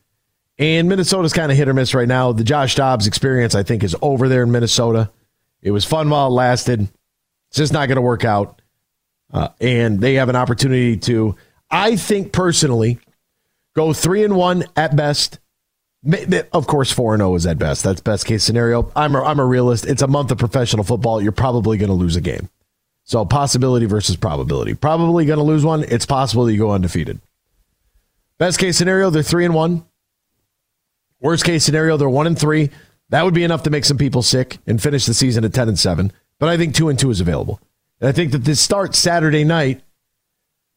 And 0.59 0.89
Minnesota's 0.89 1.34
kind 1.34 1.51
of 1.51 1.57
hit 1.57 1.68
or 1.68 1.74
miss 1.74 1.93
right 1.93 2.07
now. 2.07 2.32
The 2.32 2.43
Josh 2.43 2.76
Dobbs 2.76 3.05
experience, 3.05 3.53
I 3.53 3.63
think, 3.63 3.84
is 3.84 3.95
over 4.01 4.28
there 4.28 4.43
in 4.43 4.51
Minnesota. 4.51 5.11
It 5.61 5.72
was 5.72 5.86
fun 5.86 6.09
while 6.09 6.28
it 6.28 6.32
lasted. 6.32 6.88
It's 7.49 7.57
just 7.57 7.74
not 7.74 7.88
going 7.88 7.97
to 7.97 8.01
work 8.01 8.26
out. 8.26 8.61
Uh, 9.32 9.49
and 9.59 9.99
they 9.99 10.15
have 10.15 10.30
an 10.30 10.36
opportunity 10.36 10.97
to, 10.97 11.36
I 11.70 11.95
think 11.95 12.32
personally, 12.32 12.99
go 13.76 13.93
three 13.93 14.24
and 14.24 14.36
one 14.36 14.63
at 14.76 14.95
best. 14.95 15.39
Of 16.53 16.68
course, 16.68 16.91
four 16.91 17.13
and 17.13 17.22
zero 17.22 17.36
is 17.36 17.45
at 17.45 17.57
best. 17.57 17.84
That's 17.84 18.01
best 18.01 18.26
case 18.26 18.43
scenario. 18.43 18.91
I'm 18.95 19.13
a, 19.15 19.22
I'm 19.24 19.39
a 19.39 19.45
realist. 19.45 19.86
It's 19.86 20.01
a 20.01 20.07
month 20.07 20.32
of 20.32 20.38
professional 20.38 20.86
football. 20.86 21.22
You're 21.22 21.34
probably 21.34 21.78
going 21.78 21.89
to 21.89 21.95
lose 21.95 22.15
a 22.15 22.22
game. 22.22 22.49
So 23.03 23.26
possibility 23.26 23.86
versus 23.86 24.15
probability. 24.15 24.74
Probably 24.74 25.26
going 25.26 25.39
to 25.39 25.43
lose 25.43 25.65
one. 25.65 25.84
It's 25.84 26.05
possible 26.05 26.45
that 26.45 26.53
you 26.53 26.59
go 26.59 26.72
undefeated. 26.72 27.20
Best 28.38 28.60
case 28.60 28.78
scenario, 28.78 29.10
they're 29.10 29.24
three 29.24 29.46
and 29.46 29.54
one. 29.54 29.86
Worst 31.20 31.44
case 31.44 31.64
scenario, 31.64 31.98
they're 31.98 32.10
one 32.10 32.28
and 32.28 32.38
three. 32.38 32.70
That 33.10 33.24
would 33.24 33.34
be 33.34 33.44
enough 33.44 33.64
to 33.64 33.70
make 33.70 33.86
some 33.86 33.98
people 33.98 34.22
sick 34.22 34.60
and 34.68 34.82
finish 34.82 35.06
the 35.06 35.14
season 35.14 35.44
at 35.46 35.54
ten 35.54 35.68
and 35.68 35.80
seven. 35.80 36.12
But 36.40 36.50
I 36.50 36.58
think 36.58 36.76
two 36.76 36.90
and 36.90 37.00
two 37.00 37.10
is 37.10 37.22
available. 37.22 37.60
And 38.00 38.08
I 38.08 38.12
think 38.12 38.32
that 38.34 38.44
this 38.44 38.62
starts 38.62 39.00
Saturday 39.00 39.44
night 39.44 39.82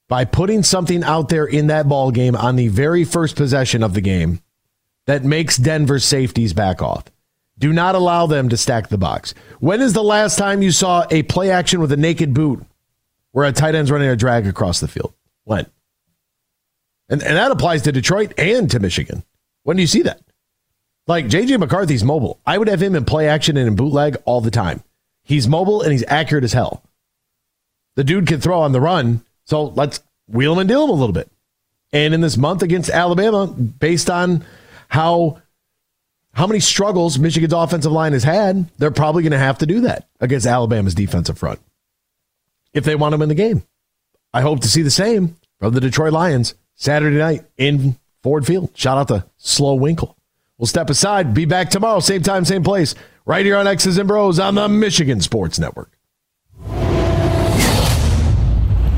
by 0.09 0.25
putting 0.25 0.63
something 0.63 1.05
out 1.05 1.29
there 1.29 1.45
in 1.45 1.67
that 1.67 1.89
ball 1.89 2.11
game 2.11 2.35
on 2.35 2.57
the 2.57 2.69
very 2.69 3.05
first 3.05 3.37
possession 3.37 3.83
of 3.83 3.95
the 3.95 4.01
game 4.01 4.41
that 5.07 5.25
makes 5.25 5.57
Denver's 5.57 6.05
safeties 6.05 6.53
back 6.53 6.83
off. 6.83 7.05
Do 7.59 7.73
not 7.73 7.95
allow 7.95 8.27
them 8.27 8.49
to 8.49 8.57
stack 8.57 8.89
the 8.89 8.97
box. 8.97 9.35
When 9.59 9.83
is 9.83 9.93
the 9.93 10.03
last 10.03 10.39
time 10.39 10.63
you 10.63 10.71
saw 10.71 11.07
a 11.11 11.23
play 11.25 11.51
action 11.51 11.81
with 11.81 11.93
a 11.93 11.97
naked 11.97 12.33
boot 12.33 12.65
where 13.33 13.47
a 13.47 13.53
tight 13.53 13.75
end's 13.75 13.91
running 13.91 14.09
a 14.09 14.17
drag 14.17 14.47
across 14.47 14.81
the 14.81 14.89
field? 14.89 15.13
When? 15.45 15.67
And, 17.11 17.23
and 17.23 17.37
that 17.37 17.51
applies 17.51 17.83
to 17.83 17.93
Detroit 17.93 18.33
and 18.39 18.71
to 18.71 18.79
Michigan. 18.79 19.25
When 19.65 19.77
do 19.77 19.83
you 19.83 19.89
see 19.89 20.03
that? 20.03 20.23
Like 21.07 21.27
JJ 21.27 21.59
McCarthy's 21.59 22.05
mobile. 22.05 22.41
I 22.47 22.57
would 22.57 22.69
have 22.69 22.81
him 22.81 22.95
in 22.95 23.05
play 23.05 23.29
action 23.29 23.57
and 23.57 23.67
in 23.67 23.75
bootleg 23.75 24.17
all 24.25 24.41
the 24.41 24.51
time. 24.51 24.83
He's 25.25 25.49
mobile 25.49 25.83
and 25.83 25.93
he's 25.93 26.05
accurate 26.07 26.45
as 26.45 26.53
hell. 26.53 26.83
The 27.97 28.05
dude 28.05 28.29
can 28.29 28.41
throw 28.41 28.61
on 28.61 28.73
the 28.73 28.81
run, 28.81 29.23
so 29.45 29.65
let's 29.65 30.01
wheel 30.29 30.53
him 30.53 30.61
and 30.61 30.69
deal 30.69 30.85
him 30.85 30.91
a 30.91 30.95
little 30.95 31.13
bit. 31.13 31.31
And 31.93 32.15
in 32.15 32.21
this 32.21 32.37
month 32.37 32.63
against 32.63 32.89
Alabama, 32.89 33.49
based 33.49 34.09
on 34.09 34.45
how 34.89 35.43
how 36.33 36.47
many 36.47 36.61
struggles 36.61 37.19
Michigan's 37.19 37.53
offensive 37.53 37.91
line 37.91 38.13
has 38.13 38.23
had, 38.23 38.69
they're 38.79 38.93
probably 38.93 39.25
going 39.25 39.33
to 39.33 39.39
have 39.39 39.59
to 39.59 39.67
do 39.67 39.81
that 39.81 40.09
against 40.21 40.47
Alabama's 40.47 40.95
defensive 40.95 41.37
front 41.37 41.59
if 42.73 42.85
they 42.85 42.95
want 42.95 43.13
to 43.13 43.19
win 43.19 43.29
the 43.29 43.35
game. 43.35 43.65
I 44.33 44.43
hope 44.43 44.61
to 44.61 44.69
see 44.69 44.83
the 44.83 44.91
same 44.93 45.37
from 45.59 45.75
the 45.75 45.81
Detroit 45.81 46.13
Lions 46.13 46.55
Saturday 46.81 47.19
night 47.19 47.45
in 47.59 47.99
Ford 48.23 48.47
Field. 48.47 48.71
Shout 48.75 48.97
out 48.97 49.09
to 49.09 49.27
Slow 49.37 49.75
Winkle. 49.75 50.17
We'll 50.57 50.67
step 50.67 50.89
aside. 50.89 51.35
Be 51.35 51.45
back 51.45 51.69
tomorrow, 51.69 52.01
same 52.01 52.23
time, 52.23 52.47
same 52.47 52.65
place, 52.65 52.95
right 53.27 53.45
here 53.45 53.57
on 53.57 53.67
X's 53.67 53.99
and 53.99 54.09
Bros 54.09 54.39
on 54.39 54.55
the 54.55 54.67
Michigan 54.67 55.21
Sports 55.21 55.59
Network. 55.59 55.91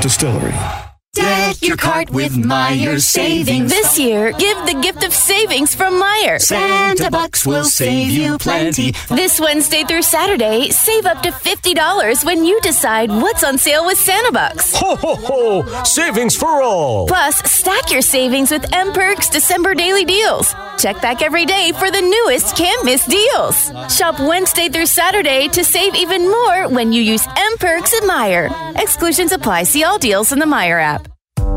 Distillery. 0.00 0.83
Deck 1.14 1.62
your 1.62 1.76
cart 1.76 2.10
with 2.10 2.32
Meijer 2.32 3.00
savings. 3.00 3.70
This 3.70 3.98
year, 3.98 4.32
give 4.32 4.58
the 4.66 4.74
gift 4.82 5.04
of 5.04 5.14
savings 5.14 5.72
from 5.72 5.94
Meijer. 5.94 6.40
Santa 6.40 7.08
Bucks 7.08 7.46
will 7.46 7.64
save 7.64 8.10
you 8.10 8.36
plenty. 8.38 8.92
This 9.08 9.38
Wednesday 9.38 9.84
through 9.84 10.02
Saturday, 10.02 10.70
save 10.70 11.06
up 11.06 11.22
to 11.22 11.30
$50 11.30 12.24
when 12.24 12.44
you 12.44 12.60
decide 12.62 13.10
what's 13.10 13.44
on 13.44 13.58
sale 13.58 13.86
with 13.86 13.96
Santa 13.96 14.32
Bucks. 14.32 14.74
Ho, 14.74 14.96
ho, 14.96 15.14
ho! 15.14 15.84
Savings 15.84 16.36
for 16.36 16.62
all! 16.62 17.06
Plus, 17.06 17.36
stack 17.48 17.92
your 17.92 18.02
savings 18.02 18.50
with 18.50 18.72
M 18.74 18.92
Perks 18.92 19.28
December 19.28 19.74
daily 19.74 20.04
deals. 20.04 20.52
Check 20.78 21.00
back 21.00 21.22
every 21.22 21.46
day 21.46 21.70
for 21.78 21.92
the 21.92 22.00
newest 22.00 22.56
can't 22.56 22.84
miss 22.84 23.06
deals. 23.06 23.70
Shop 23.94 24.18
Wednesday 24.18 24.68
through 24.68 24.86
Saturday 24.86 25.46
to 25.48 25.62
save 25.62 25.94
even 25.94 26.28
more 26.28 26.68
when 26.68 26.92
you 26.92 27.00
use 27.00 27.24
M 27.36 27.56
Perks 27.58 27.94
at 27.94 28.02
Meijer. 28.02 28.50
Exclusions 28.82 29.30
apply. 29.30 29.62
See 29.62 29.84
all 29.84 29.98
deals 29.98 30.32
in 30.32 30.40
the 30.40 30.46
Meijer 30.46 30.82
app. 30.82 31.03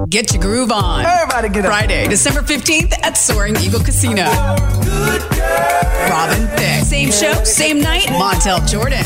Get 0.09 0.33
your 0.33 0.41
groove 0.41 0.71
on. 0.71 1.05
Everybody 1.05 1.49
get 1.49 1.65
up. 1.65 1.71
Friday, 1.71 2.07
December 2.07 2.41
15th 2.41 2.93
at 3.03 3.17
Soaring 3.17 3.57
Eagle 3.57 3.81
Casino. 3.81 4.23
Robin 6.09 6.47
Thicke. 6.55 6.85
Same 6.85 7.11
show, 7.11 7.43
same 7.43 7.81
night, 7.81 8.07
Montell 8.11 8.65
Jordan. 8.65 9.03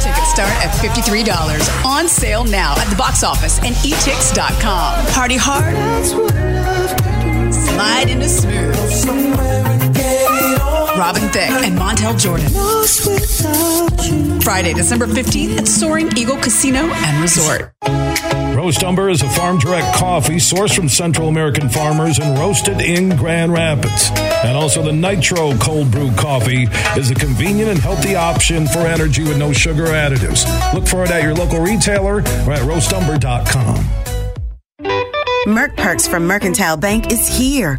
Tickets 0.00 0.30
start 0.30 0.52
at 0.62 0.70
$53. 0.82 1.86
On 1.86 2.08
sale 2.08 2.44
now 2.44 2.74
at 2.76 2.90
the 2.90 2.96
box 2.96 3.22
office 3.24 3.58
and 3.60 3.74
etix.com. 3.76 5.06
Party 5.06 5.36
hard. 5.38 5.74
Slide 7.54 8.10
into 8.10 8.28
smooth. 8.28 9.49
Robin 11.00 11.30
Thicke 11.30 11.50
and 11.64 11.78
Montell 11.78 12.14
Jordan. 12.14 12.50
Friday, 14.42 14.74
December 14.74 15.06
15th 15.06 15.56
at 15.60 15.66
Soaring 15.66 16.14
Eagle 16.14 16.36
Casino 16.36 16.80
and 16.80 17.22
Resort. 17.22 17.72
Roast 18.54 18.84
Umber 18.84 19.08
is 19.08 19.22
a 19.22 19.30
farm 19.30 19.58
direct 19.58 19.96
coffee 19.96 20.36
sourced 20.36 20.76
from 20.76 20.90
Central 20.90 21.28
American 21.28 21.70
farmers 21.70 22.18
and 22.18 22.38
roasted 22.38 22.82
in 22.82 23.16
Grand 23.16 23.50
Rapids. 23.50 24.10
And 24.44 24.58
also 24.58 24.82
the 24.82 24.92
Nitro 24.92 25.56
Cold 25.56 25.90
Brew 25.90 26.12
Coffee 26.16 26.64
is 26.98 27.10
a 27.10 27.14
convenient 27.14 27.70
and 27.70 27.78
healthy 27.78 28.14
option 28.14 28.66
for 28.66 28.80
energy 28.80 29.22
with 29.22 29.38
no 29.38 29.54
sugar 29.54 29.86
additives. 29.86 30.44
Look 30.74 30.86
for 30.86 31.02
it 31.04 31.10
at 31.10 31.22
your 31.22 31.32
local 31.32 31.60
retailer 31.60 32.16
or 32.16 32.52
at 32.52 32.60
roastumber.com. 32.68 33.76
Merck 35.46 35.74
Perks 35.78 36.06
from 36.06 36.26
Mercantile 36.26 36.76
Bank 36.76 37.10
is 37.10 37.26
here. 37.26 37.78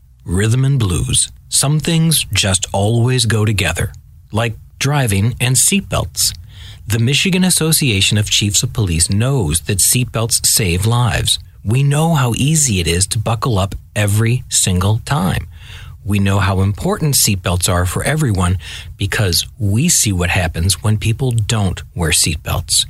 rhythm 0.23 0.65
and 0.65 0.79
blues. 0.79 1.31
Some 1.49 1.79
things 1.79 2.25
just 2.33 2.65
always 2.73 3.25
go 3.25 3.45
together, 3.45 3.91
like 4.31 4.55
driving 4.79 5.35
and 5.39 5.55
seatbelts. 5.55 6.33
The 6.87 6.99
Michigan 6.99 7.43
Association 7.43 8.17
of 8.17 8.29
Chiefs 8.29 8.63
of 8.63 8.73
Police 8.73 9.09
knows 9.09 9.61
that 9.61 9.77
seatbelts 9.77 10.45
save 10.45 10.85
lives. 10.85 11.39
We 11.63 11.83
know 11.83 12.15
how 12.15 12.33
easy 12.35 12.79
it 12.79 12.87
is 12.87 13.05
to 13.07 13.19
buckle 13.19 13.59
up 13.59 13.75
every 13.95 14.43
single 14.49 14.99
time. 15.05 15.47
We 16.03 16.17
know 16.17 16.39
how 16.39 16.61
important 16.61 17.13
seatbelts 17.13 17.69
are 17.71 17.85
for 17.85 18.03
everyone 18.03 18.57
because 18.97 19.45
we 19.59 19.87
see 19.87 20.11
what 20.11 20.31
happens 20.31 20.81
when 20.81 20.97
people 20.97 21.31
don't 21.31 21.81
wear 21.95 22.09
seatbelts. 22.09 22.87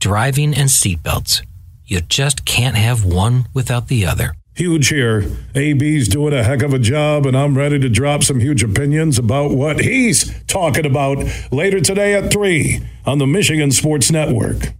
Driving 0.00 0.54
and 0.54 0.68
seatbelts. 0.68 1.42
You 1.86 2.00
just 2.00 2.44
can't 2.44 2.76
have 2.76 3.04
one 3.04 3.46
without 3.54 3.88
the 3.88 4.04
other. 4.04 4.34
Huge 4.58 4.88
here. 4.88 5.24
AB's 5.54 6.08
doing 6.08 6.34
a 6.34 6.42
heck 6.42 6.62
of 6.62 6.74
a 6.74 6.80
job, 6.80 7.26
and 7.26 7.36
I'm 7.36 7.56
ready 7.56 7.78
to 7.78 7.88
drop 7.88 8.24
some 8.24 8.40
huge 8.40 8.64
opinions 8.64 9.16
about 9.16 9.52
what 9.52 9.78
he's 9.78 10.34
talking 10.48 10.84
about 10.84 11.24
later 11.52 11.80
today 11.80 12.12
at 12.14 12.32
3 12.32 12.80
on 13.06 13.18
the 13.18 13.26
Michigan 13.28 13.70
Sports 13.70 14.10
Network. 14.10 14.72